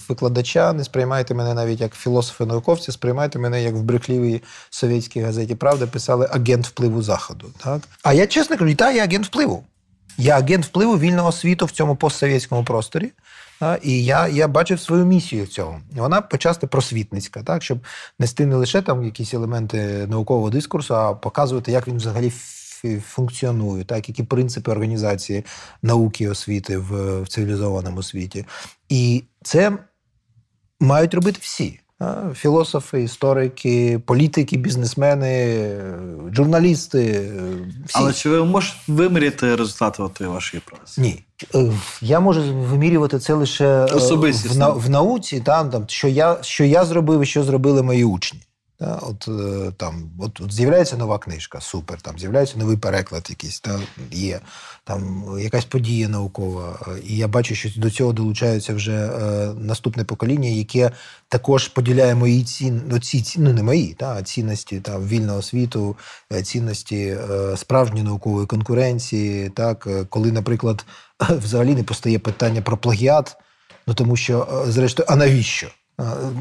викладача, 0.10 0.74
не 0.74 0.84
сприймайте 0.84 1.34
мене 1.34 1.54
навіть 1.54 1.82
як 1.82 1.96
філософа-науковця, 1.96 2.92
сприймайте 2.92 3.40
мене 3.40 3.64
як 3.64 3.76
в 3.76 3.82
брехлівій 3.82 4.44
совєтській 4.70 5.22
газеті 5.22 5.56
Правда 5.56 5.88
писали 5.88 6.30
агент 6.32 6.68
впливу 6.68 7.02
Заходу. 7.02 7.48
Так? 7.64 7.82
А 8.04 8.14
я 8.14 8.28
чесно 8.28 8.58
кажу, 8.58 8.76
так, 8.76 8.96
я 8.96 9.04
агент 9.04 9.26
впливу. 9.26 9.64
Я 10.18 10.38
агент 10.38 10.66
впливу 10.66 10.98
вільного 10.98 11.32
світу 11.32 11.66
в 11.66 11.72
цьому 11.72 11.96
постсовєтському 11.96 12.64
просторі. 12.64 13.12
І 13.82 14.04
я, 14.04 14.28
я 14.28 14.48
бачив 14.48 14.80
свою 14.80 15.06
місію 15.06 15.44
в 15.44 15.48
цьому. 15.48 15.82
Вона 15.96 16.22
почасти 16.22 16.68
просвітницька, 16.68 17.44
так, 17.44 17.64
щоб 17.64 17.80
нести 18.20 18.46
не 18.46 18.56
лише 18.56 18.82
там 18.82 19.04
якісь 19.04 19.34
елементи 19.34 20.08
наукового 20.08 20.50
дискурсу, 20.50 20.96
а 20.96 21.14
показувати, 21.14 21.72
як 21.72 21.88
він 21.88 21.98
взагалі 21.98 22.32
функціонує, 23.08 23.84
так, 23.84 24.10
які 24.10 24.24
принципи 24.24 24.72
організації 24.72 25.46
науки 25.82 26.24
і 26.24 26.28
освіти 26.28 26.78
в, 26.78 27.22
в 27.22 27.28
цивілізованому 27.28 28.04
світі. 28.04 28.46
І 28.90 29.24
це 29.44 29.78
мають 30.80 31.14
робити 31.14 31.40
всі. 31.42 31.80
Філософи, 32.34 33.04
історики, 33.04 34.00
політики, 34.06 34.58
бізнесмени, 34.58 35.70
журналісти. 36.34 37.32
Всі. 37.86 38.00
Але 38.00 38.14
чи 38.14 38.30
ви 38.30 38.46
можете 38.46 38.78
виміряти 38.88 39.56
результати 39.56 40.28
вашої 40.28 40.64
праці? 40.66 41.02
Ні. 41.02 41.25
Е, 41.56 41.72
Я 42.02 42.20
можу 42.20 42.42
вимірювати 42.56 43.20
це 43.20 43.34
лише 43.34 43.66
е, 43.68 44.00
в, 44.48 44.58
на- 44.58 44.70
в 44.70 44.90
науці, 44.90 45.40
там, 45.40 45.70
там, 45.70 45.84
що, 45.88 46.08
я, 46.08 46.38
що 46.42 46.64
я 46.64 46.86
зробив 46.86 47.22
і 47.22 47.26
що 47.26 47.44
зробили 47.44 47.84
мої 47.84 48.04
учні. 48.04 48.40
Та, 48.80 49.00
от, 49.02 49.28
е, 49.28 49.72
там, 49.78 50.10
от, 50.20 50.42
от 50.42 50.54
з'являється 50.54 50.98
нова 50.98 51.20
книжка, 51.20 51.62
супер, 51.62 52.02
там 52.02 52.20
з'являється 52.20 52.58
новий 52.58 52.78
переклад 52.78 53.28
якийсь, 53.30 53.60
та, 53.60 53.80
є 54.12 54.40
там 54.84 55.26
якась 55.40 55.66
подія 55.66 56.10
наукова. 56.10 56.80
І 57.08 57.18
я 57.18 57.28
бачу, 57.28 57.56
що 57.56 57.70
до 57.78 57.90
цього 57.92 58.14
долучається 58.14 58.74
вже 58.74 58.94
е, 58.94 59.50
наступне 59.60 60.04
покоління, 60.04 60.50
яке 60.50 60.92
також 61.30 61.68
поділяє 61.68 62.16
мої 62.16 62.44
цін, 62.44 62.82
ну, 62.90 63.00
ці, 63.00 63.22
ці- 63.22 63.40
ну 63.40 63.54
не 63.54 63.64
мої, 63.64 63.94
та, 64.00 64.16
а 64.20 64.24
цінності 64.24 64.80
та, 64.80 65.00
вільного 65.00 65.42
світу, 65.42 65.96
цінності 66.44 67.18
е, 67.32 67.58
справжньої 67.58 68.04
наукової 68.04 68.48
конкуренції. 68.48 69.50
Так, 69.50 69.88
коли, 70.10 70.32
наприклад, 70.32 70.86
взагалі 71.30 71.76
не 71.76 71.84
постає 71.84 72.20
питання 72.20 72.62
про 72.62 72.78
плагіат, 72.78 73.38
ну 73.88 73.94
тому 73.94 74.16
що, 74.16 74.64
е, 74.68 74.72
зрештою, 74.72 75.08
а 75.10 75.16
навіщо? 75.16 75.68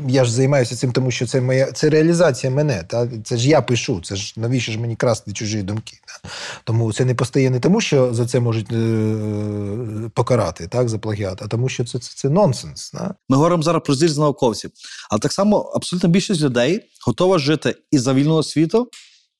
Я 0.08 0.24
ж 0.24 0.32
займаюся 0.32 0.76
цим, 0.76 0.92
тому 0.92 1.10
що 1.10 1.26
це 1.26 1.40
моя 1.40 1.72
це 1.72 1.90
реалізація 1.90 2.52
мене. 2.52 2.84
Та? 2.88 3.08
Це 3.24 3.36
ж 3.36 3.48
я 3.48 3.62
пишу. 3.62 4.00
Це 4.04 4.16
ж 4.16 4.34
навіщо 4.36 4.72
ж 4.72 4.78
мені 4.78 4.96
красти 4.96 5.32
чужі 5.32 5.62
думки? 5.62 5.98
Та? 6.06 6.28
Тому 6.64 6.92
це 6.92 7.04
не 7.04 7.14
постає 7.14 7.50
не 7.50 7.60
тому, 7.60 7.80
що 7.80 8.14
за 8.14 8.26
це 8.26 8.40
можуть 8.40 8.72
е- 8.72 10.10
покарати 10.14 10.66
так, 10.66 10.88
за 10.88 10.98
плагіат, 10.98 11.42
а 11.42 11.46
тому, 11.46 11.68
що 11.68 11.84
це, 11.84 11.98
це, 11.98 12.12
це 12.16 12.28
нонсенс. 12.28 12.90
Та? 12.90 13.14
Ми 13.28 13.36
говоримо 13.36 13.62
зараз 13.62 13.82
про 13.84 13.94
зір 13.94 14.08
з 14.08 14.18
науковців. 14.18 14.70
Але 15.10 15.20
так 15.20 15.32
само 15.32 15.58
абсолютно 15.58 16.08
більшість 16.08 16.40
людей 16.40 16.80
готова 17.06 17.38
жити 17.38 17.74
і 17.90 17.98
за 17.98 18.14
вільного 18.14 18.42
світу, 18.42 18.88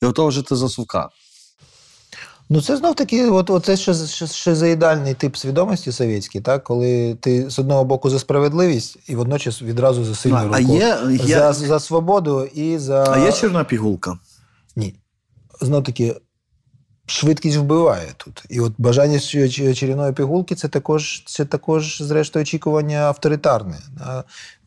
і 0.03 0.07
готова 0.07 0.31
жити 0.31 0.57
за 0.57 0.69
совка. 0.69 1.09
Ну, 2.49 2.63
це 2.63 2.77
знов 2.77 2.95
таки, 2.95 3.31
от, 3.31 3.51
от 3.51 3.65
це 3.65 3.77
ще, 3.77 3.95
ще, 3.95 4.27
шизоїдальний 4.27 5.15
тип 5.15 5.37
свідомості 5.37 5.93
совєтський, 5.93 6.41
так? 6.41 6.65
коли 6.65 7.15
ти 7.21 7.51
з 7.51 7.59
одного 7.59 7.85
боку 7.85 8.11
за 8.11 8.19
справедливість 8.19 8.99
і 9.07 9.17
водночас 9.17 9.63
відразу 9.63 10.05
за 10.05 10.15
сильну 10.15 10.43
руку. 10.43 10.55
а 10.55 10.61
є, 10.61 10.99
є, 11.11 11.39
За, 11.39 11.53
за 11.53 11.81
свободу 11.81 12.45
і 12.45 12.79
за. 12.79 13.05
а 13.13 13.19
є 13.19 13.33
чорна 13.33 13.65
пігулка. 13.65 14.19
Ні. 14.77 14.95
Знов 15.61 15.85
таки, 15.85 16.17
швидкість 17.07 17.57
вбиває 17.57 18.09
тут. 18.17 18.45
І 18.51 18.61
от 18.61 18.73
бажання 18.79 19.21
чарівної 19.75 20.13
пігулки 20.13 20.55
це 20.55 20.69
також, 20.69 21.23
це 21.27 21.45
також, 21.45 22.03
зрештою, 22.03 22.43
очікування 22.43 22.99
авторитарне. 22.99 23.79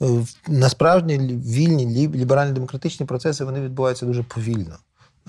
Е, 0.02 0.08
Насправді 0.48 1.18
вільні, 1.46 2.10
ліберально-демократичні 2.16 3.06
процеси 3.06 3.46
вони 3.46 3.62
відбуваються 3.62 4.06
дуже 4.06 4.24
повільно. 4.24 4.76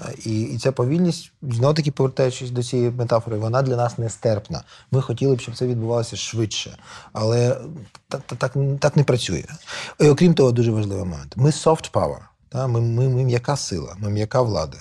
А, 0.00 0.10
І, 0.24 0.40
і 0.40 0.58
ця 0.58 0.72
повільність, 0.72 1.32
знов 1.42 1.74
таки 1.74 1.90
повертаючись 1.90 2.50
до 2.50 2.62
цієї 2.62 2.90
метафори, 2.90 3.36
вона 3.36 3.62
для 3.62 3.76
нас 3.76 3.98
нестерпна. 3.98 4.62
Ми 4.90 5.02
хотіли 5.02 5.36
б, 5.36 5.40
щоб 5.40 5.56
це 5.56 5.66
відбувалося 5.66 6.16
швидше. 6.16 6.78
Але 7.12 7.56
так, 8.08 8.20
так, 8.26 8.38
так, 8.38 8.52
так 8.80 8.96
не 8.96 9.04
працює. 9.04 9.44
І 10.00 10.08
окрім 10.08 10.34
того, 10.34 10.52
дуже 10.52 10.70
важливий 10.70 11.04
момент. 11.04 11.32
Ми 11.36 11.50
soft 11.50 11.92
power. 11.92 12.18
Та? 12.48 12.66
Ми, 12.66 12.80
ми, 12.80 13.08
ми 13.08 13.24
м'яка 13.24 13.56
сила, 13.56 13.96
ми 13.98 14.10
м'яка 14.10 14.42
влада. 14.42 14.78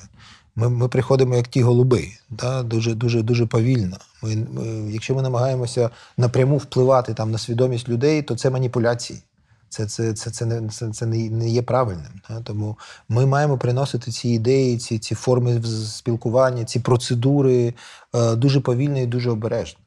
Ми, 0.56 0.70
ми 0.70 0.88
приходимо 0.88 1.36
як 1.36 1.48
ті 1.48 1.62
голуби, 1.62 2.08
та? 2.38 2.64
дуже, 2.64 2.94
дуже, 2.94 3.22
дуже 3.22 3.46
повільно. 3.46 3.98
Ми, 4.22 4.36
ми, 4.36 4.92
якщо 4.92 5.16
ми 5.16 5.22
намагаємося 5.22 5.90
напряму 6.18 6.58
впливати 6.58 7.14
там, 7.14 7.32
на 7.32 7.38
свідомість 7.38 7.90
людей, 7.90 8.22
то 8.22 8.36
це 8.36 8.50
маніпуляції. 8.50 9.22
Це, 9.70 9.86
це, 9.86 10.14
це, 10.14 10.32
це, 10.32 10.46
не, 10.46 10.70
це, 10.70 10.90
це 10.90 11.06
не, 11.06 11.50
є 11.50 11.62
правильним. 11.62 12.22
Та? 12.28 12.42
Тому 12.42 12.78
ми 13.10 13.26
маємо 13.26 13.58
приносити 13.58 14.12
ці 14.12 14.30
ідеї, 14.30 14.78
ці, 14.78 15.00
ці 15.00 15.16
форми 15.16 15.62
спілкування, 15.88 16.66
ці 16.66 16.80
процедури 16.80 17.74
е, 18.16 18.36
дуже 18.36 18.60
повільно 18.60 19.00
і 19.00 19.06
дуже 19.06 19.30
обережно. 19.30 19.80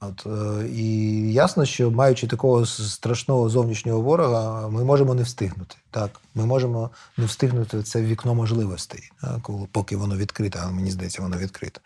От, 0.00 0.26
е, 0.26 0.68
і 0.68 0.92
ясно, 1.32 1.64
що 1.64 1.90
маючи 1.90 2.26
такого 2.26 2.66
страшного 2.66 3.48
зовнішнього 3.48 4.00
ворога, 4.00 4.68
ми 4.68 4.84
можемо 4.84 5.14
не 5.14 5.22
встигнути. 5.22 5.76
Так, 5.90 6.20
ми 6.34 6.46
можемо 6.46 6.90
не 7.16 7.26
встигнути 7.26 7.82
це 7.82 8.02
вікно 8.02 8.34
можливостей, 8.34 9.10
так, 9.20 9.42
коли- 9.42 9.68
поки 9.72 9.96
воно 9.96 10.16
відкрите, 10.16 10.58
але 10.62 10.72
мені 10.72 10.90
здається, 10.90 11.22
воно 11.22 11.36
відкрите. 11.36 11.80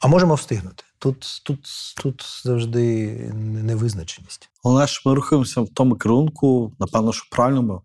А 0.00 0.06
можемо 0.08 0.34
встигнути. 0.34 0.84
Тут, 0.98 1.42
тут, 1.44 1.66
тут 2.02 2.24
завжди 2.44 3.06
невизначеність. 3.44 4.48
Головне, 4.62 4.86
що 4.86 5.10
ми 5.10 5.14
рухаємося 5.16 5.60
в 5.60 5.68
тому 5.68 5.96
керунку, 5.96 6.72
напевно, 6.78 7.12
що 7.12 7.26
правильному 7.30 7.82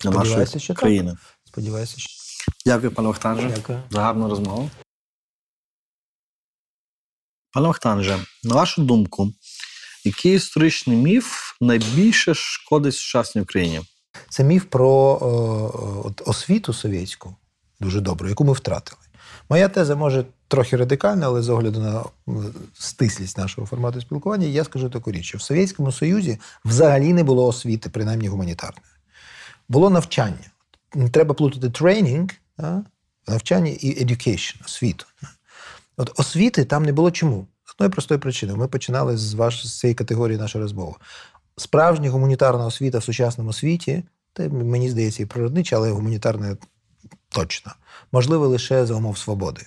для 0.00 0.10
Сподіваюся, 0.12 0.38
нашої 0.38 0.60
що 0.60 0.74
так. 0.74 0.80
країни. 0.80 1.16
Сподіваюся, 1.44 1.94
що 1.98 2.16
Дякую, 2.66 2.92
пане 2.92 3.08
Вахтанже, 3.08 3.52
Дякую. 3.56 3.82
за 3.90 4.00
гарну 4.00 4.28
розмову. 4.28 4.70
Пане 7.52 7.66
Вахтанже, 7.66 8.18
на 8.44 8.54
вашу 8.54 8.82
думку, 8.82 9.32
який 10.04 10.34
історичний 10.34 10.96
міф 10.96 11.56
найбільше 11.60 12.34
шкодить 12.34 12.94
сучасній 12.94 13.42
Україні? 13.42 13.80
Це 14.28 14.44
міф 14.44 14.64
про 14.64 15.18
е, 15.22 15.26
от, 16.08 16.22
освіту 16.26 16.72
совєтську, 16.72 17.36
дуже 17.80 18.00
добру, 18.00 18.28
яку 18.28 18.44
ми 18.44 18.52
втратили. 18.52 19.02
Моя 19.48 19.68
теза 19.68 19.96
може 19.96 20.24
трохи 20.48 20.76
радикальна, 20.76 21.26
але 21.26 21.42
з 21.42 21.48
огляду 21.48 21.80
на 21.80 22.04
стислість 22.74 23.38
нашого 23.38 23.66
формату 23.66 24.00
спілкування, 24.00 24.46
я 24.46 24.64
скажу 24.64 24.90
таку 24.90 25.12
річ, 25.12 25.24
що 25.24 25.38
в 25.38 25.42
Совєтському 25.42 25.92
Союзі 25.92 26.38
взагалі 26.64 27.12
не 27.12 27.24
було 27.24 27.46
освіти, 27.46 27.90
принаймні 27.90 28.28
гуманітарної. 28.28 28.92
Було 29.68 29.90
навчання. 29.90 30.50
Не 30.94 31.08
треба 31.08 31.34
плутати 31.34 31.70
тренінг, 31.70 32.30
навчання 33.28 33.70
і 33.80 34.04
education, 34.04 34.64
освіту. 34.64 35.06
От 35.96 36.20
освіти 36.20 36.64
там 36.64 36.84
не 36.84 36.92
було 36.92 37.10
чому? 37.10 37.46
З 37.64 37.72
одної 37.72 37.90
простої 37.90 38.20
причини. 38.20 38.54
Ми 38.54 38.68
починали 38.68 39.16
з, 39.16 39.34
ваш, 39.34 39.66
з 39.66 39.78
цієї 39.78 39.94
категорії 39.94 40.38
наша 40.38 40.58
розмова. 40.58 40.94
Справжня 41.56 42.10
гуманітарна 42.10 42.66
освіта 42.66 42.98
в 42.98 43.04
сучасному 43.04 43.52
світі, 43.52 44.04
та 44.32 44.48
мені 44.48 44.90
здається, 44.90 45.22
і 45.22 45.26
природнича, 45.26 45.76
але 45.76 45.90
гуманітарна 45.90 46.56
точно, 47.28 47.72
можливо 48.12 48.48
лише 48.48 48.86
за 48.86 48.94
умов 48.94 49.18
свободи. 49.18 49.62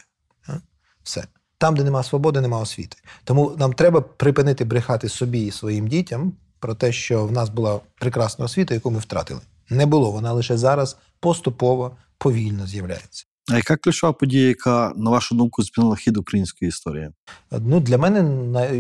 Все. 1.03 1.23
Там, 1.57 1.75
де 1.75 1.83
нема 1.83 2.03
свободи, 2.03 2.41
нема 2.41 2.59
освіти. 2.59 2.97
Тому 3.23 3.55
нам 3.57 3.73
треба 3.73 4.01
припинити 4.01 4.65
брехати 4.65 5.09
собі 5.09 5.45
і 5.45 5.51
своїм 5.51 5.87
дітям 5.87 6.33
про 6.59 6.75
те, 6.75 6.91
що 6.91 7.25
в 7.25 7.31
нас 7.31 7.49
була 7.49 7.79
прекрасна 7.99 8.45
освіта, 8.45 8.73
яку 8.73 8.91
ми 8.91 8.99
втратили. 8.99 9.41
Не 9.69 9.85
було. 9.85 10.11
Вона 10.11 10.33
лише 10.33 10.57
зараз 10.57 10.97
поступово, 11.19 11.97
повільно 12.17 12.67
з'являється. 12.67 13.25
А 13.51 13.55
яка 13.55 13.77
ключова 13.77 14.13
подія, 14.13 14.47
яка, 14.47 14.93
на 14.95 15.09
вашу 15.09 15.35
думку, 15.35 15.63
змінила 15.63 15.95
хід 15.95 16.17
української 16.17 16.69
історії? 16.69 17.09
Ну, 17.51 17.79
для 17.79 17.97
мене 17.97 18.23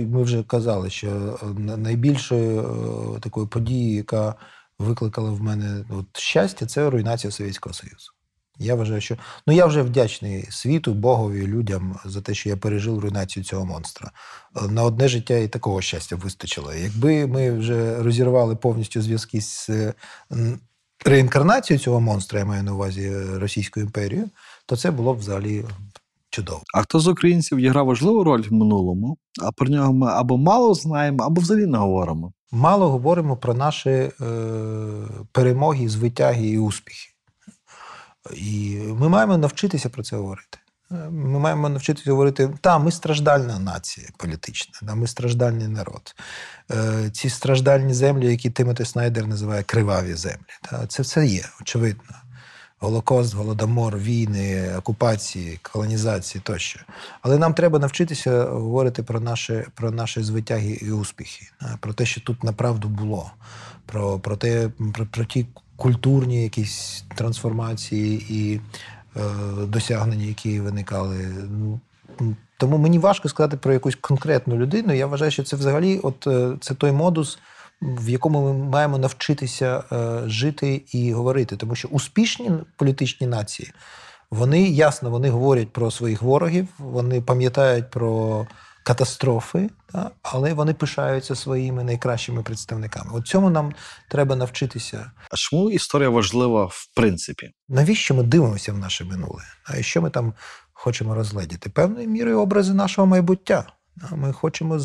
ми 0.05 0.23
вже 0.23 0.43
казали, 0.43 0.89
що 0.89 1.07
е, 1.07 1.45
найбільшою 1.77 2.61
е, 3.17 3.19
такою 3.19 3.47
подією, 3.47 3.95
яка 3.95 4.35
викликала 4.79 5.31
в 5.31 5.41
мене 5.41 5.85
от, 5.89 6.05
щастя, 6.17 6.65
це 6.65 6.89
руйнація 6.89 7.31
Совєтського 7.31 7.73
Союзу. 7.73 8.11
Я 8.59 8.75
вважаю, 8.75 9.01
що 9.01 9.17
ну 9.47 9.53
я 9.53 9.65
вже 9.65 9.81
вдячний 9.81 10.47
світу, 10.49 10.93
Богові, 10.93 11.47
людям 11.47 11.99
за 12.05 12.21
те, 12.21 12.33
що 12.33 12.49
я 12.49 12.57
пережив 12.57 12.99
руйнацію 12.99 13.43
цього 13.43 13.65
монстра. 13.65 14.11
Е, 14.57 14.67
На 14.67 14.83
одне 14.83 15.07
життя 15.07 15.37
і 15.37 15.47
такого 15.47 15.81
щастя 15.81 16.15
вистачило. 16.15 16.73
Якби 16.73 17.27
ми 17.27 17.51
вже 17.51 18.03
розірвали 18.03 18.55
повністю 18.55 19.01
зв'язки 19.01 19.41
з 19.41 19.69
е, 19.69 19.93
реінкарнацією 21.05 21.83
цього 21.83 21.99
монстра, 21.99 22.39
я 22.39 22.45
маю 22.45 22.63
на 22.63 22.73
увазі 22.73 23.01
е, 23.01 23.39
Російською 23.39 23.85
імперією, 23.85 24.29
то 24.65 24.75
це 24.75 24.91
було 24.91 25.13
б 25.13 25.17
взагалі 25.17 25.65
чудово. 26.29 26.61
А 26.73 26.81
хто 26.81 26.99
з 26.99 27.07
українців 27.07 27.57
відіграв 27.57 27.85
важливу 27.85 28.23
роль 28.23 28.41
в 28.49 28.53
минулому, 28.53 29.17
а 29.41 29.51
про 29.51 29.67
нього 29.67 29.93
ми 29.93 30.11
або 30.11 30.37
мало 30.37 30.73
знаємо, 30.73 31.23
або 31.23 31.41
взагалі 31.41 31.65
не 31.65 31.77
говоримо. 31.77 32.33
Мало 32.51 32.89
говоримо 32.89 33.37
про 33.37 33.53
наші 33.53 33.89
е, 33.89 34.11
перемоги, 35.31 35.89
звитяги 35.89 36.47
і 36.47 36.57
успіхи. 36.57 37.09
І 38.35 38.77
ми 38.99 39.09
маємо 39.09 39.37
навчитися 39.37 39.89
про 39.89 40.03
це 40.03 40.15
говорити. 40.15 40.59
Е, 40.91 40.95
Ми 41.09 41.39
маємо 41.39 41.69
навчитися 41.69 42.11
говорити, 42.11 42.49
та, 42.61 42.79
ми 42.79 42.91
страждальна 42.91 43.59
нація 43.59 44.07
політична, 44.17 44.79
да, 44.81 44.95
ми 44.95 45.07
страждальний 45.07 45.67
народ. 45.67 46.15
Е, 46.71 47.09
ці 47.13 47.29
страждальні 47.29 47.93
землі, 47.93 48.31
які 48.31 48.49
Тимоти 48.49 48.85
Снайдер 48.85 49.27
називає 49.27 49.63
криваві 49.63 50.13
землі, 50.13 50.53
та, 50.61 50.87
це 50.87 51.03
все 51.03 51.25
є, 51.25 51.45
очевидно. 51.61 52.15
Голокост, 52.81 53.33
голодомор, 53.33 53.97
війни, 53.97 54.75
окупації, 54.77 55.59
колонізації 55.61 56.41
тощо. 56.45 56.79
Але 57.21 57.37
нам 57.37 57.53
треба 57.53 57.79
навчитися 57.79 58.43
говорити 58.43 59.03
про 59.03 59.19
наші, 59.19 59.65
про 59.75 59.91
наші 59.91 60.23
звитяги 60.23 60.79
і 60.81 60.91
успіхи, 60.91 61.47
про 61.79 61.93
те, 61.93 62.05
що 62.05 62.21
тут 62.21 62.43
направду 62.43 62.87
було, 62.89 63.31
про, 63.85 64.19
про, 64.19 64.37
те, 64.37 64.69
про, 64.93 65.05
про 65.05 65.25
ті 65.25 65.47
культурні 65.79 66.43
якісь 66.43 67.03
трансформації 67.15 68.25
і 68.29 68.61
е, 69.15 69.21
досягнення, 69.65 70.25
які 70.25 70.59
виникали. 70.59 71.17
Ну, 71.49 71.79
Тому 72.57 72.77
мені 72.77 72.99
важко 72.99 73.29
сказати 73.29 73.57
про 73.57 73.73
якусь 73.73 73.95
конкретну 73.95 74.57
людину. 74.57 74.93
Я 74.93 75.07
вважаю, 75.07 75.31
що 75.31 75.43
це 75.43 75.55
взагалі 75.55 75.99
от, 76.03 76.27
е, 76.27 76.57
це 76.61 76.73
той 76.73 76.91
модус, 76.91 77.39
в 77.81 78.09
якому 78.09 78.41
ми 78.41 78.69
маємо 78.69 78.97
навчитися 78.97 79.83
е, 79.91 80.21
жити 80.29 80.81
і 80.91 81.13
говорити. 81.13 81.57
Тому 81.57 81.75
що 81.75 81.87
успішні 81.87 82.51
політичні 82.75 83.27
нації, 83.27 83.71
вони 84.31 84.63
ясно 84.63 85.09
вони 85.09 85.29
говорять 85.29 85.73
про 85.73 85.91
своїх 85.91 86.21
ворогів, 86.21 86.67
вони 86.77 87.21
пам'ятають 87.21 87.89
про 87.89 88.47
катастрофи, 88.83 89.69
та, 89.91 90.11
але 90.21 90.53
вони 90.53 90.73
пишаються 90.73 91.35
своїми 91.35 91.83
найкращими 91.83 92.43
представниками. 92.43 93.11
От 93.13 93.27
цьому 93.27 93.49
нам 93.49 93.73
треба 94.09 94.35
навчитися. 94.35 95.11
А 95.31 95.35
чому 95.35 95.71
історія 95.71 96.09
важлива 96.09 96.65
в 96.65 96.87
принципі? 96.95 97.51
Навіщо 97.69 98.15
ми 98.15 98.23
дивимося 98.23 98.73
в 98.73 98.77
наше 98.77 99.03
минуле? 99.05 99.43
А 99.63 99.81
що 99.81 100.01
ми 100.01 100.09
там 100.09 100.33
хочемо 100.73 101.15
розгледіти? 101.15 101.69
Певною 101.69 102.07
мірою 102.09 102.41
образи 102.41 102.73
нашого 102.73 103.07
майбуття. 103.07 103.65
Ми 104.11 104.33
хочемо 104.33 104.79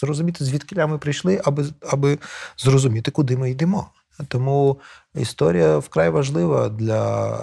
зрозуміти, 0.00 0.44
звідки 0.44 0.86
ми 0.86 0.98
прийшли, 0.98 1.40
аби, 1.44 1.66
аби 1.90 2.18
зрозуміти, 2.58 3.10
куди 3.10 3.36
ми 3.36 3.50
йдемо. 3.50 3.90
Тому 4.28 4.80
історія 5.14 5.78
вкрай 5.78 6.10
важлива 6.10 6.68
для, 6.68 7.38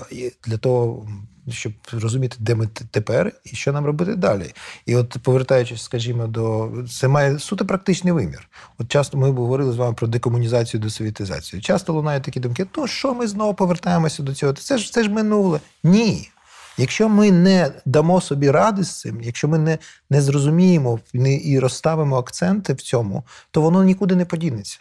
для 0.47 0.57
того, 0.57 1.07
щоб 1.49 1.73
розуміти, 1.91 2.35
де 2.39 2.55
ми 2.55 2.67
тепер 2.91 3.31
і 3.45 3.55
що 3.55 3.71
нам 3.71 3.85
робити 3.85 4.15
далі. 4.15 4.53
І 4.85 4.95
от 4.95 5.17
повертаючись, 5.23 5.81
скажімо, 5.81 6.27
до 6.27 6.71
це 6.91 7.07
має 7.07 7.39
суто 7.39 7.65
практичний 7.65 8.13
вимір. 8.13 8.49
От 8.77 8.87
часто 8.87 9.17
ми 9.17 9.31
говорили 9.31 9.71
з 9.71 9.75
вами 9.75 9.93
про 9.93 10.07
декомунізацію, 10.07 10.81
десовітизацію. 10.81 11.61
Часто 11.61 11.93
лунають 11.93 12.23
такі 12.23 12.39
думки: 12.39 12.65
ну 12.77 12.87
що 12.87 13.13
ми 13.13 13.27
знову 13.27 13.53
повертаємося 13.53 14.23
до 14.23 14.33
цього? 14.33 14.53
Це 14.53 14.77
ж 14.77 14.93
це 14.93 15.03
ж 15.03 15.09
минуле. 15.09 15.59
Ні. 15.83 16.29
Якщо 16.77 17.09
ми 17.09 17.31
не 17.31 17.71
дамо 17.85 18.21
собі 18.21 18.51
ради 18.51 18.83
з 18.83 18.99
цим, 18.99 19.21
якщо 19.21 19.47
ми 19.47 19.57
не, 19.57 19.77
не 20.09 20.21
зрозуміємо 20.21 20.99
не, 21.13 21.35
і 21.35 21.59
розставимо 21.59 22.17
акценти 22.17 22.73
в 22.73 22.81
цьому, 22.81 23.23
то 23.51 23.61
воно 23.61 23.83
нікуди 23.83 24.15
не 24.15 24.25
подінеться. 24.25 24.79